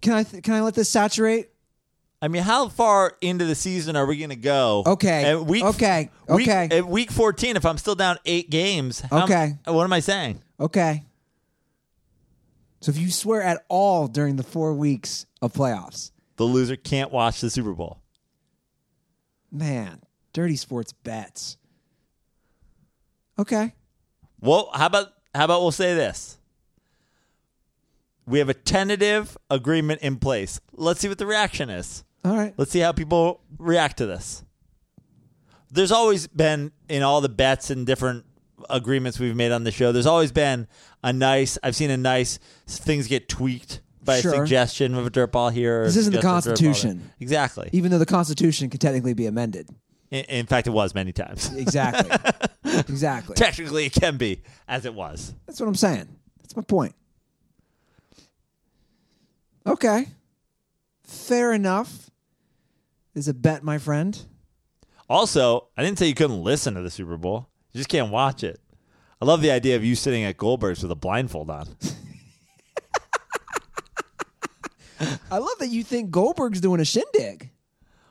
[0.00, 1.50] Can I th- can I let this saturate?
[2.22, 4.84] I mean, how far into the season are we going to go?
[4.86, 5.24] Okay.
[5.30, 6.10] At week, Okay.
[6.28, 6.68] week- Okay.
[6.76, 9.56] At week 14, if I'm still down eight games, how- Okay.
[9.66, 10.40] what am I saying?
[10.58, 11.04] Okay.
[12.80, 17.12] So if you swear at all during the four weeks of playoffs, The loser can't
[17.12, 17.98] watch the Super Bowl.
[19.50, 20.00] man,
[20.32, 21.56] dirty sports bets.
[23.38, 23.74] Okay.
[24.40, 26.38] Well, how about how about we'll say this?
[28.26, 30.60] We have a tentative agreement in place.
[30.72, 32.04] Let's see what the reaction is.
[32.24, 32.52] All right.
[32.56, 34.44] Let's see how people react to this.
[35.70, 38.24] There's always been in all the bets and different
[38.68, 39.92] agreements we've made on the show.
[39.92, 40.66] There's always been
[41.04, 41.56] a nice.
[41.62, 45.80] I've seen a nice things get tweaked by a suggestion of a dirt ball here.
[45.80, 47.12] or a This isn't the suggestion of a dirt ball Constitution.
[47.20, 47.70] Exactly.
[47.72, 49.68] Even though the Constitution can technically be amended.
[50.10, 51.54] In, in fact, it was many times.
[51.54, 52.10] Exactly.
[52.64, 53.34] exactly.
[53.34, 55.34] Technically, it can be as it was.
[55.46, 56.08] That's what I'm saying.
[56.42, 56.94] That's my point.
[59.66, 60.06] Okay.
[61.02, 62.10] Fair enough.
[63.14, 64.18] Is a bet, my friend.
[65.08, 67.48] Also, I didn't say you couldn't listen to the Super Bowl.
[67.72, 68.60] You just can't watch it.
[69.20, 71.66] I love the idea of you sitting at Goldberg's with a blindfold on.
[75.30, 77.50] I love that you think Goldberg's doing a shindig.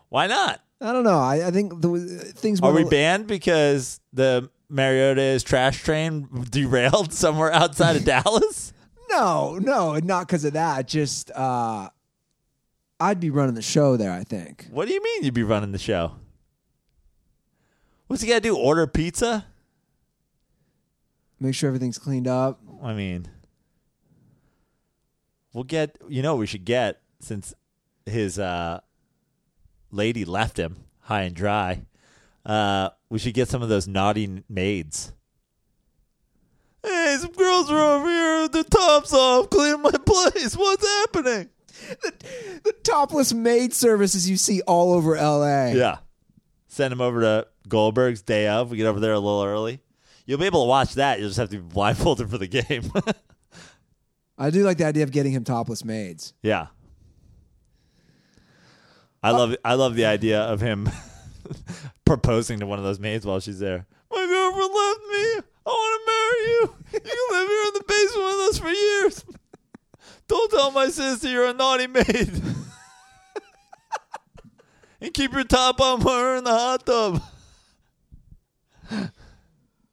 [0.09, 0.61] Why not?
[0.79, 1.17] I don't know.
[1.19, 2.61] I, I think the uh, things.
[2.61, 8.73] Are we a- banned because the Mariota's trash train derailed somewhere outside of Dallas?
[9.09, 10.87] No, no, not because of that.
[10.87, 11.89] Just uh,
[12.99, 14.11] I'd be running the show there.
[14.11, 14.67] I think.
[14.69, 16.11] What do you mean you'd be running the show?
[18.07, 18.55] What's he got to do?
[18.55, 19.45] Order pizza?
[21.39, 22.59] Make sure everything's cleaned up.
[22.83, 23.27] I mean,
[25.53, 25.97] we'll get.
[26.07, 27.53] You know, what we should get since
[28.05, 28.79] his uh,
[29.91, 31.83] lady left him high and dry.
[32.45, 35.11] Uh, we should get some of those naughty maids.
[36.83, 40.55] Hey, some girls are over here with their tops off, cleaning my place.
[40.55, 41.49] What's happening?
[42.63, 45.73] The topless maid services you see all over L.A.
[45.75, 45.97] Yeah.
[46.67, 48.71] Send him over to Goldberg's day of.
[48.71, 49.81] We get over there a little early.
[50.25, 51.19] You'll be able to watch that.
[51.19, 52.91] You'll just have to be blindfolded for the game.
[54.37, 56.33] I do like the idea of getting him topless maids.
[56.43, 56.67] yeah.
[59.27, 59.37] I oh.
[59.37, 60.89] love I love the idea of him
[62.05, 63.85] proposing to one of those maids while she's there.
[64.09, 65.41] My girlfriend left me.
[65.65, 66.61] I want to marry you.
[66.93, 69.25] You can live here in the basement with us for years.
[70.29, 72.05] Don't tell my sister you're a naughty maid.
[75.01, 77.21] and keep your top on we're in the hot tub.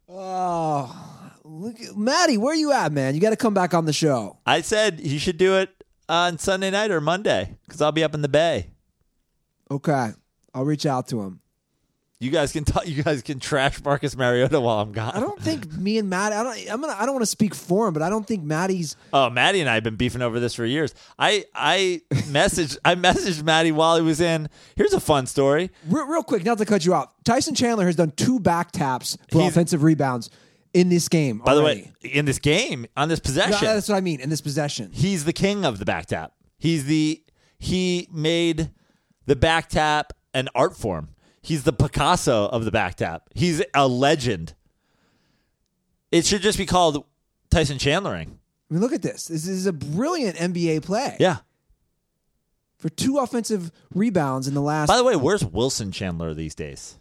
[0.08, 3.16] Oh, look, Maddie, where are you at, man?
[3.16, 4.38] You got to come back on the show.
[4.46, 5.70] I said you should do it
[6.08, 8.70] on Sunday night or Monday because I'll be up in the Bay.
[9.74, 10.10] Okay,
[10.54, 11.40] I'll reach out to him.
[12.20, 12.86] You guys can talk.
[12.86, 15.12] You guys can trash Marcus Mariota while I'm gone.
[15.14, 16.32] I don't think me and Matt.
[16.32, 16.70] I don't.
[16.70, 16.94] I'm gonna.
[16.96, 18.96] I don't want to speak for him, but I don't think Maddie's.
[19.12, 20.94] Oh, Maddie and I have been beefing over this for years.
[21.18, 24.48] I I messaged I messaged Maddie while he was in.
[24.76, 25.70] Here's a fun story.
[25.88, 27.12] Real, real quick, not to cut you off.
[27.24, 30.30] Tyson Chandler has done two back taps for He's- offensive rebounds
[30.72, 31.38] in this game.
[31.44, 34.30] By the way, in this game, on this No, possession, that's what I mean in
[34.30, 34.90] this possession.
[34.92, 36.32] he's the king of the back tap.
[36.58, 37.22] He's the
[37.58, 38.70] he made
[39.26, 41.10] the back tap an art form.
[41.40, 43.28] He's the Picasso of the back tap.
[43.34, 44.54] He's a legend.
[46.10, 47.04] It should just be called
[47.50, 48.28] Tyson Chandlering.
[48.70, 49.26] I mean, look at this.
[49.26, 51.16] This is a brilliant NBA play.
[51.20, 51.38] Yeah.
[52.78, 54.88] For two offensive rebounds in the last.
[54.88, 56.98] By the way, where's Wilson Chandler these days?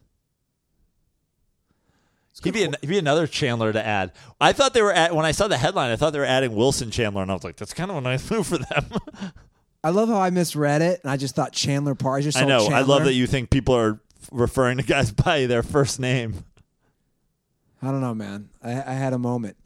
[2.44, 4.12] He'd be, an, he'd be another Chandler to add.
[4.42, 5.92] I thought they were at when I saw the headline.
[5.92, 8.02] I thought they were adding Wilson Chandler, and I was like, "That's kind of a
[8.02, 8.86] nice move for them."
[9.84, 12.18] I love how I misread it, and I just thought Chandler Parr.
[12.18, 12.68] I just I know.
[12.68, 14.00] I love that you think people are
[14.32, 16.46] referring to guys by their first name.
[17.82, 18.50] I don't know, man.
[18.64, 19.58] I, I had a moment.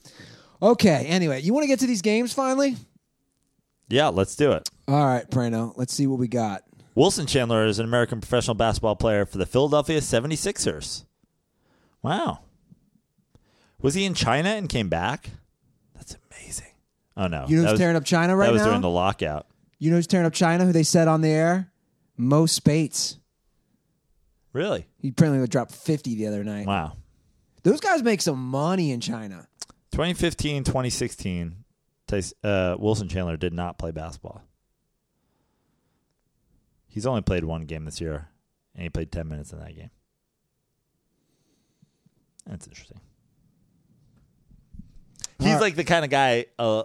[0.62, 1.06] Okay.
[1.06, 2.76] Anyway, you want to get to these games finally?
[3.90, 4.68] Yeah, let's do it.
[4.88, 5.74] All right, Prano.
[5.78, 6.64] Let's see what we got.
[6.96, 11.06] Wilson Chandler is an American professional basketball player for the Philadelphia 76ers.
[12.02, 12.40] Wow.
[13.80, 15.30] Was he in China and came back?
[15.94, 16.72] That's amazing.
[17.16, 17.46] Oh no.
[17.48, 18.48] You know who's was- tearing up China right now?
[18.48, 18.68] That was now?
[18.70, 19.46] during the lockout.
[19.80, 20.66] You know who's tearing up China?
[20.66, 21.72] Who they said on the air?
[22.18, 23.18] Mo Speights.
[24.54, 24.88] Really?
[24.98, 26.66] He apparently dropped fifty the other night.
[26.66, 26.98] Wow.
[27.64, 29.48] Those guys make some money in China.
[29.92, 31.64] 2015, 2016,
[32.44, 34.44] uh, Wilson Chandler did not play basketball.
[36.88, 38.30] He's only played one game this year,
[38.74, 39.90] and he played 10 minutes in that game.
[42.46, 43.02] That's interesting.
[45.40, 46.84] He's like the kind of guy uh,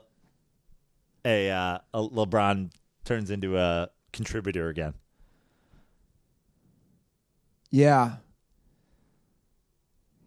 [1.24, 2.70] a, uh, a LeBron
[3.04, 4.94] turns into a contributor again.
[7.70, 8.16] Yeah.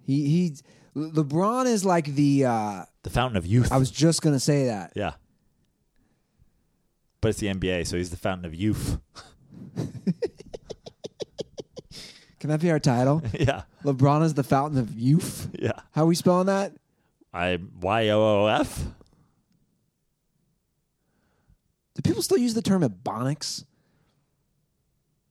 [0.04, 0.56] He he
[0.96, 3.72] LeBron is like the uh The fountain of youth.
[3.72, 4.94] I was just gonna say that.
[4.96, 5.14] yeah.
[7.22, 9.00] But it's the NBA, so he's the fountain of youth.
[12.40, 13.24] Can that be our title?
[13.34, 13.64] yeah.
[13.84, 15.50] LeBron is the fountain of youth.
[15.58, 15.72] Yeah.
[15.94, 16.74] How are we spelling that?
[17.34, 18.84] I Y O O F.
[21.96, 23.66] Do people still use the term ebonics?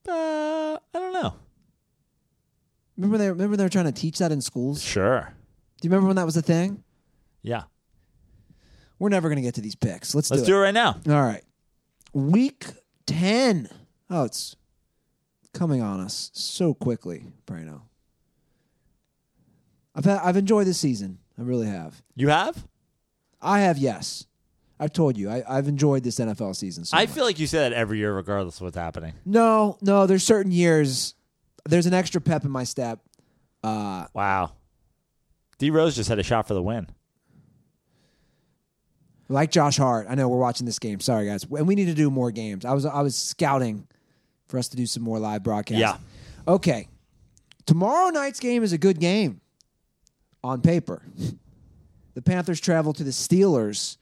[0.08, 1.34] Uh, I don't know.
[2.96, 4.82] Remember they remember they were trying to teach that in schools?
[4.82, 5.32] Sure.
[5.80, 6.82] Do you remember when that was a thing?
[7.42, 7.64] Yeah.
[8.98, 10.14] We're never gonna get to these picks.
[10.14, 11.00] Let's, Let's do, do it right now.
[11.08, 11.42] All right.
[12.12, 12.66] Week
[13.06, 13.68] ten.
[14.08, 14.56] Oh, it's
[15.52, 17.82] coming on us so quickly, Prano.
[19.94, 21.18] I've had, I've enjoyed this season.
[21.38, 22.02] I really have.
[22.16, 22.66] You have?
[23.40, 24.26] I have, yes.
[24.80, 25.30] I've told you.
[25.30, 26.84] I, I've enjoyed this NFL season.
[26.84, 27.14] So I much.
[27.14, 29.14] feel like you say that every year, regardless of what's happening.
[29.24, 30.06] no, no.
[30.06, 31.14] There's certain years.
[31.66, 33.00] There's an extra pep in my step.
[33.62, 34.52] Uh, Wow.
[35.58, 36.88] D Rose just had a shot for the win.
[39.28, 40.06] like Josh Hart.
[40.08, 41.00] I know we're watching this game.
[41.00, 42.64] Sorry, guys, and we need to do more games.
[42.64, 43.86] I was I was scouting
[44.48, 45.80] for us to do some more live broadcasts.
[45.80, 45.96] Yeah.
[46.46, 46.88] Okay.
[47.66, 49.40] Tomorrow night's game is a good game
[50.42, 51.02] on paper.
[52.14, 53.96] The Panthers travel to the Steelers,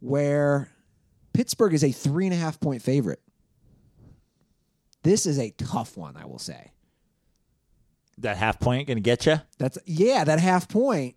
[0.00, 0.68] where
[1.32, 3.20] Pittsburgh is a three and a half point favorite.
[5.02, 6.72] This is a tough one, I will say.
[8.18, 9.40] That half point going to get you?
[9.58, 11.16] That's yeah, that half point.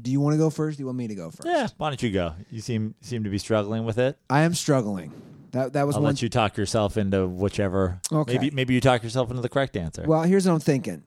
[0.00, 0.76] Do you want to go first?
[0.76, 1.46] Do you want me to go first?
[1.46, 1.68] Yeah.
[1.76, 2.34] Why don't you go?
[2.50, 4.18] You seem seem to be struggling with it.
[4.28, 5.12] I am struggling.
[5.52, 6.12] That that was I'll one.
[6.12, 8.00] let you talk yourself into whichever.
[8.12, 8.34] Okay.
[8.34, 10.04] Maybe maybe you talk yourself into the correct answer.
[10.06, 11.04] Well, here's what I'm thinking.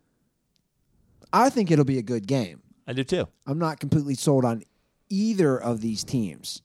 [1.32, 2.62] I think it'll be a good game.
[2.88, 3.28] I do too.
[3.46, 4.64] I'm not completely sold on
[5.10, 6.62] either of these teams.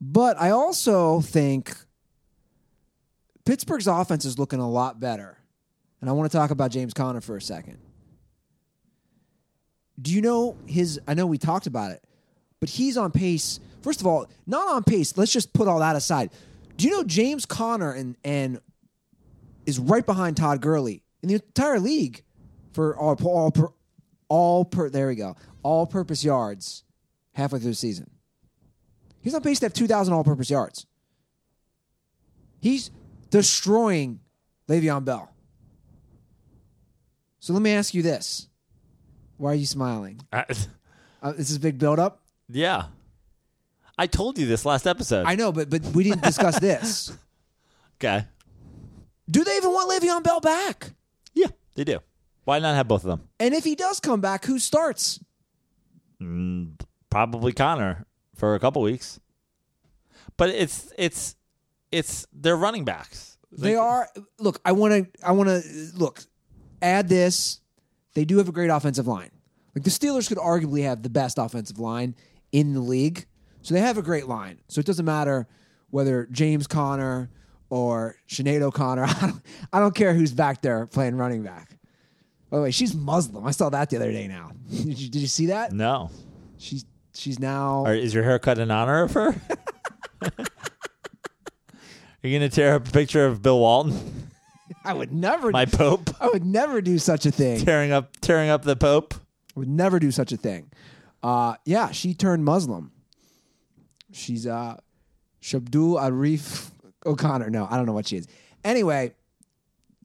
[0.00, 1.74] But I also think
[3.44, 5.38] Pittsburgh's offense is looking a lot better.
[6.00, 7.78] And I want to talk about James Conner for a second.
[10.00, 12.04] Do you know his I know we talked about it,
[12.60, 13.60] but he's on pace.
[13.82, 15.16] First of all, not on pace.
[15.16, 16.30] Let's just put all that aside.
[16.76, 18.60] Do you know James Conner and and
[19.66, 22.22] is right behind Todd Gurley in the entire league
[22.72, 23.50] for all all
[24.34, 26.82] all per there we go all purpose yards
[27.32, 28.10] halfway through the season.
[29.22, 30.86] He's on pace to have two thousand all purpose yards.
[32.60, 32.90] He's
[33.30, 34.20] destroying
[34.68, 35.30] Le'Veon Bell.
[37.40, 38.48] So let me ask you this:
[39.36, 40.20] Why are you smiling?
[40.32, 40.46] I-
[41.22, 42.20] Uh, this is a big build up.
[42.50, 42.84] yeah.
[43.96, 45.24] I told you this last episode.
[45.26, 47.10] I know, but but we didn't discuss this.
[47.96, 48.26] okay.
[49.30, 50.90] Do they even want Le'Veon Bell back?
[51.32, 52.00] Yeah, they do.
[52.44, 53.28] Why not have both of them?
[53.40, 55.20] And if he does come back, who starts?
[56.20, 56.78] Mm,
[57.10, 59.18] probably Conner for a couple weeks.
[60.36, 61.36] But it's it's
[61.92, 63.38] it's they're running backs.
[63.52, 64.08] They are.
[64.38, 65.26] Look, I want to.
[65.26, 65.62] I want to
[65.94, 66.20] look.
[66.82, 67.60] Add this.
[68.14, 69.30] They do have a great offensive line.
[69.74, 72.14] Like the Steelers could arguably have the best offensive line
[72.52, 73.26] in the league.
[73.62, 74.60] So they have a great line.
[74.68, 75.48] So it doesn't matter
[75.90, 77.30] whether James Conner
[77.70, 79.04] or Sinead O'Connor.
[79.08, 79.42] I don't,
[79.72, 81.78] I don't care who's back there playing running back.
[82.54, 83.44] By the way, she's Muslim.
[83.44, 84.28] I saw that the other day.
[84.28, 85.72] Now, did you, did you see that?
[85.72, 86.12] No.
[86.56, 87.84] She's she's now.
[87.84, 89.34] Or is your haircut in honor of her?
[90.22, 90.30] Are
[92.22, 94.30] you gonna tear up a picture of Bill Walton,
[94.84, 95.50] I would never.
[95.50, 97.58] my Pope, I would never do such a thing.
[97.64, 99.14] tearing up tearing up the Pope?
[99.56, 100.70] would never do such a thing.
[101.24, 102.92] Uh, yeah, she turned Muslim.
[104.12, 104.76] She's uh,
[105.42, 106.70] Shabdul Arif
[107.04, 107.50] O'Connor.
[107.50, 108.28] No, I don't know what she is.
[108.62, 109.16] Anyway,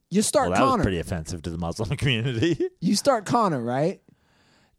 [0.10, 2.58] you start Well, that was pretty offensive to the Muslim community.
[2.82, 4.02] You start Conner, right?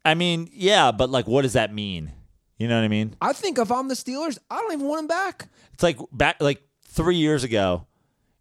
[0.05, 2.13] I mean, yeah, but like, what does that mean?
[2.59, 3.15] You know what I mean?
[3.21, 5.49] I think if I'm the Steelers, I don't even want him back.
[5.75, 7.87] It's like back like three years ago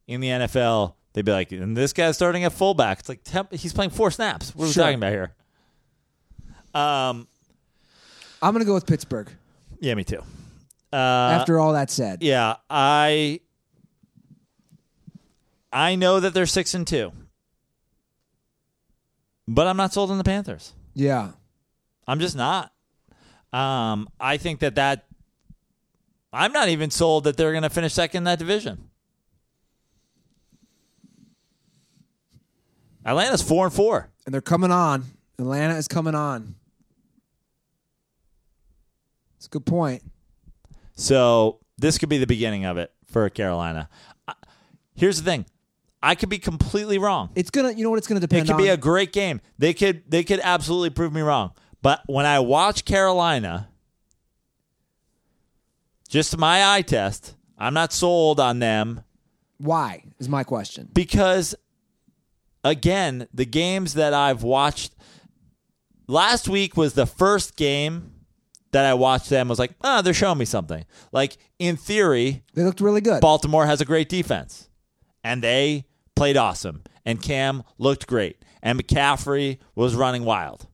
[0.08, 3.54] in the NFL, they'd be like, "And this guy's starting at fullback." It's like temp-
[3.54, 4.54] he's playing four snaps.
[4.56, 4.84] What are Sure.
[4.84, 5.34] we talking about here?
[6.74, 7.28] Um,
[8.42, 9.30] I'm going to go with Pittsburgh.
[9.80, 10.22] yeah, me too.
[10.92, 13.42] Uh, after all that said, yeah, I
[15.72, 17.12] I know that they're six and two.
[19.48, 20.74] but I'm not sold on the Panthers.
[20.94, 21.32] Yeah.
[22.08, 22.72] I'm just not.
[23.54, 25.06] Um, I think that that
[26.32, 28.90] I'm not even sold that they're going to finish second in that division.
[33.06, 34.10] Atlanta's four and four.
[34.26, 35.06] And they're coming on.
[35.40, 36.56] Atlanta is coming on.
[39.38, 40.04] It's a good point.
[40.96, 43.90] So this could be the beginning of it for Carolina.
[44.96, 45.46] Here's the thing.
[46.02, 47.30] I could be completely wrong.
[47.36, 48.44] It's gonna you know what it's gonna depend.
[48.44, 48.62] It could on.
[48.62, 49.42] be a great game.
[49.58, 51.52] They could they could absolutely prove me wrong.
[51.82, 53.70] But when I watch Carolina,
[56.08, 59.04] just my eye test, I'm not sold on them
[59.58, 60.90] Why is my question.
[60.94, 61.56] because
[62.64, 64.94] again, the games that I've watched
[66.08, 68.14] last week was the first game
[68.72, 70.86] that I watched them I was like, ah, they're showing me something.
[71.12, 73.22] Like in theory, They looked really good.
[73.22, 74.70] Baltimore has a great defense,
[75.24, 75.86] and they
[76.20, 76.84] played awesome.
[77.06, 80.68] And Cam looked great, and McCaffrey was running wild.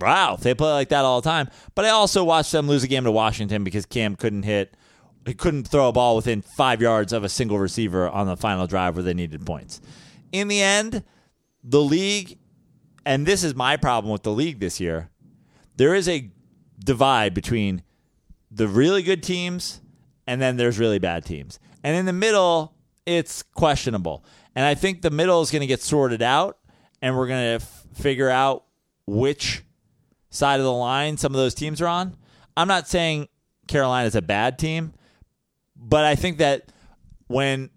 [0.00, 1.48] Wow, they play like that all the time.
[1.74, 4.76] But I also watched them lose a game to Washington because Cam couldn't hit,
[5.26, 8.66] he couldn't throw a ball within five yards of a single receiver on the final
[8.66, 9.80] drive where they needed points.
[10.30, 11.02] In the end,
[11.64, 12.38] the league,
[13.06, 15.08] and this is my problem with the league this year,
[15.76, 16.30] there is a
[16.78, 17.82] divide between
[18.50, 19.80] the really good teams
[20.26, 21.58] and then there's really bad teams.
[21.82, 22.74] And in the middle,
[23.08, 24.24] it's questionable.
[24.54, 26.58] And I think the middle is going to get sorted out
[27.00, 28.64] and we're going to f- figure out
[29.06, 29.62] which
[30.30, 32.16] side of the line some of those teams are on.
[32.56, 33.28] I'm not saying
[33.66, 34.92] Carolina's a bad team,
[35.76, 36.72] but I think that
[37.28, 37.70] when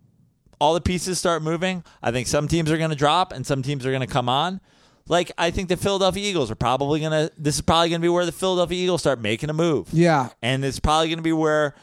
[0.59, 3.61] all the pieces start moving, I think some teams are going to drop and some
[3.63, 4.59] teams are going to come on.
[5.07, 8.05] Like I think the Philadelphia Eagles are probably going to this is probably going to
[8.05, 9.87] be where the Philadelphia Eagles start making a move.
[9.91, 10.29] yeah.
[10.41, 11.75] And it's probably going to be where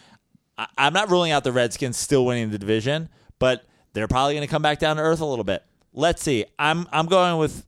[0.57, 4.47] I, I'm not ruling out the Redskins still winning the division, but they're probably going
[4.47, 5.63] to come back down to earth a little bit.
[5.93, 6.45] Let's see.
[6.59, 7.67] I'm I'm going with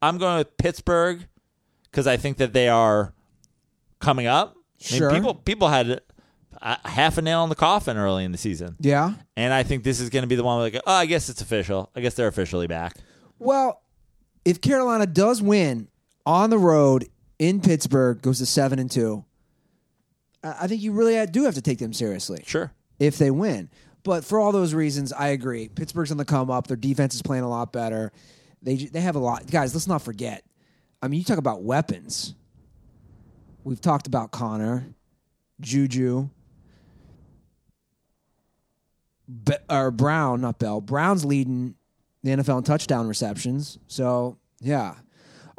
[0.00, 1.26] I'm going with Pittsburgh
[1.90, 3.14] because I think that they are
[4.00, 4.50] coming up.
[4.54, 5.10] I mean, Sure.
[5.12, 6.00] people people had
[6.60, 9.14] a, half a nail in the coffin early in the season, Yeah.
[9.36, 11.28] and I think this is going to be the one where like, oh, I guess
[11.28, 11.90] it's official.
[11.96, 12.96] I guess they're officially back.
[13.38, 13.80] Well,
[14.44, 15.88] if Carolina does win
[16.26, 17.08] on the road
[17.38, 19.24] in Pittsburgh, goes to seven and two,
[20.44, 22.72] I I think you really do have to take them seriously Sure.
[22.98, 23.70] if they win.
[24.04, 25.68] But for all those reasons, I agree.
[25.68, 26.66] Pittsburgh's on the come up.
[26.66, 28.12] Their defense is playing a lot better.
[28.62, 29.48] They they have a lot.
[29.50, 30.44] Guys, let's not forget.
[31.00, 32.34] I mean, you talk about weapons.
[33.64, 34.86] We've talked about Conner,
[35.60, 36.28] Juju,
[39.44, 40.80] Be- or Brown, not Bell.
[40.80, 41.76] Brown's leading
[42.22, 43.78] the NFL in touchdown receptions.
[43.86, 44.94] So yeah.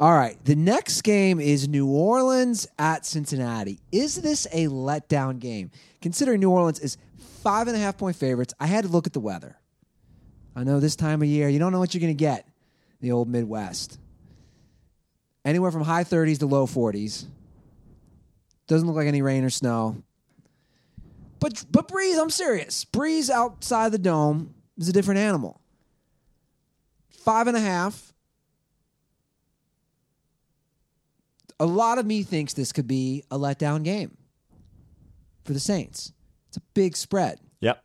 [0.00, 0.42] All right.
[0.44, 3.78] The next game is New Orleans at Cincinnati.
[3.92, 5.70] Is this a letdown game?
[6.02, 6.96] Considering New Orleans is
[7.42, 9.56] five and a half point favorites, I had to look at the weather.
[10.56, 12.46] I know this time of year, you don't know what you're going to get.
[13.00, 13.98] In the old Midwest.
[15.44, 17.26] Anywhere from high 30s to low 40s.
[18.66, 20.02] Doesn't look like any rain or snow.
[21.38, 22.86] But but Brees, I'm serious.
[22.86, 25.60] Brees outside the dome is a different animal.
[27.10, 28.13] Five and a half.
[31.60, 34.16] A lot of me thinks this could be a letdown game
[35.44, 36.12] for the Saints.
[36.48, 37.38] It's a big spread.
[37.60, 37.82] Yep.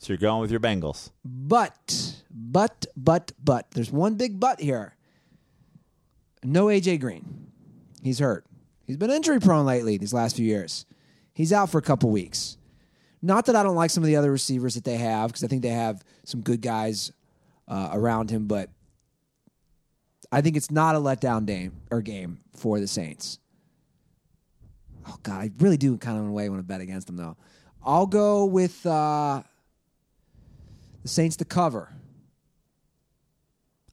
[0.00, 1.10] So you're going with your Bengals.
[1.24, 4.96] But, but, but, but, there's one big but here.
[6.42, 7.46] No AJ Green.
[8.02, 8.44] He's hurt.
[8.86, 10.84] He's been injury prone lately these last few years.
[11.32, 12.58] He's out for a couple weeks.
[13.22, 15.46] Not that I don't like some of the other receivers that they have, because I
[15.46, 17.10] think they have some good guys
[17.66, 18.68] uh, around him, but
[20.32, 23.38] I think it's not a letdown game or game for the Saints.
[25.06, 27.16] Oh God, I really do kind of in a way want to bet against them
[27.16, 27.36] though.
[27.84, 29.42] I'll go with uh,
[31.02, 31.92] the Saints to cover.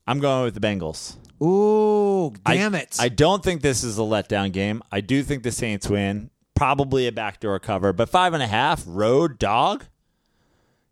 [0.08, 1.18] I'm going with the Bengals.
[1.44, 2.98] Ooh, damn I, it!
[3.00, 4.82] I don't think this is a letdown game.
[4.92, 6.30] I do think the Saints win.
[6.56, 9.86] Probably a backdoor cover, but five and a half road dog.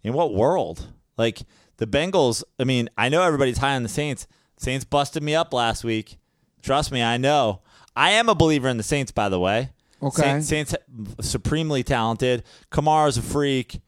[0.01, 0.87] In what world?
[1.17, 1.41] Like
[1.77, 2.43] the Bengals.
[2.59, 4.25] I mean, I know everybody's high on the Saints.
[4.59, 6.17] Saints busted me up last week.
[6.61, 7.61] Trust me, I know.
[7.95, 9.69] I am a believer in the Saints, by the way.
[10.03, 10.21] Okay.
[10.41, 10.75] Saints, Saints
[11.21, 12.43] supremely talented.
[12.69, 13.79] Kamara's a freak.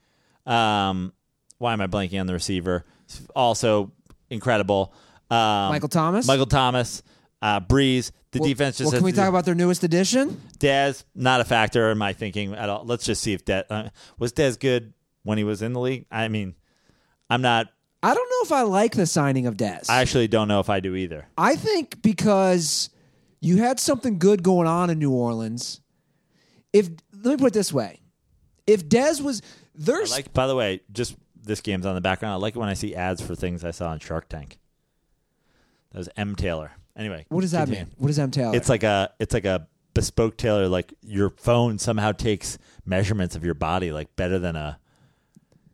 [0.45, 1.11] Um,
[1.57, 2.85] why am I blanking on the receiver?
[3.35, 3.91] Also
[4.29, 4.93] incredible.
[5.29, 6.25] Um, Michael Thomas?
[6.25, 7.03] Michael Thomas.
[7.41, 8.11] Uh, Brees.
[8.31, 10.41] The Well- defense just Well, has can we talk do- about their newest addition?
[10.57, 12.85] Dez, not a factor in my thinking at all.
[12.85, 14.93] Let's just see if Dez uh, was Dez good
[15.23, 16.05] when he was in the league.
[16.09, 16.55] I mean,
[17.29, 17.67] I'm not.
[18.03, 19.89] I don't know if I like the signing of Dez.
[19.89, 21.27] I actually don't know if I do either.
[21.37, 22.89] I think because
[23.39, 25.81] you had something good going on in New Orleans.
[26.73, 27.99] If let me put it this way,
[28.65, 29.45] if Dez was I
[29.75, 30.33] there's like.
[30.33, 32.33] By the way, just this game's on the background.
[32.33, 34.57] I like it when I see ads for things I saw on Shark Tank.
[35.91, 36.69] That was MTailor.
[36.95, 37.85] Anyway, What does that continue.
[37.85, 37.93] mean?
[37.97, 38.55] What does MTailor?
[38.55, 40.67] It's like a it's like a bespoke tailor.
[40.67, 44.79] Like your phone somehow takes measurements of your body like better than a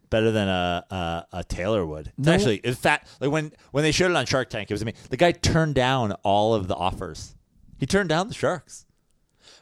[0.10, 2.12] better than a a, a tailor would.
[2.18, 4.82] No- actually in fact like when when they showed it on Shark Tank, it was
[4.82, 7.36] I mean The guy turned down all of the offers.
[7.80, 8.86] He turned down the sharks.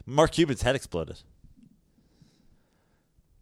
[0.06, 1.18] Mark Cuban's head exploded.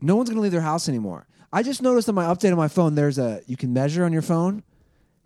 [0.01, 1.26] no one's gonna leave their house anymore.
[1.52, 4.12] I just noticed on my update on my phone, there's a you can measure on
[4.12, 4.62] your phone.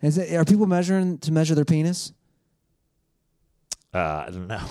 [0.01, 2.13] Is it, are people measuring to measure their penis?
[3.93, 4.61] Uh, I don't know.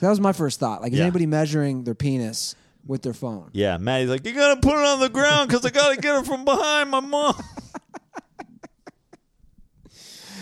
[0.00, 0.82] That was my first thought.
[0.82, 1.04] Like, is Yeah.
[1.04, 2.56] anybody measuring their penis
[2.86, 3.50] with their phone?
[3.52, 6.26] Yeah, Maddie's like, you gotta put it on the ground because I gotta get it
[6.26, 7.34] from behind my mom.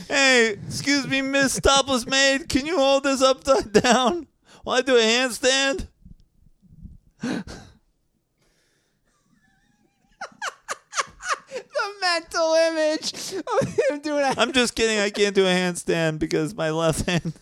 [0.08, 4.26] hey, excuse me, Miss Topless Maid, can you hold this upside down
[4.64, 5.88] while I do a handstand?
[11.52, 14.38] The mental image of him doing that.
[14.38, 14.98] I'm just kidding.
[14.98, 17.32] I can't do a handstand because my left hand.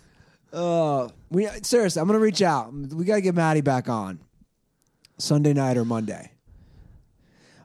[0.52, 2.72] Uh, we seriously, I'm gonna reach out.
[2.72, 4.18] We gotta get Maddie back on
[5.20, 6.32] Sunday night or Monday.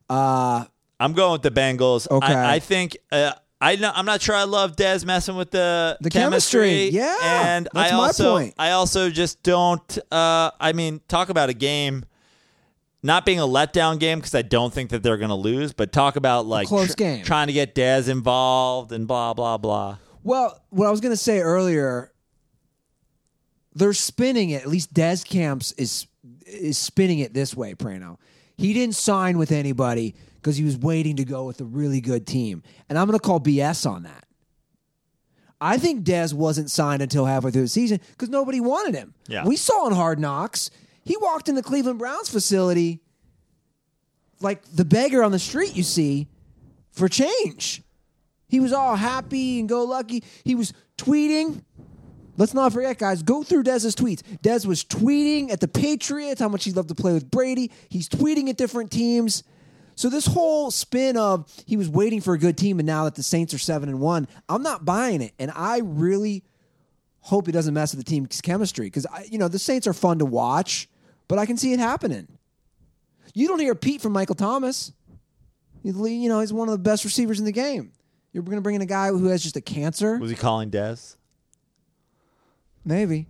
[0.09, 0.65] Uh,
[0.99, 2.09] I'm going with the Bengals.
[2.09, 2.33] Okay.
[2.33, 2.97] I, I think.
[3.11, 6.89] Uh, I know, I'm not sure I love Dez messing with the, The chemistry.
[6.89, 7.15] Yeah,
[7.47, 8.53] and that's I my also point.
[8.59, 9.97] I also just don't.
[10.11, 12.05] Uh, I mean, talk about a game
[13.01, 15.91] not being a letdown game because I don't think that they're going to lose, but
[15.93, 17.23] talk about like close game.
[17.23, 19.97] trying to get Dez involved and blah blah blah.
[20.23, 22.11] well, what I was gonna say earlier,
[23.73, 24.63] they're spinning it.
[24.63, 26.07] At least Des Camps is
[26.45, 27.73] is spinning it this way.
[27.73, 28.17] Prano,
[28.57, 32.25] he didn't sign with anybody because he was waiting to go with a really good
[32.25, 34.25] team, and I'm gonna call BS on that.
[35.59, 39.13] I think Dez wasn't signed until halfway through the season because nobody wanted him.
[39.27, 39.45] Yeah.
[39.45, 40.69] We saw in Hard Knocks,
[41.03, 42.99] he walked in the Cleveland Browns facility
[44.41, 46.27] like the beggar on the street you see
[46.91, 47.81] for change.
[48.47, 50.23] He was all happy and go lucky.
[50.43, 51.63] He was tweeting.
[52.37, 54.21] Let's not forget, guys, go through Dez's tweets.
[54.39, 57.71] Dez was tweeting at the Patriots how much he loved to play with Brady.
[57.89, 59.43] He's tweeting at different teams.
[59.95, 63.15] So this whole spin of he was waiting for a good team and now that
[63.15, 65.33] the Saints are 7 and 1, I'm not buying it.
[65.39, 66.43] And I really
[67.21, 70.19] hope he doesn't mess with the team's chemistry cuz you know, the Saints are fun
[70.19, 70.89] to watch,
[71.29, 72.27] but I can see it happening.
[73.33, 74.91] You don't hear Pete from Michael Thomas.
[75.83, 77.91] You you know, he's one of the best receivers in the game.
[78.33, 80.17] You're going to bring in a guy who has just a cancer?
[80.17, 81.15] Was he calling Dez?
[82.85, 83.27] Maybe.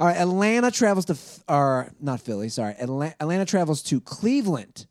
[0.00, 2.74] All right, Atlanta travels to, F- or not Philly, sorry.
[2.80, 4.86] Atlanta, Atlanta travels to Cleveland,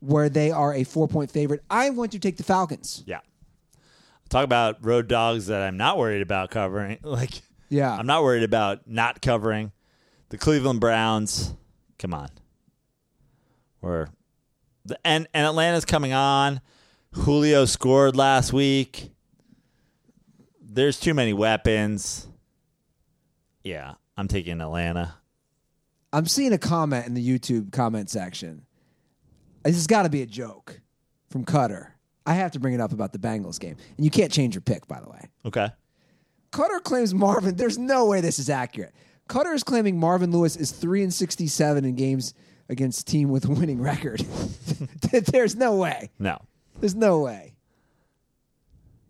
[0.00, 1.62] where they are a four point favorite.
[1.70, 3.04] I'm going to take the Falcons.
[3.06, 3.20] Yeah.
[4.28, 6.98] Talk about road dogs that I'm not worried about covering.
[7.04, 7.94] Like, Yeah.
[7.94, 9.70] I'm not worried about not covering
[10.30, 11.54] the Cleveland Browns.
[11.98, 12.30] Come on.
[13.80, 14.08] We're
[14.84, 16.60] the, and and Atlanta's coming on.
[17.12, 19.10] Julio scored last week.
[20.74, 22.26] There's too many weapons.
[23.62, 25.14] Yeah, I'm taking Atlanta.
[26.12, 28.66] I'm seeing a comment in the YouTube comment section.
[29.62, 30.80] This has got to be a joke
[31.30, 31.94] from Cutter.
[32.26, 33.76] I have to bring it up about the Bengals game.
[33.96, 35.28] And you can't change your pick, by the way.
[35.46, 35.68] Okay.
[36.50, 37.54] Cutter claims Marvin.
[37.54, 38.94] There's no way this is accurate.
[39.28, 42.34] Cutter is claiming Marvin Lewis is three and sixty-seven in games
[42.68, 44.20] against team with winning record.
[45.12, 46.10] There's no way.
[46.18, 46.38] No.
[46.80, 47.53] There's no way.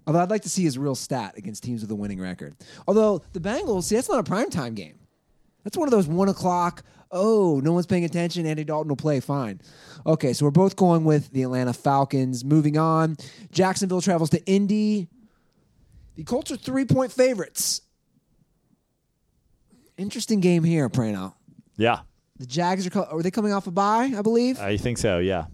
[0.06, 2.55] Although I'd like to see his real stat against teams with a winning record.
[2.86, 4.98] Although the Bengals, see, that's not a primetime game.
[5.62, 6.82] That's one of those one o'clock.
[7.10, 8.44] Oh, no one's paying attention.
[8.44, 9.60] Andy Dalton will play fine.
[10.05, 12.44] Okay, so we're both going with the Atlanta Falcons.
[12.44, 13.16] Moving on,
[13.51, 15.09] Jacksonville travels to Indy.
[16.16, 17.81] The Colts are three point favorites.
[19.97, 21.35] Interesting game here, Prano.
[21.76, 22.01] Yeah.
[22.39, 24.12] The Jags are co- are they coming off a bye?
[24.16, 24.59] I believe.
[24.60, 25.44] I think so, yeah.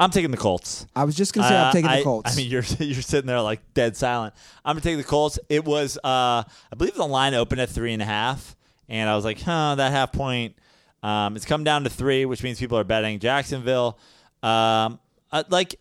[0.00, 0.86] I'm taking the Colts.
[0.96, 2.32] I was just gonna say I'm Uh, taking I- the Colts.
[2.32, 4.34] I mean, you're you're sitting there like dead silent.
[4.64, 5.38] I'm gonna take the Colts.
[5.48, 6.44] It was, uh, I
[6.76, 8.56] believe the line opened at three and a half,
[8.88, 10.56] and I was like, huh, that half point.
[11.02, 13.98] Um, it's come down to three, which means people are betting Jacksonville.
[14.42, 14.98] Um,
[15.32, 15.76] uh, like,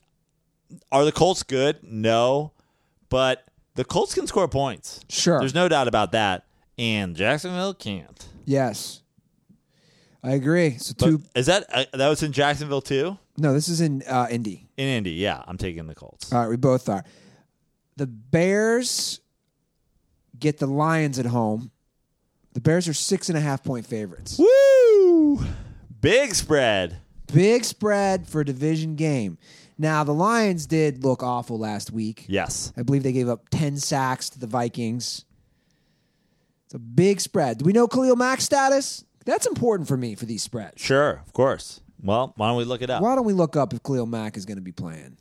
[0.92, 1.80] are the Colts good?
[1.84, 2.52] No,
[3.10, 5.00] but the Colts can score points.
[5.10, 5.40] Sure.
[5.40, 6.46] there's no doubt about that,
[6.78, 8.28] and Jacksonville can't.
[8.46, 9.02] yes,
[10.24, 10.78] I agree.
[10.78, 11.22] So But two.
[11.36, 13.18] is that uh, that was in Jacksonville too?
[13.38, 14.68] No, this is in uh, Indy.
[14.78, 16.34] In Indy, yeah, I'm taking the Colts.
[16.34, 17.04] All right, we both are.
[17.96, 19.22] The Bears
[20.38, 21.72] get the Lions at home.
[22.54, 24.38] The Bears are six and a half point favorites.
[24.40, 25.40] Woo!
[26.02, 26.98] Big spread.
[27.34, 29.38] Big spread for a division game.
[29.78, 32.26] Now the Lions did look awful last week.
[32.28, 32.74] Yes.
[32.76, 35.24] I believe they gave up ten sacks to the Vikings.
[36.66, 37.60] It's a big spread.
[37.60, 39.06] Do we know Khalil Mack's status?
[39.26, 40.82] That's important for me for these spreads.
[40.82, 41.82] Sure, of course.
[42.02, 43.02] Well, why don't we look it up?
[43.02, 45.18] Why don't we look up if Khalil Mack is going to be playing?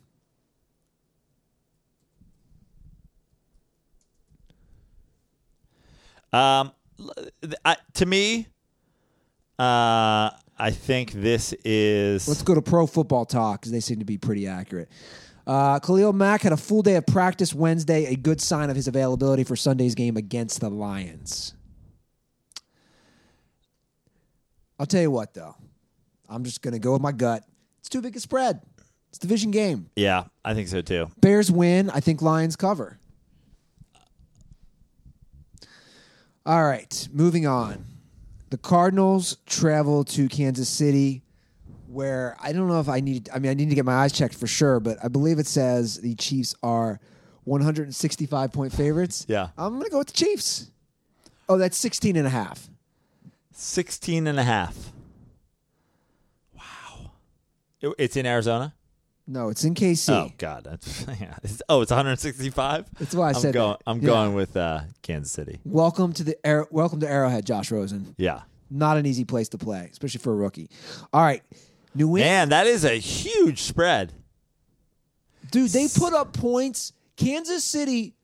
[6.31, 6.71] Um,
[7.65, 8.47] I, to me,
[9.57, 12.27] uh, I think this is.
[12.27, 14.89] Let's go to Pro Football Talk because they seem to be pretty accurate.
[15.47, 18.87] Uh, Khalil Mack had a full day of practice Wednesday, a good sign of his
[18.87, 21.55] availability for Sunday's game against the Lions.
[24.79, 25.55] I'll tell you what, though.
[26.29, 27.43] I'm just going to go with my gut.
[27.79, 28.61] It's too big a spread.
[29.09, 29.89] It's a division game.
[29.95, 31.09] yeah, I think so too.
[31.19, 31.89] Bears win.
[31.89, 32.99] I think Lions cover.
[36.45, 37.85] All right, moving on.
[38.49, 41.21] The Cardinals travel to Kansas City,
[41.87, 43.29] where I don't know if I need.
[43.33, 45.47] I mean, I need to get my eyes checked for sure, but I believe it
[45.47, 46.99] says the Chiefs are
[47.43, 49.25] 165 point favorites.
[49.27, 49.49] Yeah.
[49.57, 50.71] I'm going to go with the Chiefs.
[51.47, 52.69] Oh, that's 16 and a half.
[53.59, 54.93] 16 and a half.
[56.55, 57.11] Wow.
[57.81, 58.73] It- It's in Arizona?
[59.27, 60.09] No, it's in KC.
[60.13, 61.35] Oh god, that's yeah.
[61.43, 62.85] It's- oh, it's 165.
[62.97, 63.71] That's why I I'm said going.
[63.73, 63.81] that.
[63.85, 64.05] I'm Yeah.
[64.07, 65.59] going with uh, Kansas City.
[65.65, 68.15] Welcome to the Arrow- welcome to Arrowhead, Josh Rosen.
[68.17, 68.41] Yeah,
[68.71, 70.69] Not an easy place to play, especially for a rookie.
[71.13, 71.43] All right,
[71.93, 72.25] New England.
[72.25, 74.13] man, that is a huge spread.
[75.51, 76.93] Dude, they put up points.
[77.17, 78.15] Kansas City,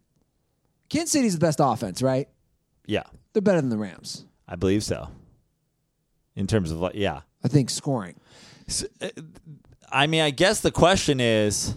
[0.89, 2.29] Kansas City's the best offense, right?
[2.87, 3.03] Yeah,
[3.33, 4.25] They're better than the Rams.
[4.47, 5.09] I believe so.
[6.35, 8.15] In terms of like, yeah, I think scoring.
[8.67, 9.09] S- uh,
[9.91, 11.75] I mean, I guess the question is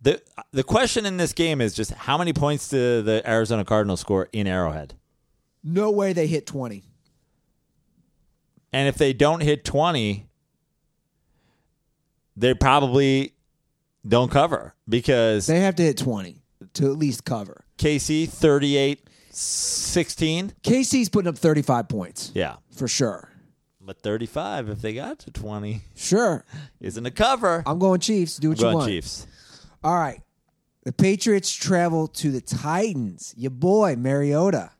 [0.00, 0.20] the
[0.52, 4.28] the question in this game is just how many points do the Arizona Cardinals score
[4.32, 4.94] in Arrowhead?
[5.62, 6.84] No way they hit 20.
[8.72, 10.26] And if they don't hit 20,
[12.36, 13.34] they probably
[14.06, 16.42] don't cover because They have to hit 20
[16.74, 17.64] to at least cover.
[17.78, 20.52] KC 38 16.
[20.62, 22.56] KC's putting up 35 points Yeah.
[22.74, 23.30] for sure.
[23.80, 26.44] But 35 if they got to 20 Sure.
[26.80, 27.62] isn't a cover.
[27.66, 28.36] I'm going Chiefs.
[28.38, 28.88] Do what you going want.
[28.90, 29.26] Chiefs.
[29.82, 30.22] All right.
[30.84, 33.34] The Patriots travel to the Titans.
[33.36, 34.70] Your boy, Mariota.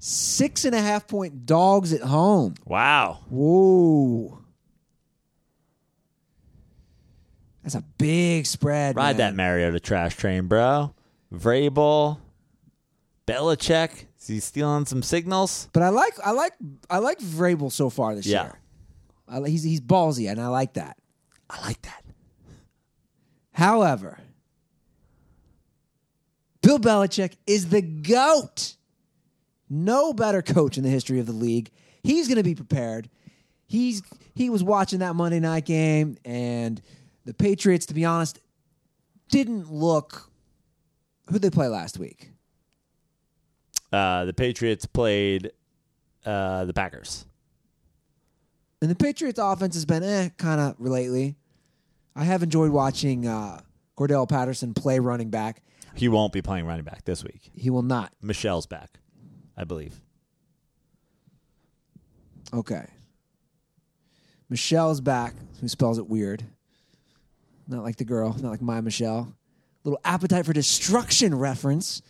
[0.00, 2.54] Six and a half point dogs at home.
[2.64, 3.20] Wow.
[3.28, 4.38] Whoa.
[7.62, 8.96] That's a big spread.
[8.96, 9.34] Ride that.
[9.34, 10.94] Mariota trash train, bro.
[11.34, 12.18] Vrabel,
[13.28, 14.06] Belichick.
[14.20, 15.68] Is he stealing some signals?
[15.72, 16.54] But I like I like
[16.90, 18.44] I like Vrabel so far this Yeah.
[18.44, 18.58] year.
[19.28, 20.96] I, he's he's ballsy and I like that.
[21.50, 22.02] I like that.
[23.52, 24.18] However,
[26.62, 28.76] Bill Belichick is the GOAT.
[29.70, 31.70] No better coach in the history of the league.
[32.02, 33.10] He's going to be prepared.
[33.66, 34.02] He's
[34.34, 36.80] he was watching that Monday night game and
[37.26, 38.38] the Patriots to be honest
[39.28, 40.30] didn't look
[41.30, 42.30] who they play last week.
[43.92, 45.52] Uh, the Patriots played
[46.24, 47.26] uh, the Packers.
[48.80, 51.36] And the Patriots offense has been eh kind of lately.
[52.14, 53.60] I have enjoyed watching uh,
[53.96, 55.62] Cordarrelle Patterson play running back.
[55.94, 57.50] He won't be playing running back this week.
[57.54, 58.12] He will not.
[58.22, 59.00] Michel's back,
[59.56, 60.00] I believe.
[62.52, 62.86] Okay.
[64.48, 66.44] Michel's back, who spells it weird.
[67.66, 69.34] Not like the girl, not like my Michelle.
[69.84, 72.02] Little appetite for destruction reference.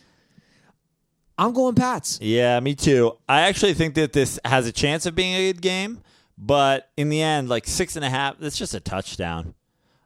[1.39, 2.19] I'm going Pats.
[2.21, 3.17] Yeah, me too.
[3.27, 6.01] I actually think that this has a chance of being a good game,
[6.37, 9.55] but in the end, like six and a half, that's just a touchdown.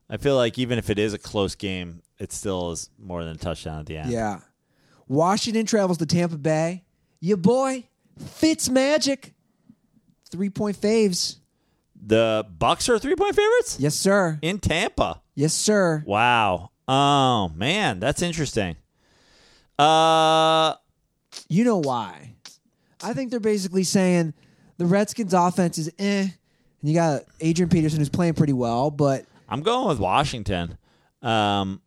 [0.10, 3.34] I feel like even if it is a close game, it still is more than
[3.36, 4.12] a touchdown at the end.
[4.12, 4.40] Yeah.
[5.08, 6.84] Washington travels to Tampa Bay.
[7.20, 7.86] Your boy,
[8.20, 9.34] Fitz Magic.
[10.30, 11.38] Three point faves.
[12.06, 14.38] The Bucs are three point favorites Yes, sir.
[14.42, 15.22] in Tampa.
[15.36, 16.04] Yes, sir.
[16.06, 16.72] Wow.
[16.88, 18.76] Oh man, that's interesting.
[19.80, 20.76] Uh,
[21.48, 22.36] You know why?
[23.04, 24.34] I think they're basically saying
[24.78, 26.22] the Redskins offense is eh.
[26.22, 26.32] And
[26.82, 30.78] you got Adrian Peterson who's playing pretty well, but I'm going with Washington.
[31.22, 31.82] Um,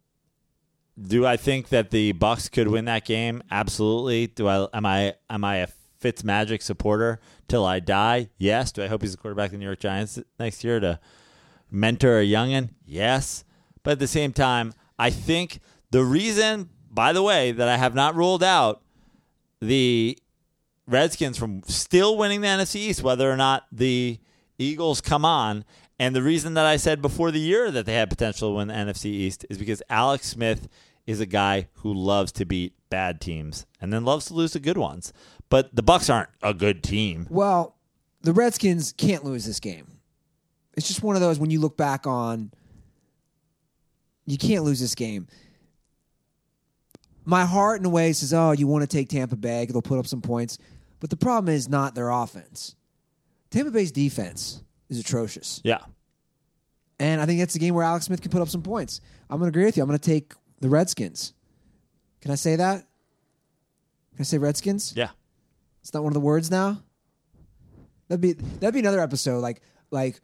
[1.00, 3.42] do I think that the Bucs could win that game?
[3.50, 4.28] Absolutely.
[4.28, 4.68] Do I?
[4.72, 5.14] Am I?
[5.28, 5.68] Am I a
[6.02, 8.30] Fitzmagic supporter till I die?
[8.38, 8.72] Yes.
[8.72, 10.98] Do I hope he's the quarterback of the New York Giants next year to
[11.70, 12.70] mentor a youngin?
[12.84, 13.44] Yes.
[13.82, 15.60] But at the same time, I think
[15.90, 18.82] the reason, by the way, that I have not ruled out
[19.60, 20.18] the
[20.86, 24.18] Redskins from still winning the NFC East, whether or not the
[24.58, 25.64] Eagles come on.
[25.98, 28.68] And the reason that I said before the year that they had potential to win
[28.68, 30.68] the NFC East is because Alex Smith
[31.06, 34.60] is a guy who loves to beat bad teams and then loves to lose to
[34.60, 35.12] good ones.
[35.48, 37.26] But the Bucs aren't a good team.
[37.30, 37.74] well,
[38.22, 39.86] the Redskins can't lose this game.
[40.76, 42.50] It's just one of those when you look back on
[44.26, 45.28] you can't lose this game.
[47.26, 49.98] My heart in a way says, "Oh, you want to take Tampa Bay, they'll put
[49.98, 50.58] up some points."
[51.00, 52.74] But the problem is not their offense.
[53.50, 55.60] Tampa Bay's defense is atrocious.
[55.64, 55.80] Yeah.
[56.98, 59.00] And I think that's a game where Alex Smith can put up some points.
[59.28, 59.82] I'm going to agree with you.
[59.82, 61.34] I'm going to take the Redskins.
[62.22, 62.86] Can I say that?
[64.14, 64.94] Can I say Redskins?
[64.96, 65.10] Yeah.
[65.82, 66.82] It's not one of the words now.
[68.08, 69.40] That'd be that'd be another episode.
[69.40, 70.20] Like like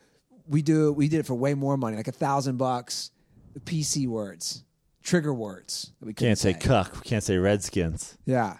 [0.49, 3.11] we do we did it for way more money, like a thousand bucks.
[3.55, 4.65] The PC words,
[5.03, 6.95] trigger words that we couldn't Can't say cuck.
[6.95, 8.17] We can't say Redskins.
[8.25, 8.59] Yeah.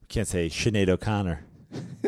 [0.00, 1.44] We can't say Sinead O'Connor.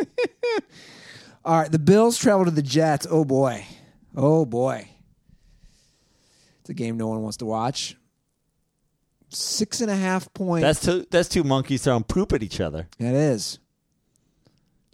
[1.45, 1.71] All right.
[1.71, 3.07] The Bills travel to the Jets.
[3.11, 3.65] Oh boy.
[4.17, 4.89] Oh boy.
[6.61, 7.97] It's a game no one wants to watch.
[9.29, 10.63] Six and a half point.
[10.63, 11.07] That's two.
[11.11, 12.89] That's two monkeys throwing poop at each other.
[12.99, 13.59] That is.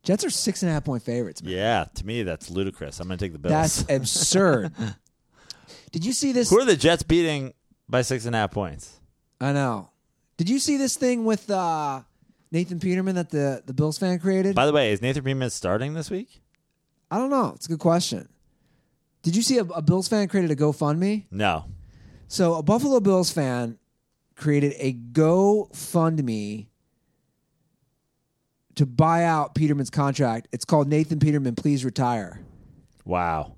[0.02, 1.43] Jets are six and a half point favorites.
[1.43, 1.52] Man.
[1.52, 3.01] Yeah, to me that's ludicrous.
[3.01, 3.52] I'm going to take the Bills.
[3.52, 4.72] That's absurd.
[5.90, 6.51] Did you see this?
[6.51, 7.55] Who are the Jets beating
[7.88, 9.00] by six and a half points?
[9.40, 9.90] I know.
[10.36, 12.02] Did you see this thing with uh,
[12.52, 14.54] Nathan Peterman that the, the Bills fan created?
[14.54, 16.42] By the way, is Nathan Peterman starting this week?
[17.10, 17.52] I don't know.
[17.54, 18.28] It's a good question.
[19.22, 21.24] Did you see a, a Bills fan created a GoFundMe?
[21.30, 21.64] No.
[22.28, 23.78] So a Buffalo Bills fan
[24.34, 26.66] created a GoFundMe
[28.74, 30.48] to buy out Peterman's contract.
[30.52, 32.40] It's called Nathan Peterman, please retire.
[33.04, 33.55] Wow.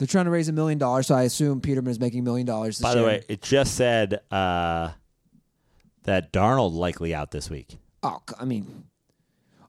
[0.00, 2.46] They're trying to raise a million dollars, so I assume Peterman is making a million
[2.46, 2.78] dollars.
[2.78, 3.06] this By the year.
[3.06, 4.92] way, it just said uh,
[6.04, 7.76] that Darnold likely out this week.
[8.02, 8.84] oh, I mean,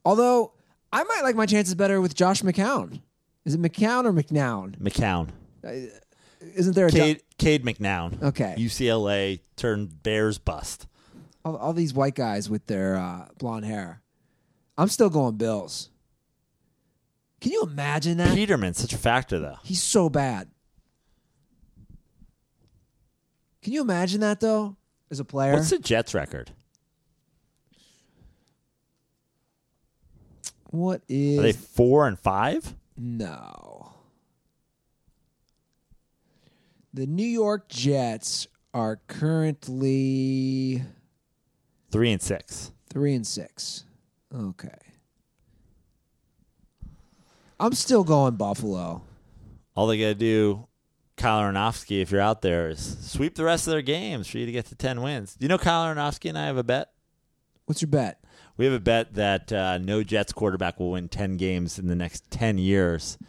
[0.05, 0.53] although
[0.93, 3.01] I might like my chances better with Josh McCown.
[3.43, 4.77] Is it McCown or McNown?
[4.79, 5.27] McCown.
[6.55, 8.21] Isn't there a Jo- Cade, Cade McNown.
[8.23, 8.55] Okay.
[8.57, 10.87] UCLA turned Bears bust.
[11.45, 14.01] all, all these white guys with their uh, blonde hair?
[14.77, 15.89] I'm still going Bills.
[17.41, 18.35] Can you imagine that?
[18.35, 19.57] Peterman's such a factor, though.
[19.63, 20.47] He's so bad.
[23.63, 24.75] Can you imagine that though,
[25.11, 25.53] as a player?
[25.53, 26.49] What's the Jets record?
[30.71, 31.37] What is?
[31.39, 32.73] Are they four and five?
[32.97, 33.93] no?
[36.93, 40.81] The New York Jets are currently
[41.89, 42.71] Three and six.
[42.89, 43.85] three and six.
[44.35, 44.75] Okay.
[47.61, 49.03] I'm still going Buffalo.
[49.75, 50.67] All they got to do,
[51.15, 54.47] Kyle Aronofsky, if you're out there, is sweep the rest of their games for you
[54.47, 55.35] to get to 10 wins.
[55.35, 56.89] Do you know Kyle Aronofsky and I have a bet?
[57.65, 58.23] What's your bet?
[58.57, 61.95] We have a bet that uh, no Jets quarterback will win 10 games in the
[61.95, 63.19] next 10 years.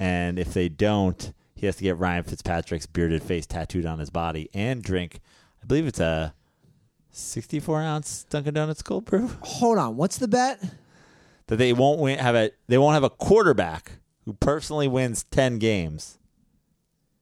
[0.00, 4.08] And if they don't, he has to get Ryan Fitzpatrick's bearded face tattooed on his
[4.08, 5.20] body and drink,
[5.62, 6.32] I believe it's a
[7.10, 9.28] 64 ounce Dunkin' Donuts cold brew.
[9.42, 9.96] Hold on.
[9.96, 10.64] What's the bet?
[11.48, 13.92] That they won't win, have a they won't have a quarterback
[14.24, 16.18] who personally wins 10 games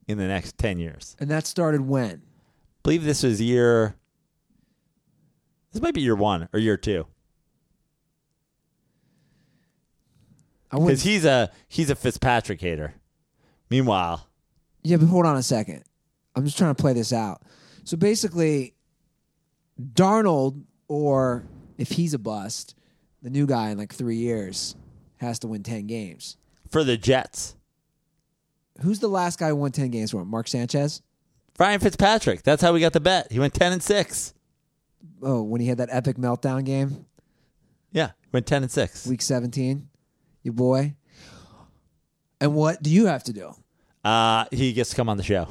[0.07, 1.17] in the next 10 years.
[1.19, 2.11] And that started when?
[2.11, 3.97] I believe this was year.
[5.73, 7.07] This might be year one or year two
[10.71, 12.95] because he's a he's a Fitzpatrick hater.
[13.71, 14.27] Meanwhile,
[14.83, 15.85] Yeah, but hold on a second.
[16.35, 17.43] I'm just trying to play this out.
[17.85, 18.75] So basically,
[19.81, 21.45] Darnold, or
[21.79, 22.75] if he's a bust,
[23.23, 24.75] the new guy in like three years
[25.19, 26.37] has to win 10 games.
[26.71, 27.57] for the Jets,
[28.83, 30.29] Who's the last guy who won 10 games for him?
[30.29, 31.03] Mark Sanchez?
[31.59, 32.43] Ryan Fitzpatrick.
[32.43, 33.31] That's how we got the bet.
[33.31, 34.33] He went ten and six.
[35.23, 37.05] Oh, when he had that epic meltdown game,
[37.93, 39.07] Yeah, went ten and six.
[39.07, 39.87] week 17,
[40.43, 40.95] your boy.
[42.41, 43.53] And what do you have to do?
[44.03, 45.47] Uh, he gets to come on the show.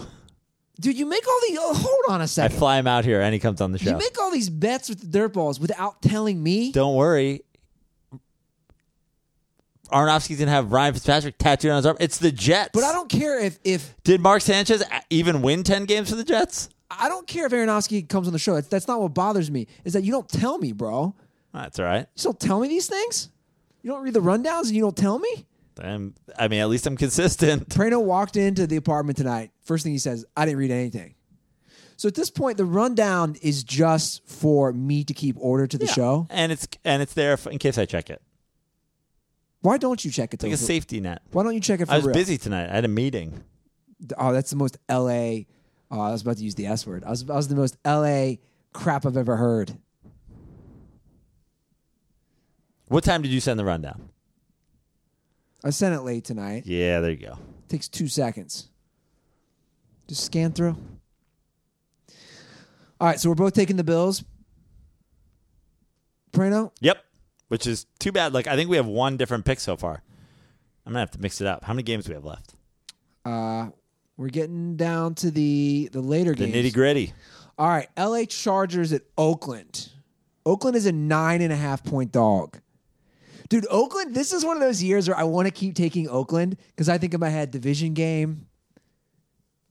[0.82, 2.56] Dude, you make all the Oh, hold on a I second.
[2.56, 3.91] I fly him out here, and he comes on the show.
[3.91, 6.72] You make all these bets with the dirt balls without telling me.
[6.72, 7.41] Don't worry.
[9.91, 11.98] Aronofsky's gonna have Ryan Fitzpatrick tattooed on his arm.
[11.99, 12.72] It's the Jets.
[12.74, 16.24] But I don't care if if Did Mark Sanchez even win ten games for the
[16.24, 16.70] Jets?
[16.91, 18.56] I don't care if Aronofsky comes on the show.
[18.56, 19.68] That's, that's not what bothers me.
[19.84, 21.14] Is that you don't tell me, bro.
[21.53, 22.07] That's all right.
[22.16, 23.30] You don't tell me these things.
[23.84, 25.45] You don't read the rundowns and you don't tell me.
[25.82, 27.70] I'm, I mean, at least I'm consistent.
[27.76, 29.52] Prano walked into the apartment tonight.
[29.64, 31.16] First thing he says, "I didn't read anything."
[31.95, 35.88] So at this point, the rundown is just for me to keep order to the
[35.88, 36.28] show.
[36.30, 38.22] and it's and it's there in case I check it.
[39.61, 40.41] Why don't you check it?
[40.41, 41.22] Like a safety net.
[41.31, 42.14] Why don't you check it for I was real?
[42.14, 42.69] busy tonight.
[42.69, 43.44] I had a meeting.
[44.18, 45.48] Oh, that's the most L.A.
[45.91, 47.03] Oh, I was about to use the S word.
[47.03, 48.40] I was, I was the most L.A.
[48.73, 49.77] crap I've ever heard.
[52.88, 54.10] What time did you send the rundown?
[55.64, 56.64] I sent it late tonight.
[56.65, 57.38] Yeah, there you go.
[57.68, 58.69] Takes two seconds.
[60.07, 60.77] Just scan through.
[63.02, 64.23] All right, so we're both taking the Bills.
[66.31, 67.03] Prano, Yep.
[67.50, 68.34] Which is too bad.
[68.34, 70.02] Like I think we have one different pick so far.
[70.86, 71.66] I'm gonna have to mix it up.
[71.66, 72.56] How many games do we have left?
[73.26, 73.68] uh,
[74.18, 76.52] we're getting down to the the later games.
[76.52, 76.72] The games.
[76.72, 77.14] nitty gritty.
[77.58, 78.26] All right, L.A.
[78.26, 79.90] Chargers at Oakland.
[80.46, 82.60] Oakland is a nine and a half point dog.
[83.50, 86.58] Dude, Oakland, this is one of those years where I want to keep taking Oakland
[86.68, 88.48] because I think in my head, division game,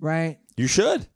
[0.01, 0.39] right?
[0.57, 1.07] You should.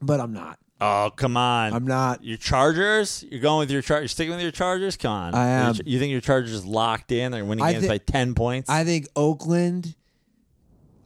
[0.00, 0.58] But I'm not.
[0.80, 1.72] Oh, come on.
[1.72, 2.22] I'm not.
[2.22, 3.24] Your Chargers?
[3.28, 4.02] You're going with your Chargers?
[4.02, 4.96] You're sticking with your Chargers?
[4.96, 5.34] Come on.
[5.34, 5.74] I am.
[5.84, 7.32] You think your Chargers locked in?
[7.32, 8.70] They're winning I games thi- by 10 points?
[8.70, 9.96] I think Oakland.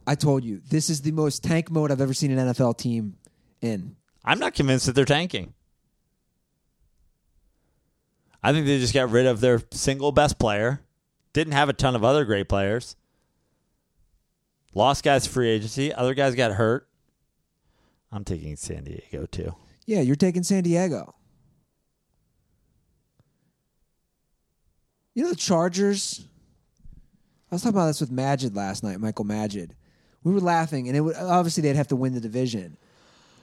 [0.05, 3.15] I told you this is the most tank mode I've ever seen an NFL team
[3.61, 3.95] in.
[4.23, 5.53] I'm not convinced that they're tanking.
[8.43, 10.81] I think they just got rid of their single best player.
[11.31, 12.95] Didn't have a ton of other great players.
[14.75, 15.93] Lost guys free agency.
[15.93, 16.87] Other guys got hurt.
[18.13, 19.55] I'm taking San Diego too.
[19.87, 21.15] Yeah, you're taking San Diego.
[25.15, 26.25] You know the Chargers.
[27.51, 29.75] I was talking about this with Majid last night, Michael Majid.
[30.23, 32.77] We were laughing, and it would obviously they'd have to win the division,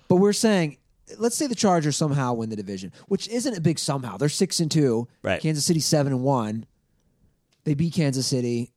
[0.09, 0.79] but we're saying,
[1.19, 4.17] let's say the Chargers somehow win the division, which isn't a big somehow.
[4.17, 5.09] They're six and two.
[5.23, 5.43] Right.
[5.43, 6.65] Kansas City seven and one.
[7.65, 8.73] They beat Kansas City.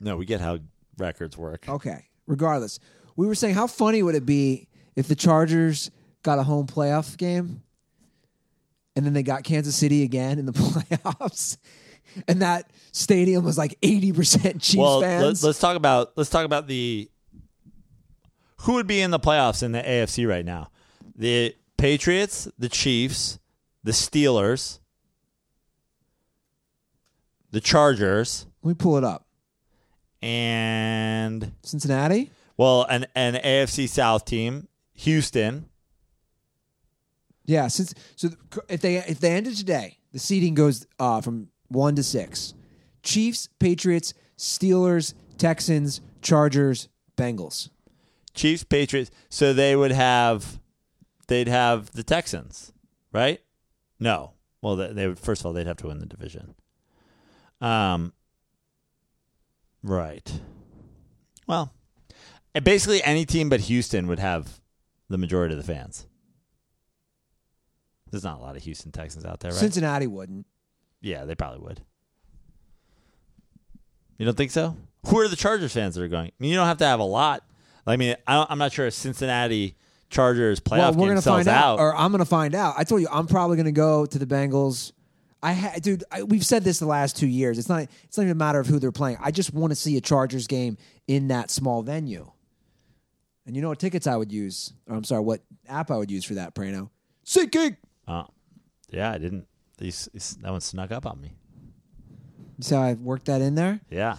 [0.00, 0.58] No, we get how
[0.96, 1.68] records work.
[1.68, 2.06] Okay.
[2.26, 2.80] Regardless,
[3.16, 4.67] we were saying how funny would it be
[4.98, 5.92] if the Chargers
[6.24, 7.62] got a home playoff game
[8.96, 11.56] and then they got Kansas City again in the playoffs
[12.26, 15.44] and that stadium was like 80% Chiefs well, fans.
[15.44, 17.08] Let, us talk about let's talk about the
[18.62, 20.70] who would be in the playoffs in the AFC right now.
[21.14, 23.38] The Patriots, the Chiefs,
[23.84, 24.80] the Steelers,
[27.52, 29.26] the Chargers, Let me pull it up.
[30.20, 32.32] and Cincinnati?
[32.56, 34.66] well, an an AFC South team,
[34.98, 35.66] Houston.
[37.44, 38.28] Yeah, since so
[38.68, 42.54] if they if they ended today, the seeding goes uh, from 1 to 6.
[43.02, 47.70] Chiefs, Patriots, Steelers, Texans, Chargers, Bengals.
[48.34, 49.10] Chiefs, Patriots.
[49.30, 50.60] So they would have,
[51.28, 52.72] they'd have the Texans,
[53.12, 53.40] right?
[54.00, 54.32] No.
[54.60, 55.18] Well, they, they would.
[55.18, 56.54] First of all, they'd have to win the division.
[57.60, 58.12] Um.
[59.82, 60.40] Right.
[61.46, 61.72] Well,
[62.62, 64.60] basically any team but Houston would have
[65.08, 66.06] the majority of the fans.
[68.10, 69.58] There's not a lot of Houston Texans out there, right?
[69.60, 70.46] Cincinnati wouldn't.
[71.02, 71.80] yeah, they probably would.
[74.18, 74.76] You don't think so?
[75.06, 76.28] Who are the Chargers fans that are going?
[76.28, 77.44] I mean, you don't have to have a lot.
[77.86, 79.76] I mean, I I'm not sure if Cincinnati
[80.10, 81.80] Chargers playoff well, we're game gonna sells find out, out.
[81.80, 82.74] or I'm gonna find out.
[82.76, 84.92] I told you, I'm probably gonna go to the Bengals.
[85.42, 87.58] I ha- dude, I, we've said this the last two years.
[87.58, 87.86] It's not.
[88.04, 89.18] It's not even a matter of who they're playing.
[89.22, 90.76] I just want to see a Chargers game
[91.06, 92.30] in that small venue.
[93.48, 94.74] And you know what tickets I would use?
[94.86, 96.90] Or I'm sorry, what app I would use for that, Prano?
[97.24, 97.78] SeatGeek.
[98.06, 98.26] Oh,
[98.90, 99.46] yeah, I didn't.
[99.78, 101.32] These, these, that one snuck up on me.
[102.60, 103.80] See how I worked that in there?
[103.88, 104.18] Yeah.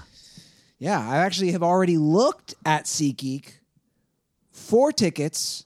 [0.80, 3.60] Yeah, I actually have already looked at SeatGeek
[4.52, 5.64] for tickets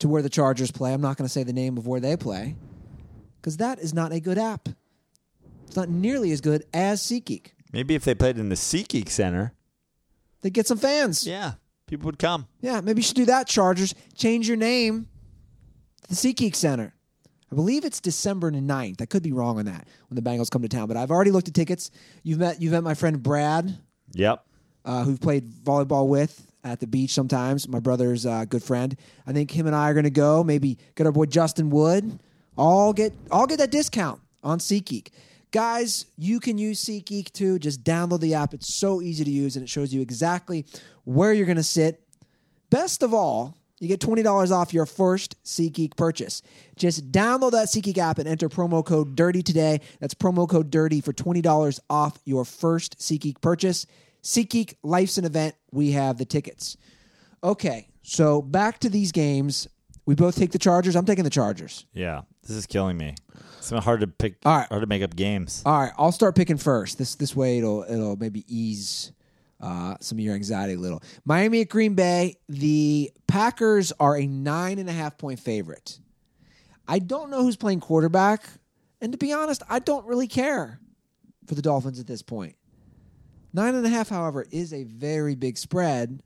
[0.00, 0.92] to where the Chargers play.
[0.92, 2.56] I'm not going to say the name of where they play
[3.40, 4.68] because that is not a good app.
[5.68, 7.52] It's not nearly as good as SeatGeek.
[7.72, 9.52] Maybe if they played in the SeatGeek Center,
[10.40, 11.24] they'd get some fans.
[11.24, 11.52] yeah,
[11.88, 12.46] people would come.
[12.60, 13.94] Yeah, maybe you should do that, Chargers.
[14.16, 15.08] Change your name
[16.02, 16.94] to the SeatGeek Center.
[17.50, 19.00] I believe it's December 9th.
[19.00, 21.30] I could be wrong on that when the Bengals come to town, but I've already
[21.30, 21.90] looked at tickets.
[22.22, 23.76] You've met you've met my friend Brad,
[24.12, 24.44] Yep.
[24.84, 27.66] uh, who played volleyball with at the beach sometimes.
[27.66, 28.94] My brother's uh, good friend.
[29.26, 30.44] I think him and I are going to go.
[30.44, 32.18] Maybe get our boy Justin Wood.
[32.58, 35.08] All get all get that discount on SeatGeek.
[35.50, 37.58] Guys, you can use SeatGeek too.
[37.58, 38.52] Just download the app.
[38.52, 40.66] It's so easy to use and it shows you exactly
[41.04, 42.02] where you're going to sit.
[42.70, 46.42] Best of all, you get $20 off your first SeatGeek purchase.
[46.76, 49.80] Just download that SeatGeek app and enter promo code DIRTY today.
[50.00, 53.86] That's promo code DIRTY for $20 off your first SeatGeek purchase.
[54.22, 55.54] SeatGeek, life's an event.
[55.70, 56.76] We have the tickets.
[57.42, 59.68] Okay, so back to these games.
[60.06, 60.96] We both take the Chargers.
[60.96, 61.86] I'm taking the Chargers.
[61.92, 62.22] Yeah.
[62.48, 63.14] This is killing me.
[63.58, 64.36] It's hard to pick.
[64.46, 64.68] All right.
[64.68, 65.62] Hard to make up games.
[65.66, 66.96] All right, I'll start picking first.
[66.96, 69.12] This this way it'll it'll maybe ease
[69.60, 71.02] uh, some of your anxiety a little.
[71.26, 72.36] Miami at Green Bay.
[72.48, 75.98] The Packers are a nine and a half point favorite.
[76.86, 78.48] I don't know who's playing quarterback,
[79.02, 80.80] and to be honest, I don't really care
[81.46, 82.56] for the Dolphins at this point.
[83.52, 86.22] Nine and a half, however, is a very big spread.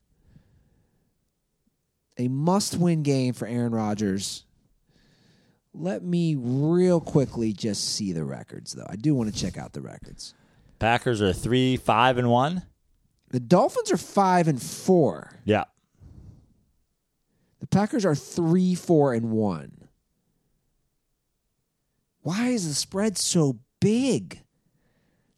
[2.18, 4.44] A must win game for Aaron Rodgers.
[5.74, 8.86] Let me real quickly just see the records, though.
[8.88, 10.34] I do want to check out the records.
[10.78, 12.62] Packers are three, five, and one.
[13.30, 15.32] The Dolphins are five and four.
[15.44, 15.64] Yeah.
[17.60, 19.88] The Packers are three, four, and one.
[22.20, 24.40] Why is the spread so big?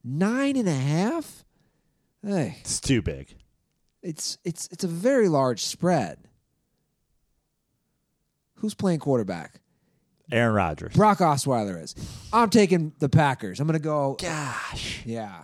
[0.02, 1.44] Nine and a half?
[2.22, 3.36] Hey, It's too big.
[4.02, 6.18] it's it's it's a very large spread.
[8.56, 9.60] Who's playing quarterback?
[10.32, 10.94] Aaron Rodgers.
[10.94, 11.94] Brock Osweiler is.
[12.32, 13.60] I'm taking the Packers.
[13.60, 14.16] I'm gonna go.
[14.20, 15.02] Gosh.
[15.04, 15.42] Yeah.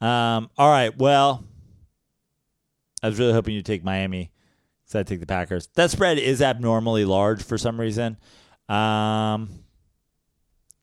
[0.00, 0.48] Um.
[0.56, 0.96] All right.
[0.96, 1.44] Well,
[3.02, 4.30] I was really hoping you'd take Miami
[4.86, 5.68] So I take the Packers.
[5.74, 8.16] That spread is abnormally large for some reason.
[8.68, 9.48] Um,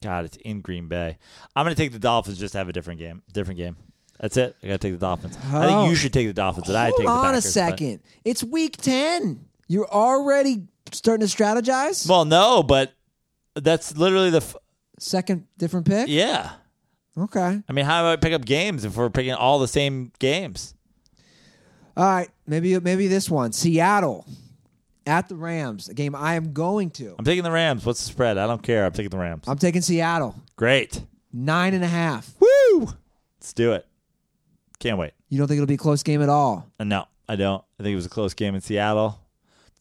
[0.04, 1.18] God, it's in Green Bay.
[1.56, 3.22] I'm going to take the Dolphins just to have a different game.
[3.34, 3.76] Different game.
[4.20, 4.56] That's it.
[4.64, 5.38] I got to take the Dolphins.
[5.52, 5.68] I Oh.
[5.68, 7.16] think you should take the Dolphins, and I take the Dolphins.
[7.16, 7.46] Hold on Packers.
[7.46, 8.00] a but- second.
[8.24, 9.46] It's week 10.
[9.68, 12.08] You're already starting to strategize?
[12.10, 12.94] Well, no, but
[13.56, 14.38] that's literally the.
[14.38, 14.56] F-
[14.98, 16.08] Second different pick?
[16.08, 16.52] yeah.
[17.18, 17.62] Okay.
[17.68, 20.74] I mean, how do I pick up games if we're picking all the same games?
[21.96, 22.30] All right.
[22.48, 23.52] Maybe maybe this one.
[23.54, 24.26] Seattle
[25.08, 27.16] at the Rams, a game I am going to.
[27.18, 27.86] I'm taking the Rams.
[27.86, 28.38] What's the spread?
[28.38, 28.86] I don't care.
[28.86, 29.44] I'm taking the Rams.
[29.48, 30.36] I'm taking Seattle.
[30.58, 31.02] Great.
[31.32, 32.34] Nine and a half.
[32.40, 32.88] Woo!
[33.40, 33.86] Let's do it.
[34.80, 35.14] Can't wait.
[35.30, 36.70] You don't think it'll be a close game at all?
[36.80, 37.64] Uh, No, I don't.
[37.80, 39.20] I think it was a close game in Seattle.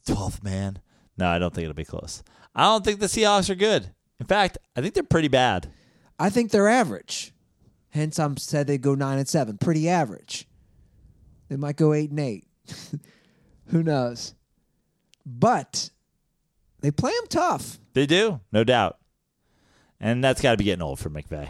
[0.07, 0.79] 12th man.
[1.17, 2.23] No, I don't think it'll be close.
[2.55, 3.91] I don't think the Seahawks are good.
[4.21, 5.71] In fact, I think they're pretty bad.
[6.19, 7.33] I think they're average.
[7.91, 9.59] Hence, I'm said they go nine and seven.
[9.59, 10.47] Pretty average.
[11.49, 12.47] They might go eight and eight.
[13.67, 14.35] Who knows?
[15.27, 15.91] But
[16.81, 17.79] they play them tough.
[17.93, 18.99] They do, no doubt.
[20.01, 21.49] And that's got to be getting old for McVay.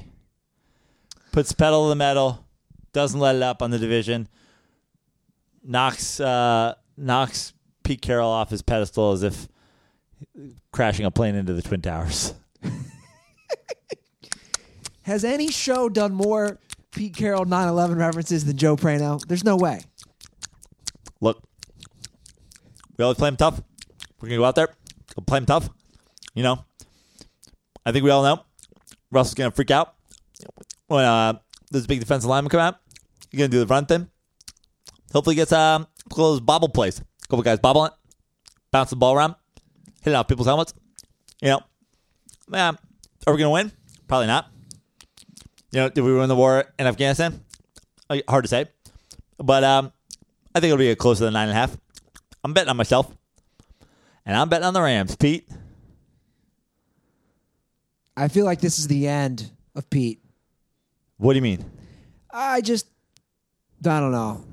[1.32, 2.46] Puts pedal to the metal,
[2.92, 4.28] doesn't let it up on the division,
[5.64, 9.48] knocks uh, knocks Pete Carroll off his pedestal as if
[10.72, 12.34] crashing a plane into the Twin Towers.
[15.02, 16.58] Has any show done more
[16.90, 19.24] Pete Carroll 9/11 references than Joe Prano?
[19.26, 19.80] There's no way.
[21.20, 21.42] Look,
[22.96, 23.60] we always play him tough.
[24.20, 24.68] We're gonna go out there,
[25.14, 25.68] go play him tough.
[26.34, 26.64] You know,
[27.84, 28.44] I think we all know
[29.10, 29.94] Russell's gonna freak out
[30.86, 31.34] when uh,
[31.70, 32.76] there's a big defensive lineman come out.
[33.30, 34.08] He's gonna do the front thing.
[35.12, 36.98] Hopefully, he gets um, a couple of bobble plays.
[36.98, 37.90] A couple guys bobbling,
[38.70, 39.34] bounce the ball around,
[40.04, 40.74] hit it off people's helmets.
[41.40, 41.60] You know,
[42.48, 42.78] man,
[43.26, 43.72] are we gonna win?
[44.06, 44.50] Probably not.
[45.72, 47.42] You know, did we win the war in Afghanistan?
[48.08, 48.66] Uh, Hard to say,
[49.38, 49.92] but um,
[50.54, 51.76] I think it'll be a closer than nine and a half.
[52.44, 53.10] I'm betting on myself.
[54.26, 55.48] And I'm betting on the Rams, Pete.
[58.16, 60.20] I feel like this is the end of Pete.
[61.18, 61.64] What do you mean?
[62.30, 62.86] I just
[63.86, 64.44] I don't know.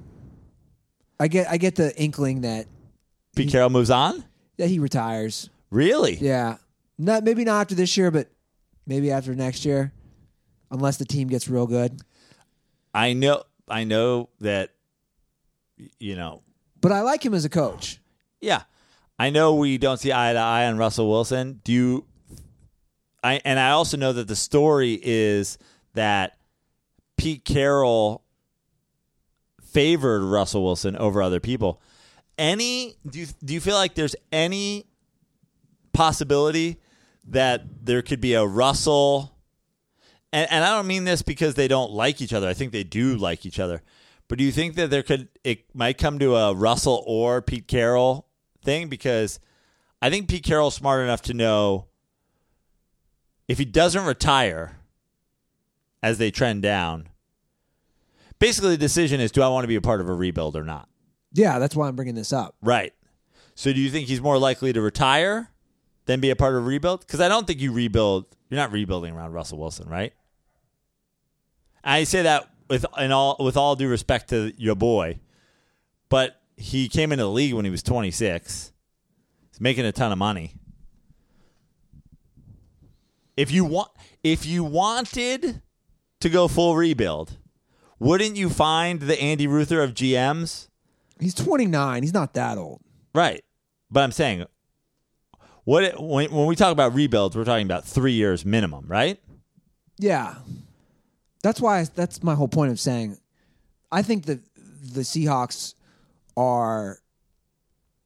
[1.19, 2.65] I get I get the inkling that
[3.35, 4.23] Pete Carroll moves on?
[4.61, 5.49] That he retires.
[5.71, 6.15] Really?
[6.17, 6.57] Yeah.
[6.99, 8.29] Not maybe not after this year, but
[8.85, 9.91] maybe after next year.
[10.69, 11.99] Unless the team gets real good.
[12.93, 14.69] I know I know that
[15.99, 16.43] you know,
[16.79, 17.99] But I like him as a coach.
[18.39, 18.63] yeah.
[19.17, 21.59] I know we don't see eye to eye on Russell Wilson.
[21.63, 22.05] Do you
[23.23, 25.57] I and I also know that the story is
[25.95, 26.37] that
[27.17, 28.23] Pete Carroll
[29.63, 31.81] favored Russell Wilson over other people.
[32.37, 34.87] Any do you do you feel like there's any
[35.93, 36.79] possibility
[37.27, 39.31] that there could be a Russell
[40.33, 42.47] and, and I don't mean this because they don't like each other.
[42.47, 43.81] I think they do like each other.
[44.27, 47.67] But do you think that there could it might come to a Russell or Pete
[47.67, 48.27] Carroll
[48.63, 48.87] thing?
[48.87, 49.39] Because
[50.01, 51.87] I think Pete Carroll's smart enough to know
[53.47, 54.77] if he doesn't retire
[56.01, 57.09] as they trend down,
[58.39, 60.63] basically the decision is do I want to be a part of a rebuild or
[60.63, 60.87] not?
[61.33, 62.55] Yeah, that's why I'm bringing this up.
[62.61, 62.93] Right.
[63.55, 65.49] So do you think he's more likely to retire
[66.05, 67.01] than be a part of a rebuild?
[67.01, 68.25] Because I don't think you rebuild.
[68.49, 70.13] You're not rebuilding around Russell Wilson, right?
[71.83, 75.19] I say that with in all with all due respect to your boy,
[76.09, 78.71] but he came into the league when he was 26.
[79.49, 80.55] He's making a ton of money.
[83.35, 83.89] If you want,
[84.23, 85.61] if you wanted
[86.19, 87.37] to go full rebuild,
[87.99, 90.67] wouldn't you find the Andy Ruther of GMs?
[91.21, 92.03] He's 29.
[92.03, 92.81] He's not that old.
[93.13, 93.43] Right.
[93.89, 94.45] But I'm saying,
[95.63, 99.19] what when, when we talk about rebuilds, we're talking about three years minimum, right?
[99.97, 100.35] Yeah.
[101.43, 103.17] That's why that's my whole point of saying
[103.91, 105.75] I think that the Seahawks
[106.35, 106.99] are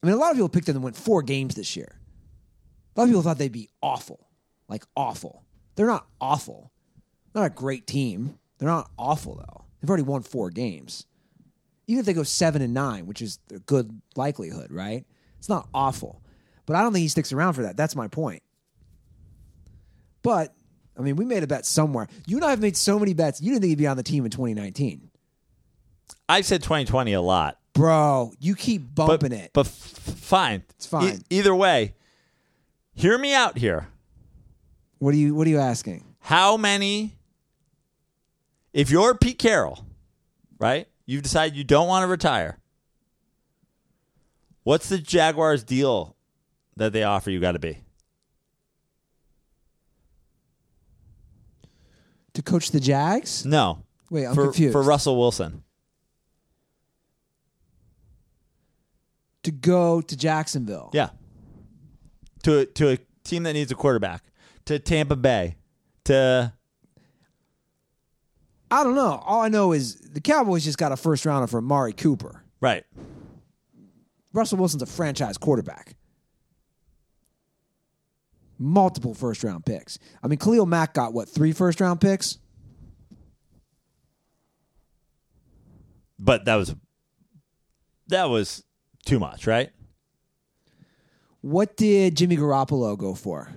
[0.02, 1.98] I mean a lot of people picked them and win four games this year.
[2.94, 4.28] A lot of people thought they'd be awful.
[4.68, 5.42] Like awful.
[5.76, 6.72] They're not awful.
[7.34, 8.38] Not a great team.
[8.58, 9.64] They're not awful though.
[9.80, 11.06] They've already won four games.
[11.86, 15.04] Even if they go seven and nine, which is a good likelihood, right?
[15.38, 16.22] It's not awful.
[16.66, 17.76] But I don't think he sticks around for that.
[17.76, 18.42] That's my point.
[20.22, 20.52] But
[20.98, 22.08] I mean, we made a bet somewhere.
[22.26, 23.40] You and I have made so many bets.
[23.40, 25.10] You didn't think he'd be on the team in 2019,
[26.28, 28.32] I've said 2020 a lot, bro.
[28.40, 29.50] You keep but bumping it.
[29.52, 31.18] but f- fine, It's fine.
[31.30, 31.94] E- either way,
[32.94, 33.86] hear me out here.
[34.98, 36.04] what are you What are you asking?
[36.20, 37.16] How many?
[38.72, 39.84] If you're Pete Carroll,
[40.58, 40.88] right?
[41.06, 42.58] You've decided you don't want to retire.
[44.64, 46.16] What's the Jaguars deal
[46.76, 47.78] that they offer you got to be?
[52.34, 53.46] To coach the Jags?
[53.46, 53.84] No.
[54.10, 54.72] Wait, I'm for, confused.
[54.72, 55.62] For Russell Wilson.
[59.46, 60.90] to go to Jacksonville.
[60.92, 61.10] Yeah.
[62.42, 64.24] To to a team that needs a quarterback.
[64.64, 65.56] To Tampa Bay.
[66.04, 66.52] To
[68.70, 69.22] I don't know.
[69.24, 72.42] All I know is the Cowboys just got a first rounder for Amari Cooper.
[72.60, 72.84] right.
[74.32, 75.96] Russell Wilson's a franchise quarterback.
[78.58, 79.98] Multiple first round picks.
[80.22, 82.36] I mean, Khalil Mack got what, three first round picks?
[86.18, 86.74] But that was
[88.08, 88.62] that was
[89.06, 89.70] too much, right?
[91.40, 93.48] What did Jimmy Garoppolo go for?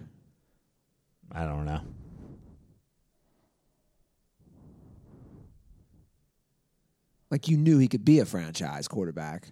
[1.31, 1.81] I don't know.
[7.31, 9.51] Like you knew he could be a franchise quarterback.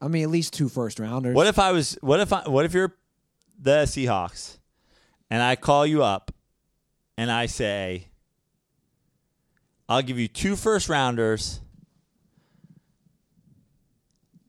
[0.00, 1.34] I mean, at least two first rounders.
[1.34, 2.94] What if I was what if I what if you're
[3.58, 4.58] the Seahawks
[5.30, 6.32] and I call you up
[7.16, 8.08] and I say
[9.88, 11.60] I'll give you two first rounders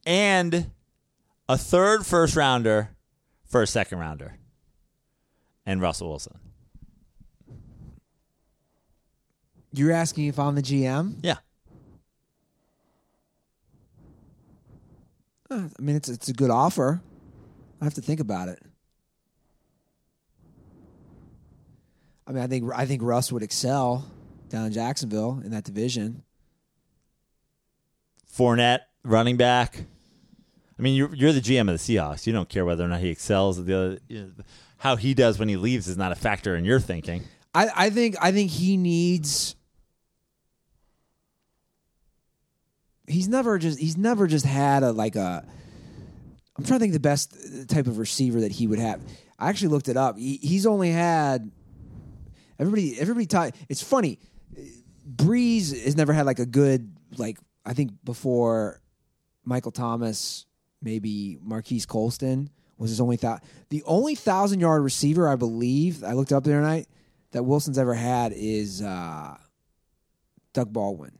[0.06, 0.72] and
[1.48, 2.90] a third first rounder
[3.46, 4.38] for a second rounder
[5.66, 6.40] and Russell Wilson.
[9.74, 11.20] You're asking if I'm the GM?
[11.22, 11.36] Yeah.
[15.50, 17.02] I mean, it's it's a good offer.
[17.82, 18.60] I have to think about it.
[22.26, 24.06] I mean, I think I think Russ would excel
[24.50, 26.24] down in Jacksonville in that division.
[28.38, 29.86] Fournette, running back.
[30.78, 32.28] I mean, you're you're the GM of the Seahawks.
[32.28, 33.64] You don't care whether or not he excels.
[33.64, 34.32] The other, you know,
[34.78, 37.24] how he does when he leaves is not a factor in your thinking.
[37.56, 39.56] I, I think I think he needs.
[43.08, 45.46] He's never just he's never just had a like a.
[46.58, 47.36] I'm trying to think the best
[47.68, 49.02] type of receiver that he would have.
[49.40, 50.18] I actually looked it up.
[50.18, 51.52] He, he's only had
[52.60, 53.26] everybody everybody.
[53.26, 54.20] T- it's funny.
[55.10, 58.82] Brees has never had like a good like I think before
[59.46, 60.46] Michael Thomas,
[60.82, 63.44] maybe Marquise Colston was his only thought.
[63.70, 66.88] The only thousand yard receiver I believe I looked up the other night
[67.32, 69.38] that Wilson's ever had is uh,
[70.54, 71.12] Doug Baldwin.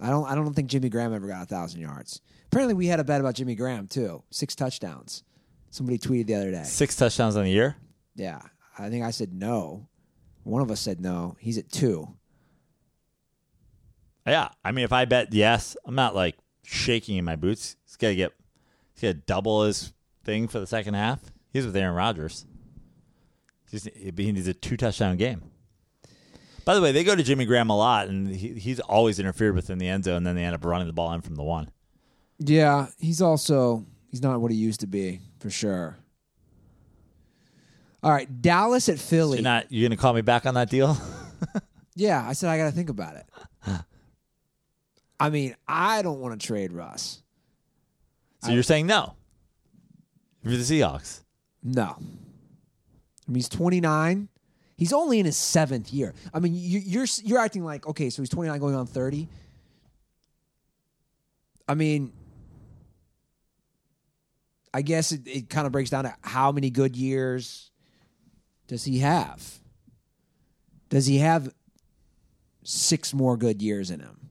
[0.00, 0.26] I don't.
[0.26, 2.20] I don't think Jimmy Graham ever got a thousand yards.
[2.46, 4.22] Apparently, we had a bet about Jimmy Graham too.
[4.30, 5.24] Six touchdowns.
[5.70, 6.64] Somebody tweeted the other day.
[6.64, 7.76] Six touchdowns on the year.
[8.14, 8.40] Yeah,
[8.78, 9.88] I think I said no.
[10.44, 11.36] One of us said no.
[11.38, 12.08] He's at two.
[14.26, 17.76] Yeah, I mean, if I bet yes, I'm not like shaking in my boots.
[17.84, 18.32] He's got to get,
[18.94, 19.92] he's to double his
[20.24, 21.20] thing for the second half.
[21.52, 22.46] He's with Aaron Rodgers.
[23.70, 25.42] He's, he needs a two touchdown game.
[26.64, 29.54] By the way, they go to Jimmy Graham a lot, and he, he's always interfered
[29.54, 30.18] with in the end zone.
[30.18, 31.70] And then they end up running the ball in from the one.
[32.38, 35.96] Yeah, he's also he's not what he used to be for sure.
[38.02, 39.38] All right, Dallas at Philly.
[39.38, 40.96] you're not you gonna call me back on that deal?
[41.94, 43.26] yeah, I said I got to think about it.
[45.20, 47.22] I mean, I don't want to trade Russ.
[48.42, 49.14] so you're saying no?
[50.42, 51.20] For the Seahawks,
[51.62, 51.94] No.
[51.96, 54.28] I mean, he's 29.
[54.82, 56.12] He's only in his seventh year.
[56.34, 59.28] I mean, you, you're you're acting like okay, so he's 29 going on 30.
[61.68, 62.12] I mean,
[64.74, 67.70] I guess it, it kind of breaks down to how many good years
[68.66, 69.60] does he have?
[70.88, 71.54] Does he have
[72.64, 74.30] six more good years in him?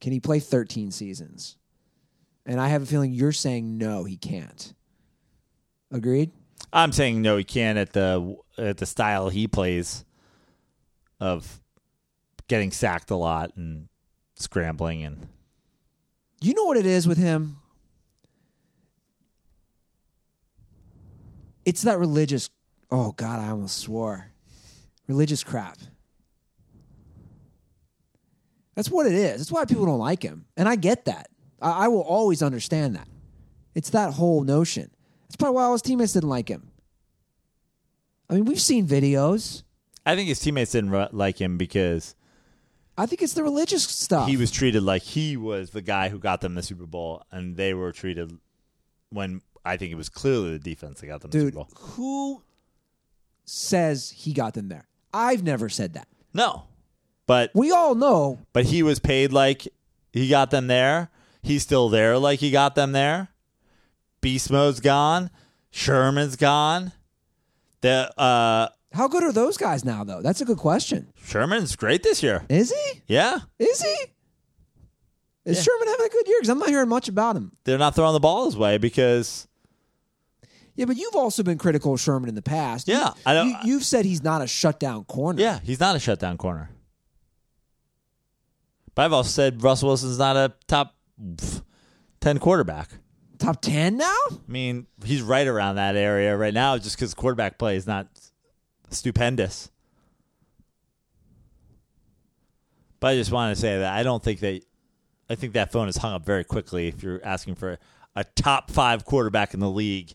[0.00, 1.58] Can he play 13 seasons?
[2.46, 4.72] And I have a feeling you're saying no, he can't.
[5.92, 6.30] Agreed?
[6.72, 7.36] I'm saying no.
[7.36, 10.04] He can't at the at the style he plays
[11.18, 11.60] of
[12.48, 13.88] getting sacked a lot and
[14.34, 15.28] scrambling and
[16.40, 17.56] You know what it is with him?
[21.64, 22.50] It's that religious.
[22.90, 24.32] Oh, God, I almost swore.
[25.06, 25.78] Religious crap.
[28.74, 29.38] That's what it is.
[29.38, 30.46] That's why people don't like him.
[30.56, 31.28] And I get that.
[31.60, 33.08] I, I will always understand that.
[33.74, 34.90] It's that whole notion.
[35.30, 36.72] That's probably why all his teammates didn't like him.
[38.28, 39.62] I mean, we've seen videos.
[40.04, 42.16] I think his teammates didn't like him because
[42.98, 44.28] I think it's the religious stuff.
[44.28, 47.56] he was treated like he was the guy who got them the Super Bowl, and
[47.56, 48.36] they were treated
[49.10, 51.68] when I think it was clearly the defense that got them the Dude, Super Bowl.
[51.78, 52.42] who
[53.44, 54.88] says he got them there?
[55.14, 56.08] I've never said that.
[56.34, 56.64] No,
[57.28, 59.68] but We all know but he was paid like
[60.12, 61.10] he got them there.
[61.40, 63.28] He's still there like he got them there.
[64.20, 65.30] Beast mode's gone.
[65.70, 66.92] Sherman's gone.
[67.80, 70.20] The uh, how good are those guys now, though.
[70.20, 71.12] That's a good question.
[71.24, 72.44] Sherman's great this year.
[72.48, 73.02] Is he?
[73.06, 73.88] Yeah, Is he?
[75.46, 75.62] Is Yeah.
[75.62, 76.38] Sherman having a good year?
[76.40, 77.52] Because I'm not hearing much about him.
[77.64, 79.46] they're not throwing the ball his way because
[80.74, 82.88] Yeah, but you've also been critical of Sherman in the past.
[82.88, 85.40] You- Yeah, I don't- You, you've said he's not a shutdown corner.
[85.40, 86.68] yeah, he's not a shutdown corner.
[88.94, 90.94] But I've also said Russell Wilson's not a top
[92.20, 92.90] ten quarterback.
[93.40, 94.04] Top ten now?
[94.30, 98.06] I mean, he's right around that area right now, just because quarterback play is not
[98.90, 99.70] stupendous.
[103.00, 104.62] But I just want to say that I don't think that.
[105.30, 107.78] I think that phone is hung up very quickly if you're asking for
[108.16, 110.12] a top five quarterback in the league.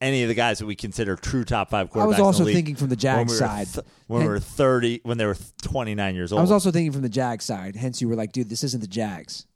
[0.00, 2.02] Any of the guys that we consider true top five quarterbacks.
[2.02, 3.66] I was also thinking from the Jags we side.
[3.66, 6.38] th- when we were thirty, when they were twenty nine years old.
[6.38, 7.76] I was also thinking from the Jags side.
[7.76, 9.46] Hence, you were like, dude, this isn't the Jags.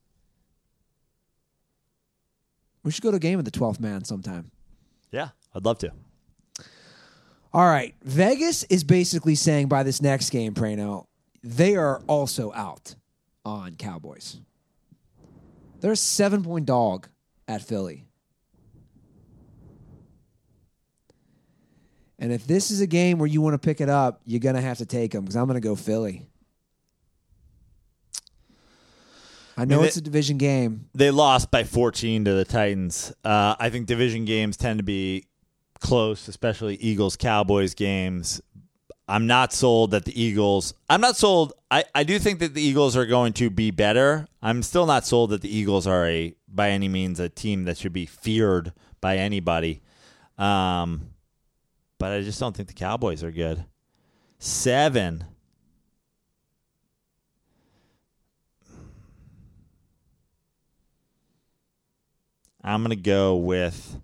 [2.85, 4.51] We should go to a game of the 12th man sometime.
[5.11, 5.91] yeah, I'd love to.
[7.53, 7.95] All right.
[8.03, 11.07] Vegas is basically saying by this next game, Prano,
[11.43, 12.95] they are also out
[13.45, 14.41] on Cowboys.
[15.81, 17.09] They're a seven point dog
[17.47, 18.05] at Philly.
[22.19, 24.55] And if this is a game where you want to pick it up, you're going
[24.55, 26.27] to have to take them because I'm going to go Philly.
[29.57, 30.89] I know mean, it's a division game.
[30.95, 33.13] they lost by 14 to the Titans.
[33.25, 35.27] Uh, I think division games tend to be
[35.81, 38.41] close, especially Eagles Cowboys games.
[39.07, 40.73] I'm not sold that the Eagles.
[40.89, 41.53] I'm not sold.
[41.71, 44.27] I, I do think that the Eagles are going to be better.
[44.43, 47.77] I'm still not sold that the Eagles are a by any means a team that
[47.77, 49.83] should be feared by anybody.
[50.39, 51.11] Um,
[51.99, 53.65] but I just don't think the Cowboys are good.
[54.39, 55.25] Seven.
[62.65, 64.01] I'm gonna go with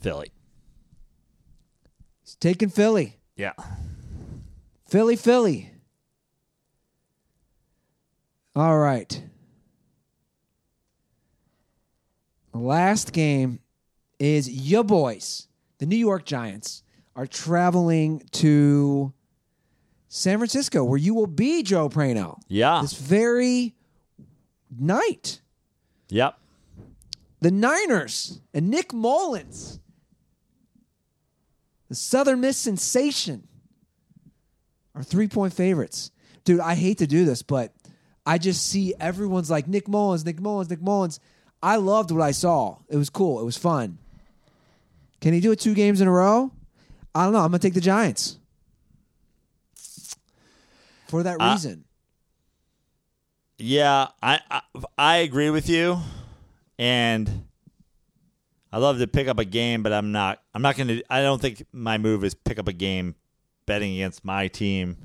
[0.00, 0.32] Philly.
[2.22, 3.18] He's taking Philly.
[3.36, 3.52] Yeah.
[4.88, 5.70] Philly, Philly.
[8.56, 9.22] All right.
[12.52, 13.60] The last game
[14.18, 15.46] is your boys.
[15.78, 16.82] The New York Giants
[17.14, 19.12] are traveling to
[20.08, 22.80] San Francisco, where you will be, Joe Prano, Yeah.
[22.82, 23.74] this very
[24.76, 25.40] night.
[26.08, 26.36] Yep.
[27.40, 29.78] The Niners and Nick Mullens,
[31.88, 33.48] the Southern Miss sensation,
[34.94, 36.10] are three point favorites.
[36.44, 37.72] Dude, I hate to do this, but
[38.26, 41.18] I just see everyone's like Nick Mullens, Nick Mullens, Nick Mullens.
[41.62, 42.78] I loved what I saw.
[42.88, 43.40] It was cool.
[43.40, 43.98] It was fun.
[45.20, 46.50] Can he do it two games in a row?
[47.14, 47.40] I don't know.
[47.40, 48.38] I'm gonna take the Giants
[51.08, 51.84] for that Uh, reason.
[53.58, 54.62] Yeah, I, I
[54.96, 55.98] I agree with you,
[56.80, 57.44] and
[58.72, 60.42] I love to pick up a game, but I'm not.
[60.54, 61.02] I'm not going to.
[61.10, 63.14] I don't think my move is pick up a game,
[63.66, 64.96] betting against my team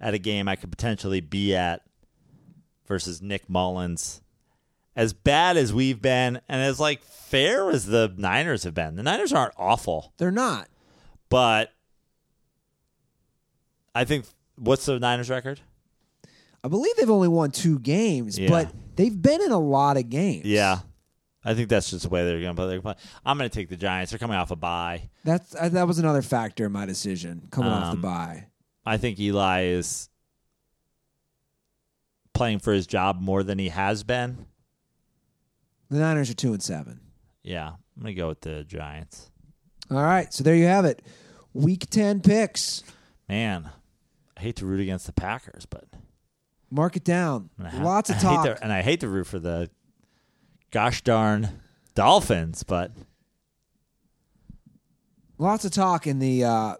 [0.00, 1.82] at a game I could potentially be at
[2.86, 4.22] versus Nick Mullens.
[4.96, 9.02] As bad as we've been, and as like fair as the Niners have been, the
[9.02, 10.68] Niners aren't awful, They're not.
[11.28, 11.72] but
[13.94, 14.24] I think
[14.56, 15.60] what's the Niners record?
[16.64, 18.48] I believe they've only won two games, Yeah.
[18.48, 20.46] but they've been in a lot of games.
[20.46, 20.80] Yeah,
[21.44, 22.66] I think that's just the way they're going to play.
[22.68, 23.04] They're gonna play.
[23.24, 24.10] I'm going to take the Giants.
[24.12, 25.10] They're coming off a bye.
[25.24, 28.46] That's uh, that was another factor in my decision coming off the Um, bye.
[28.84, 30.08] I think Eli is
[32.34, 34.46] playing for his job more than he has been.
[35.90, 37.00] The Niners are two and seven.
[37.42, 39.30] Yeah, I'm going to go with the Giants.
[39.90, 41.02] All right, so there you have it.
[41.54, 42.82] Week ten picks.
[43.28, 43.70] Man,
[44.36, 45.84] I hate to root against the Packers, but
[46.70, 47.48] Mark it down.
[47.62, 48.46] I ha- Lots of I talk.
[48.46, 49.70] Hate to, and I hate to root for the
[50.70, 51.60] gosh darn
[51.94, 52.92] Dolphins, but
[55.40, 56.74] Lots of talk in the uh,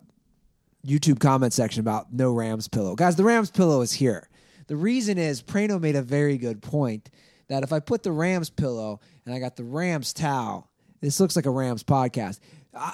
[0.85, 2.97] YouTube comment section about no Rams pillow.
[2.97, 4.28] Guys, the Rams pillow is here.
[4.66, 7.09] The reason is Prano made a very good point
[7.47, 10.70] that if I put the Rams pillow and I got the Rams towel,
[11.01, 12.40] this looks like a Rams podcast.
[12.74, 12.93] Uh,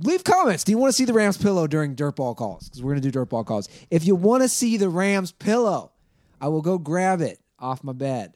[0.00, 0.64] leave comments.
[0.64, 2.70] Do you want to see the Rams pillow during dirtball calls?
[2.70, 3.68] Because we're going to do dirtball calls.
[3.90, 5.92] If you want to see the Rams pillow,
[6.40, 8.34] I will go grab it off my bed.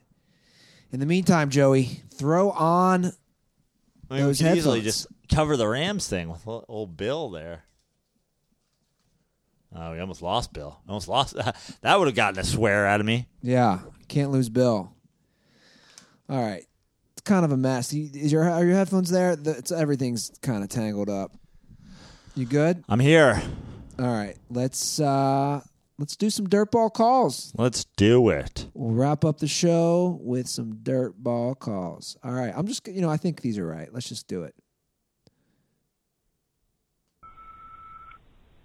[0.97, 3.13] In the meantime, Joey, throw on
[4.09, 4.85] I mean, Those we could easily headphones.
[5.05, 7.65] just cover the Rams thing with ol- old Bill there.
[9.75, 10.81] Oh, we almost lost Bill.
[10.89, 11.35] Almost lost.
[11.83, 13.29] that would have gotten a swear out of me.
[13.43, 14.91] Yeah, can't lose Bill.
[16.31, 16.65] All right,
[17.13, 17.93] it's kind of a mess.
[17.93, 19.37] You- Is your are your headphones there?
[19.37, 21.31] The, it's, everything's kind of tangled up.
[22.35, 22.83] You good?
[22.89, 23.43] I'm here.
[23.99, 25.61] All right, let's uh
[25.99, 27.53] let's do some dirtball calls.
[27.57, 28.69] Let's do it.
[28.75, 32.17] We'll wrap up the show with some dirtball calls.
[32.23, 33.93] All right, I'm just you know I think these are right.
[33.93, 34.55] Let's just do it.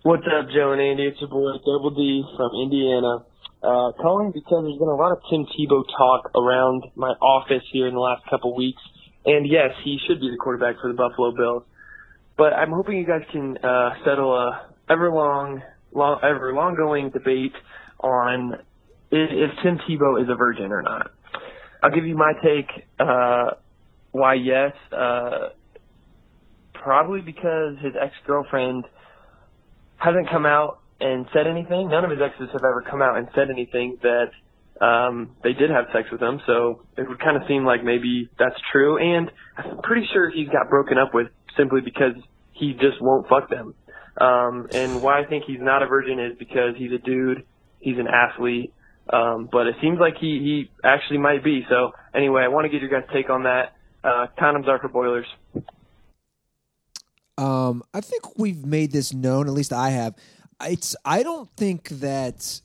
[0.04, 1.04] What's up, Joe and Andy?
[1.04, 3.24] It's your boy Double D from Indiana.
[3.62, 7.88] Uh, calling because there's been a lot of Tim Tebow talk around my office here
[7.88, 8.82] in the last couple weeks.
[9.24, 11.64] And yes, he should be the quarterback for the Buffalo Bills.
[12.36, 15.12] But I'm hoping you guys can uh, settle a ever
[15.94, 17.54] long, ever long going debate
[18.00, 18.54] on
[19.12, 21.12] if, if Tim Tebow is a virgin or not.
[21.84, 22.68] I'll give you my take.
[23.00, 23.52] Uh,
[24.12, 24.74] why yes?
[24.92, 25.50] Uh,
[26.74, 28.86] probably because his ex girlfriend
[29.98, 31.90] hasn't come out and said anything.
[31.90, 34.32] None of his exes have ever come out and said anything that
[34.86, 36.42] um, they did have sex with him.
[36.46, 38.98] So it would kind of seem like maybe that's true.
[38.98, 41.28] And I'm pretty sure he's got broken up with
[41.58, 42.14] simply because
[42.54, 43.74] he just won't fuck them.
[44.18, 47.46] Um, and why I think he's not a virgin is because he's a dude,
[47.80, 48.74] he's an athlete.
[49.10, 51.66] Um, but it seems like he, he actually might be.
[51.70, 53.74] So anyway, I want to get your guys' take on that.
[54.04, 55.26] Uh, condoms are for boilers.
[57.38, 59.48] Um, I think we've made this known.
[59.48, 60.16] At least I have.
[60.64, 60.96] It's.
[61.04, 62.62] I don't think that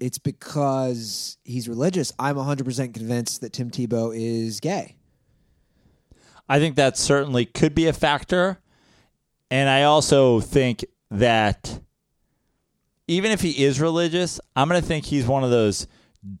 [0.00, 2.12] it's because he's religious.
[2.18, 4.96] I'm 100 percent convinced that Tim Tebow is gay.
[6.48, 8.58] I think that certainly could be a factor.
[9.50, 11.80] And I also think that
[13.06, 15.86] even if he is religious, I'm going to think he's one of those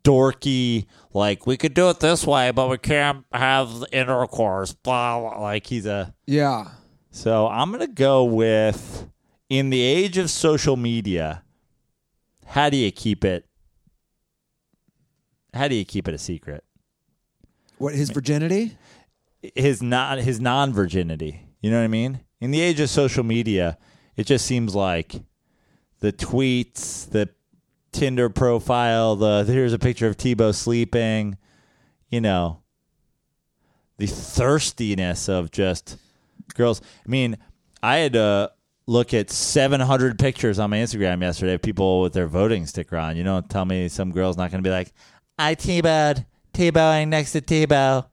[0.02, 5.40] dorky, like, we could do it this way, but we can't have intercourse, blah, blah.
[5.40, 6.14] Like, he's a.
[6.26, 6.68] Yeah.
[7.10, 9.08] So I'm going to go with
[9.48, 11.44] in the age of social media,
[12.46, 13.46] how do you keep it?
[15.54, 16.64] How do you keep it a secret?
[17.78, 18.76] What his virginity?
[19.54, 21.46] his not his non virginity.
[21.60, 22.20] You know what I mean?
[22.40, 23.78] In the age of social media,
[24.16, 25.22] it just seems like
[26.00, 27.30] the tweets, the
[27.92, 31.38] Tinder profile, the here's a picture of Tebow sleeping,
[32.10, 32.60] you know,
[33.96, 35.96] the thirstiness of just
[36.54, 36.82] girls.
[37.06, 37.38] I mean,
[37.82, 38.52] I had to
[38.86, 43.16] look at 700 pictures on my Instagram yesterday of people with their voting sticker on.
[43.16, 44.92] You don't tell me some girl's not going to be like,
[45.38, 48.06] I T-bowed, T-bowing next to Tebow.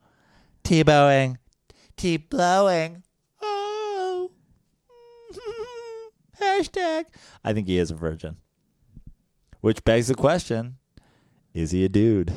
[0.63, 1.37] T-bowing.
[1.97, 3.03] T-blowing.
[3.41, 4.31] Oh.
[6.43, 7.05] Hashtag.
[7.43, 8.37] I think he is a virgin.
[9.61, 10.77] Which begs the question,
[11.53, 12.33] is he a dude?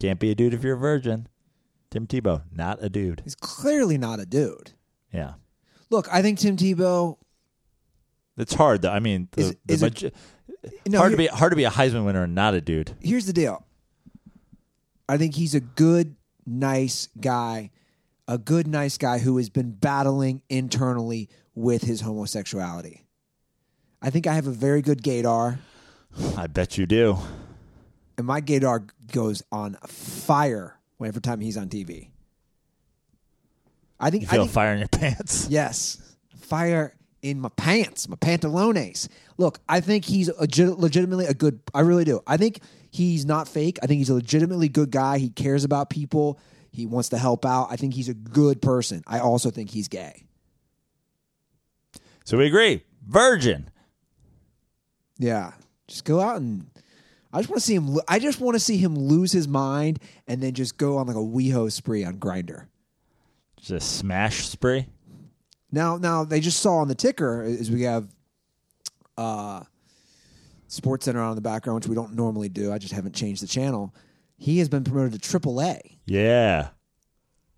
[0.00, 1.28] Can't be a dude if you're a virgin.
[1.90, 3.20] Tim Tebow, not a dude.
[3.24, 4.72] He's clearly not a dude.
[5.12, 5.34] Yeah.
[5.90, 7.16] Look, I think Tim Tebow.
[8.36, 8.92] It's hard though.
[8.92, 10.14] I mean, the, Is- the is it-
[10.88, 12.92] No, hard to be hard to be a Heisman winner and not a dude.
[13.00, 13.66] here's the deal.
[15.08, 16.14] I think he's a good,
[16.46, 17.70] nice guy,
[18.28, 23.04] a good, nice guy who has been battling internally with his homosexuality.
[24.02, 25.58] I think I have a very good gaydar,
[26.36, 27.18] I bet you do.
[28.16, 32.08] and my gaydar goes on fire whenever time he's on TV.
[33.98, 35.48] I think You I feel think, fire in your pants.
[35.50, 35.98] Yes.
[36.38, 39.08] Fire in my pants, my pantalones.
[39.36, 40.40] Look, I think he's a,
[40.74, 41.60] legitimately a good.
[41.74, 42.20] I really do.
[42.26, 42.60] I think
[42.90, 43.78] he's not fake.
[43.82, 45.18] I think he's a legitimately good guy.
[45.18, 46.38] He cares about people.
[46.72, 47.68] He wants to help out.
[47.70, 49.02] I think he's a good person.
[49.06, 50.24] I also think he's gay.
[52.30, 52.84] So we agree.
[53.08, 53.68] Virgin.
[55.18, 55.50] Yeah.
[55.88, 56.64] Just go out and.
[57.32, 57.88] I just want to see him.
[57.88, 59.98] lo- I just want to see him lose his mind
[60.28, 62.66] and then just go on like a WeHo spree on Grindr.
[63.60, 64.86] Just smash spree.
[65.72, 68.06] Now, now they just saw on the ticker is we have
[69.18, 69.64] uh,
[70.68, 72.72] Sports Center on in the background, which we don't normally do.
[72.72, 73.92] I just haven't changed the channel.
[74.36, 75.80] He has been promoted to AAA.
[76.06, 76.68] Yeah.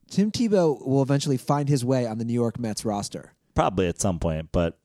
[0.08, 3.34] Tim Tebow will eventually find his way on the New York Mets roster.
[3.54, 4.78] Probably at some point, but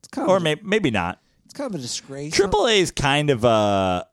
[0.00, 1.20] It's kind or of maybe maybe not.
[1.44, 2.32] it's kind of a disgrace.
[2.34, 4.06] Triple A is kind of a.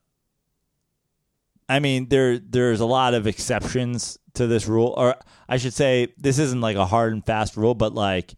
[1.69, 5.15] I mean, there there's a lot of exceptions to this rule, or
[5.47, 8.33] I should say, this isn't like a hard and fast rule, but like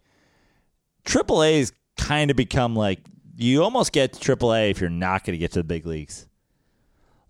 [1.06, 3.00] Triple A's kind of become like
[3.36, 5.86] you almost get to Triple A if you're not going to get to the big
[5.88, 6.28] leagues.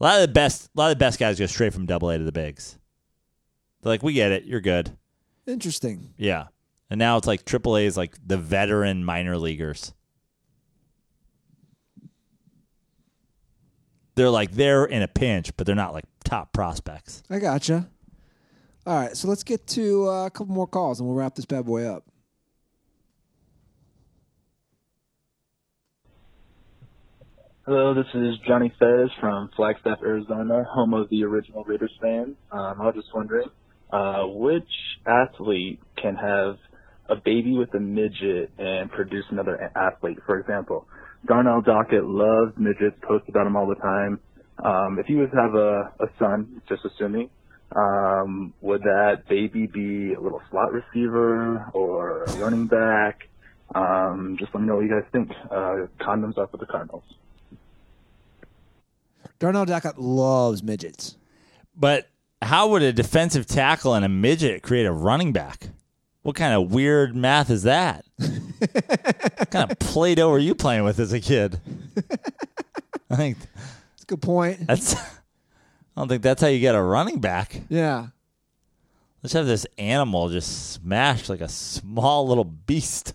[0.02, 2.10] A lot of the best, a lot of the best guys go straight from Double
[2.10, 2.78] A to the bigs.
[3.82, 4.98] They're like, we get it, you're good,
[5.48, 6.14] Interesting.
[6.18, 6.48] yeah.
[6.94, 9.96] And now it's like AAA is like the veteran minor leaguers.
[14.14, 17.24] They're like they're in a pinch, but they're not like top prospects.
[17.32, 17.90] I gotcha.
[18.86, 21.46] All right, so let's get to uh, a couple more calls and we'll wrap this
[21.46, 22.04] bad boy up.
[27.66, 32.36] Hello, this is Johnny Fez from Flagstaff, Arizona, home of the original Raiders fan.
[32.52, 33.50] Um, I was just wondering,
[33.92, 34.70] uh, which
[35.08, 36.58] athlete can have
[37.10, 40.20] a baby with a midget and produce another athlete?
[40.26, 40.88] For example,
[41.26, 44.20] Darnell Dockett loves midgets, posts about them all the time.
[44.64, 47.30] Um, if he was to have a, a son, just assuming,
[47.76, 53.28] um, would that baby be a little slot receiver or a running back?
[53.74, 55.32] Um, just let me know what you guys think.
[55.50, 57.04] Uh, condoms are for the Cardinals.
[59.40, 61.18] Darnell Dockett loves midgets.
[61.76, 62.08] But
[62.42, 65.70] how would a defensive tackle and a midget create a running back?
[66.24, 68.06] What kind of weird math is that?
[68.18, 71.60] what kind of Play-Doh were you playing with as a kid?
[73.10, 74.66] I think That's a good point.
[74.68, 75.02] that's I
[76.02, 77.62] don't think that's how you get a running back.
[77.70, 78.08] Yeah.
[79.22, 83.14] Let's have this animal just smashed like a small little beast.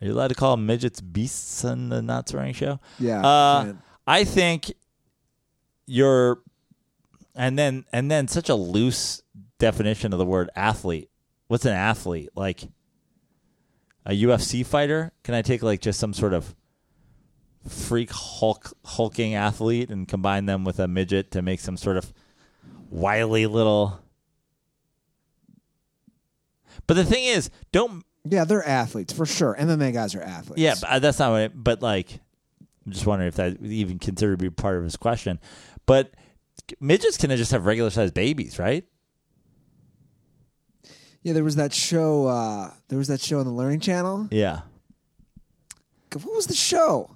[0.00, 2.78] Are you allowed to call midgets beasts on the Not Swearing Show?
[2.98, 3.72] Yeah, Uh.
[4.06, 4.72] I think
[5.86, 6.38] you're,
[7.34, 9.22] and then and then such a loose
[9.58, 11.10] definition of the word athlete.
[11.48, 12.30] What's an athlete?
[12.34, 12.62] Like
[14.04, 15.12] a UFC fighter?
[15.24, 16.54] Can I take like just some sort of
[17.68, 22.12] freak hulk hulking athlete and combine them with a midget to make some sort of
[22.90, 24.00] wily little?
[26.86, 29.56] But the thing is, don't Yeah, they're athletes for sure.
[29.58, 30.60] MMA guys are athletes.
[30.60, 31.40] yeah, but uh, that's not what.
[31.42, 32.20] It, but like,
[32.84, 35.40] I'm just wondering if that even considered to be part of his question.
[35.86, 36.12] But
[36.80, 38.84] midgets can just have regular sized babies, right?
[41.26, 42.26] Yeah, there was that show.
[42.28, 44.28] Uh, there was that show on the Learning Channel.
[44.30, 44.60] Yeah.
[46.12, 47.10] What was the show?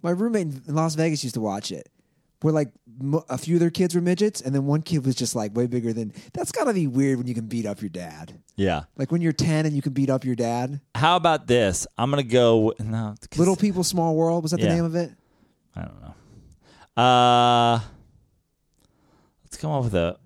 [0.00, 1.90] My roommate in Las Vegas used to watch it.
[2.40, 5.14] Where like mo- a few of their kids were midgets, and then one kid was
[5.16, 6.14] just like way bigger than.
[6.32, 8.40] That's gotta be weird when you can beat up your dad.
[8.56, 8.84] Yeah.
[8.96, 10.80] Like when you're ten and you can beat up your dad.
[10.94, 11.86] How about this?
[11.98, 12.72] I'm gonna go.
[12.80, 14.42] No, 'cause- Little People, Small World.
[14.44, 14.74] Was that the Yeah.
[14.76, 15.12] name of it?
[15.76, 17.02] I don't know.
[17.02, 17.80] Uh,
[19.44, 20.16] let's come up with a.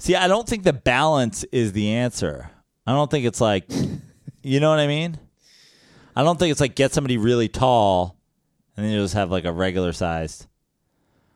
[0.00, 2.50] See, I don't think the balance is the answer.
[2.86, 3.66] I don't think it's like,
[4.42, 5.18] you know what I mean.
[6.16, 8.16] I don't think it's like get somebody really tall,
[8.74, 10.46] and then you just have like a regular sized.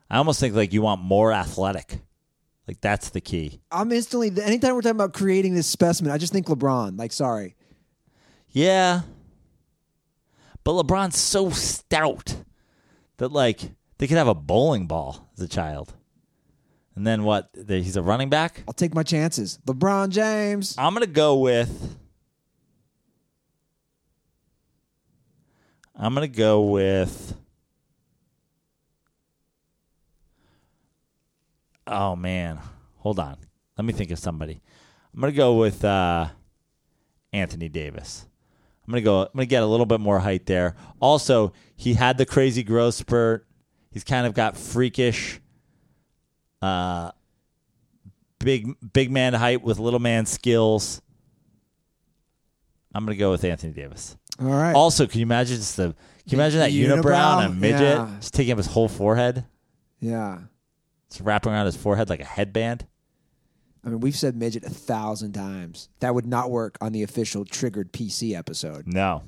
[0.09, 2.01] I almost think like you want more athletic.
[2.67, 3.61] Like that's the key.
[3.71, 4.33] I'm instantly.
[4.43, 6.99] Anytime we're talking about creating this specimen, I just think LeBron.
[6.99, 7.57] Like, sorry,
[8.49, 9.03] Yeah.
[10.65, 12.35] But LeBron's so stout
[13.19, 15.93] that like they could have a bowling ball as a child.
[16.97, 17.51] And then what?
[17.55, 18.63] The- He's a running back?
[18.69, 19.59] I'll take my chances.
[19.67, 20.75] LeBron James.
[20.79, 21.97] I'm going to go with
[25.97, 27.37] I'm going to go with
[31.87, 32.59] Oh man.
[32.99, 33.37] Hold on.
[33.77, 34.61] Let me think of somebody.
[35.13, 36.29] I'm going to go with uh
[37.33, 38.27] Anthony Davis.
[38.87, 39.23] I'm gonna go.
[39.23, 40.77] I'm gonna get a little bit more height there.
[41.01, 43.47] Also, he had the crazy growth spurt.
[43.91, 45.41] He's kind of got freakish,
[46.65, 47.11] uh,
[48.39, 51.01] big big man height with little man skills.
[52.95, 54.17] I'm gonna go with Anthony Davis.
[54.41, 54.75] All right.
[54.75, 55.95] Also, can you imagine just the?
[56.29, 57.45] Can you imagine that unibrow, unibrow?
[57.45, 58.17] and a midget Yeah.
[58.21, 59.45] just taking up his whole forehead,
[60.01, 60.39] yeah.
[61.09, 62.87] It's wrapping around his forehead like a headband?
[63.85, 65.91] I mean, we've said midget a thousand times.
[66.01, 68.87] That would not work on the official triggered PC episode.
[68.87, 69.23] No,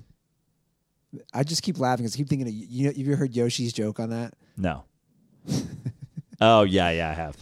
[1.35, 2.85] I just keep laughing because I keep thinking of you.
[2.85, 4.35] Know, have you ever heard Yoshi's joke on that?
[4.57, 4.85] no.
[6.41, 7.37] oh yeah, yeah, I have.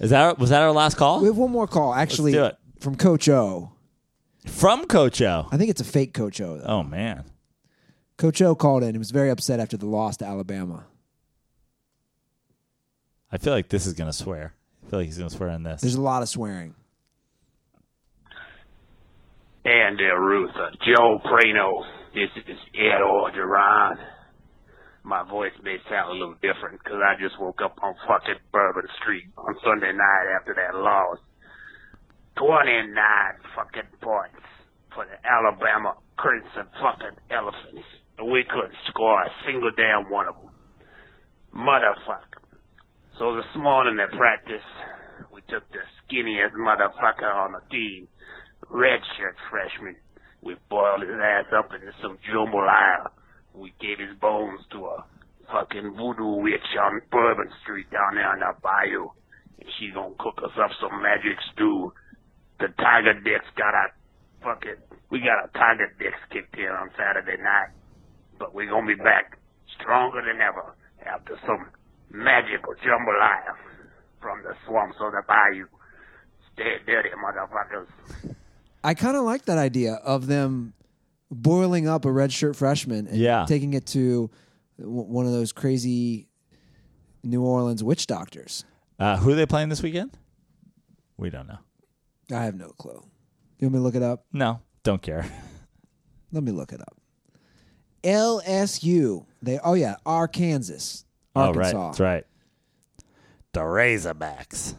[0.00, 1.20] Is that was that our last call?
[1.20, 2.56] We have one more call, actually, do it.
[2.80, 3.70] from Coach O.
[4.46, 5.48] From Coach O.
[5.50, 6.58] I think it's a fake Coach O.
[6.58, 6.64] Though.
[6.66, 7.24] Oh man.
[8.16, 10.84] Coach O called in and was very upset after the loss to Alabama.
[13.32, 14.54] I feel like this is gonna swear.
[14.86, 15.80] I feel like he's gonna swear on this.
[15.80, 16.74] There's a lot of swearing.
[19.64, 21.82] And uh, Ruth, uh, Joe Prano,
[22.14, 23.96] this is Ed Orgeron.
[25.04, 28.88] My voice may sound a little different 'cause I just woke up on fucking Bourbon
[29.00, 31.18] Street on Sunday night after that loss.
[32.36, 34.40] 29 fucking points
[34.94, 37.86] for the Alabama Crimson fucking Elephants.
[38.16, 40.50] And we couldn't score a single damn one of them.
[41.54, 42.42] Motherfucker.
[43.18, 44.64] So this morning at practice,
[45.30, 48.08] we took the skinniest motherfucker on the team,
[48.70, 49.96] redshirt freshman.
[50.40, 53.10] We boiled his ass up into some jambalaya.
[53.54, 55.04] We gave his bones to a
[55.50, 59.08] fucking voodoo witch on Bourbon Street down there in the bayou.
[59.60, 61.92] And she's gonna cook us up some magic stew.
[62.58, 63.86] The Tiger Dicks got a
[64.42, 67.70] fucking, we got a Tiger Dicks kicked in on Saturday night.
[68.38, 69.38] But we're gonna be back
[69.78, 70.74] stronger than ever
[71.06, 71.70] after some
[72.10, 73.54] magical jambalaya
[74.20, 75.66] from the swamps of the bayou.
[76.54, 78.34] Stay dirty, motherfuckers.
[78.82, 80.74] I kind of like that idea of them
[81.30, 83.44] boiling up a red shirt freshman and Yeah.
[83.48, 84.30] taking it to
[84.78, 86.28] w- one of those crazy
[87.22, 88.64] New Orleans witch doctors.
[88.98, 90.16] Uh, who are they playing this weekend?
[91.16, 91.58] We don't know.
[92.30, 93.02] I have no clue.
[93.58, 94.24] You want me to look it up?
[94.32, 95.24] No, don't care.
[96.32, 96.96] Let me look it up.
[98.02, 99.24] LSU.
[99.42, 101.04] They oh yeah, Arkansas.
[101.36, 101.76] Oh Arkansas.
[101.78, 102.24] right, that's right.
[103.52, 104.74] The Razorbacks.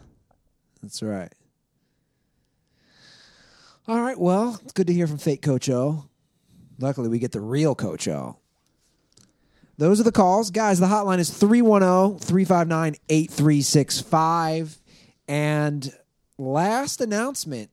[0.82, 1.34] That's right.
[3.88, 6.06] All right, well, it's good to hear from fake Coach O.
[6.80, 8.38] Luckily, we get the real Coach O.
[9.78, 10.52] Those are the calls.
[10.52, 14.78] Guys, the hotline is 310 359 8365.
[15.28, 15.92] And
[16.38, 17.70] last announcement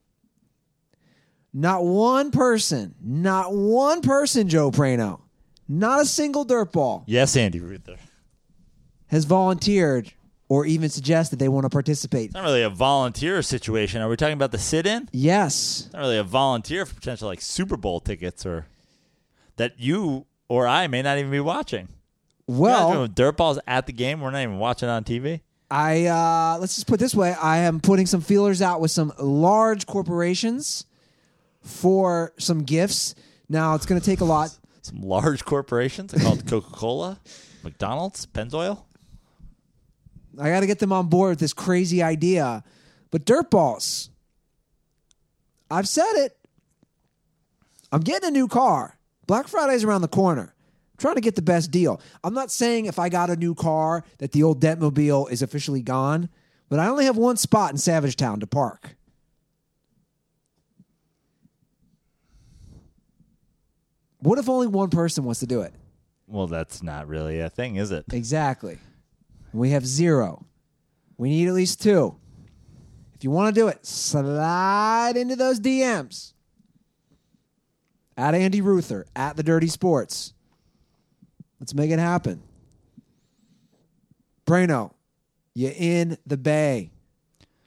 [1.55, 5.21] not one person, not one person, Joe Prano,
[5.69, 7.97] not a single dirtball Yes, Andy Ruther.
[9.09, 10.13] has volunteered
[10.49, 12.27] or even suggested they want to participate.
[12.27, 14.01] It's not really a volunteer situation.
[14.01, 15.09] Are we talking about the sit-in?
[15.13, 15.83] Yes.
[15.87, 18.67] It's not really a volunteer for potential like Super Bowl tickets or
[19.63, 21.89] that you or I may not even be watching.
[22.49, 24.21] Well, Imagine with dirt at the game.
[24.21, 25.41] We're not even watching on TV.
[25.71, 28.91] I uh, let's just put it this way: I am putting some feelers out with
[28.91, 30.85] some large corporations
[31.63, 33.15] for some gifts.
[33.49, 34.51] Now it's going to take a lot.
[34.85, 37.21] Some large corporations called Coca Cola,
[37.63, 38.83] McDonald's, Pennzoil.
[40.37, 42.65] I got to get them on board with this crazy idea.
[43.13, 44.09] But dirtballs,
[45.71, 46.37] I've said it.
[47.93, 48.99] I'm getting a new car.
[49.27, 50.55] Black Friday's around the corner.
[50.55, 52.01] I'm trying to get the best deal.
[52.23, 55.83] I'm not saying if I got a new car that the old Dentmobile is officially
[55.83, 56.29] gone,
[56.69, 58.97] but I only have one spot in Savage Town to park.
[64.21, 65.75] What if only one person wants to do it?
[66.29, 68.05] Well, that's not really a thing, is it?
[68.13, 68.79] Exactly.
[69.53, 70.47] We have zero.
[71.19, 72.17] We need at least two.
[73.15, 76.32] If you want to do it, slide into those DMs.
[78.17, 80.35] At Andy Ruther, at the Dirty Sports.
[81.61, 82.43] Let's make it happen.
[84.47, 84.93] Prano,
[85.55, 86.91] you're in the Bay.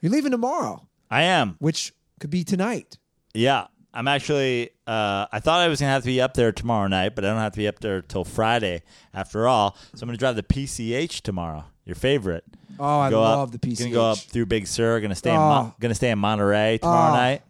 [0.00, 1.56] You're leaving tomorrow, I am.
[1.58, 2.98] which could be tonight.
[3.34, 4.70] Yeah, I'm actually.
[4.86, 7.28] Uh, I thought I was gonna have to be up there tomorrow night, but I
[7.28, 8.82] don't have to be up there till Friday
[9.12, 9.76] after all.
[9.94, 11.64] So I'm gonna drive the PCH tomorrow.
[11.84, 12.44] Your favorite.
[12.78, 13.78] Oh, I Go love up, the PCH.
[13.78, 15.00] Gonna go up through Big Sur.
[15.00, 15.30] Gonna stay.
[15.30, 15.40] In Oh.
[15.40, 17.16] Mon- gonna stay in Monterey tomorrow Oh.
[17.16, 17.42] night,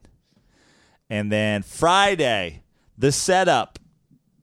[1.10, 2.62] and then Friday
[2.98, 3.78] the setup,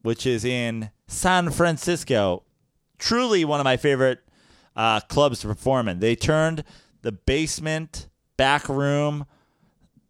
[0.01, 2.43] which is in San Francisco.
[2.99, 4.19] Truly one of my favorite
[4.75, 5.99] uh, clubs to perform in.
[5.99, 6.63] They turned
[7.01, 8.07] the basement
[8.37, 9.25] back room.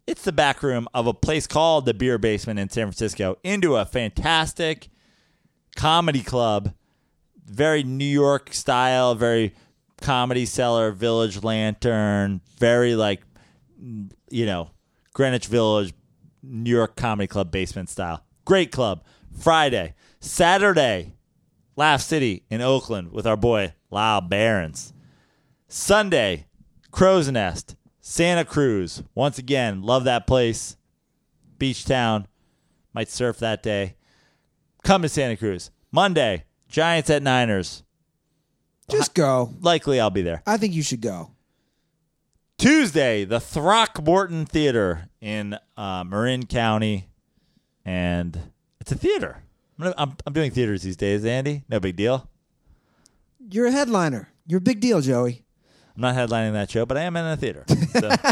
[0.05, 3.75] It's the back room of a place called the Beer Basement in San Francisco into
[3.75, 4.89] a fantastic
[5.75, 6.73] comedy club
[7.45, 9.53] very New York style, very
[10.01, 13.21] comedy cellar, Village Lantern, very like
[14.29, 14.71] you know
[15.13, 15.93] Greenwich Village,
[16.41, 18.22] New York Comedy Club basement style.
[18.45, 19.03] Great club.
[19.37, 21.13] Friday, Saturday,
[21.75, 24.93] Laugh City in Oakland with our boy Lyle Barons.
[25.67, 26.45] Sunday,
[26.91, 29.01] Crow's Nest, Santa Cruz.
[29.15, 30.77] Once again, love that place.
[31.57, 32.27] Beach town.
[32.93, 33.95] Might surf that day.
[34.83, 35.71] Come to Santa Cruz.
[35.91, 37.83] Monday, Giants at Niners.
[38.89, 39.53] Just go.
[39.61, 40.43] Likely I'll be there.
[40.45, 41.31] I think you should go.
[42.57, 47.09] Tuesday, the Throckmorton Theater in uh, Marin County,
[47.85, 48.39] and
[48.79, 49.43] it's a theater.
[49.79, 51.63] I'm, gonna- I'm, I'm doing theaters these days, Andy.
[51.69, 52.29] No big deal.
[53.49, 54.29] You're a headliner.
[54.47, 55.43] You're a big deal, Joey.
[55.95, 57.65] I'm not headlining that show, but I am in a theater.
[57.67, 58.09] So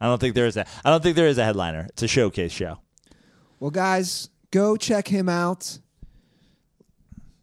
[0.00, 0.66] I don't think there is a.
[0.84, 1.86] I don't think there is a headliner.
[1.90, 2.78] It's a showcase show.
[3.58, 5.78] Well, guys, go check him out.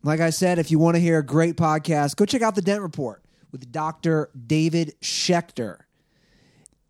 [0.03, 2.61] Like I said, if you want to hear a great podcast, go check out the
[2.61, 3.21] Dent Report
[3.51, 4.29] with Dr.
[4.47, 5.79] David Schechter.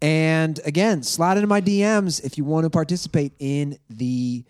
[0.02, 4.44] And again, slide into my DMs if you want to participate in the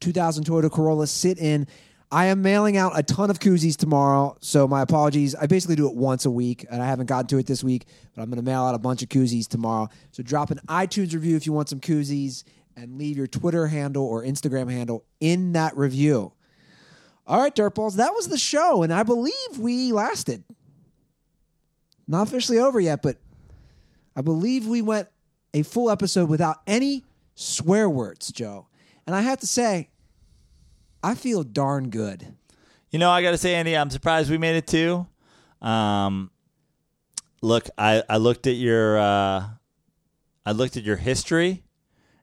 [0.00, 1.66] 2000 Toyota Corolla sit in.
[2.12, 5.36] I am mailing out a ton of koozies tomorrow, so my apologies.
[5.36, 7.86] I basically do it once a week, and I haven't gotten to it this week,
[8.14, 9.88] but I'm going to mail out a bunch of koozies tomorrow.
[10.10, 12.42] So drop an iTunes review if you want some koozies,
[12.76, 16.32] and leave your Twitter handle or Instagram handle in that review.
[17.26, 20.42] All right, Dirtballs, that was the show, and I believe we lasted.
[22.08, 23.18] Not officially over yet, but
[24.16, 25.08] I believe we went
[25.54, 27.04] a full episode without any
[27.34, 28.68] swear words, Joe.
[29.06, 29.90] And I have to say,
[31.02, 32.34] I feel darn good.
[32.90, 35.06] You know, I got to say, Andy, I'm surprised we made it too.
[35.62, 36.30] Um,
[37.40, 39.44] look, I, I looked at your uh,
[40.44, 41.62] I looked at your history,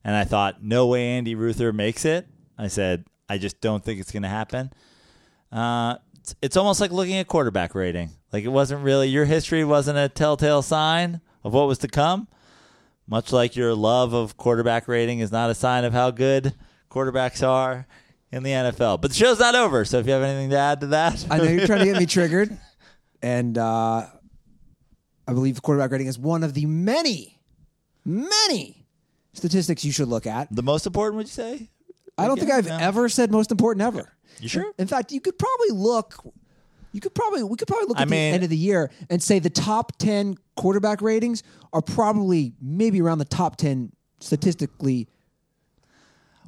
[0.03, 2.27] and I thought, no way, Andy Ruther makes it.
[2.57, 4.72] I said, I just don't think it's going to happen.
[5.51, 8.11] Uh, it's, it's almost like looking at quarterback rating.
[8.34, 12.28] Like it wasn't really your history wasn't a telltale sign of what was to come.
[13.07, 16.53] Much like your love of quarterback rating is not a sign of how good
[16.91, 17.88] quarterbacks are
[18.32, 19.02] in the NFL.
[19.02, 21.38] But the show's not over, so if you have anything to add to that, I
[21.38, 22.57] know you're trying to get me triggered,
[23.22, 24.06] and uh,
[25.28, 27.40] I believe quarterback rating is one of the many,
[28.03, 28.86] many
[29.32, 30.53] statistics you should look at.
[30.53, 31.69] the most important, would you say?
[32.18, 32.78] I don't think I've no.
[32.78, 34.11] ever said most important ever.
[34.41, 34.65] You sure?
[34.78, 36.15] In fact, you could probably look.
[36.98, 38.90] You could probably we could probably look I at mean- the end of the year
[39.11, 45.07] and say the top ten quarterback ratings are probably maybe around the top ten statistically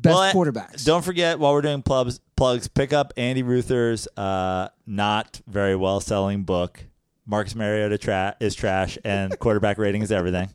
[0.01, 0.83] best Well, quarterbacks.
[0.85, 5.99] Don't forget while we're doing plugs, plugs, pick up Andy Ruther's uh, not very well
[5.99, 6.83] selling book.
[7.27, 10.49] Marcus Mariota tra- is trash, and quarterback rating is everything.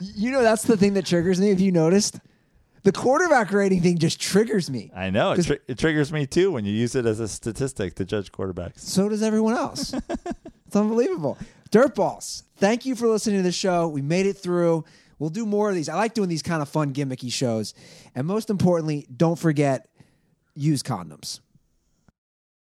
[0.00, 1.50] You know that's the thing that triggers me.
[1.52, 2.18] If you noticed,
[2.84, 4.90] the quarterback rating thing just triggers me.
[4.94, 7.94] I know it, tri- it triggers me too when you use it as a statistic
[7.96, 8.80] to judge quarterbacks.
[8.80, 9.94] So does everyone else.
[10.66, 11.38] it's unbelievable.
[11.70, 13.88] Dirtballs, thank you for listening to the show.
[13.88, 14.84] We made it through.
[15.18, 15.88] We'll do more of these.
[15.88, 17.74] I like doing these kind of fun, gimmicky shows.
[18.14, 19.88] And most importantly, don't forget
[20.54, 21.40] use condoms.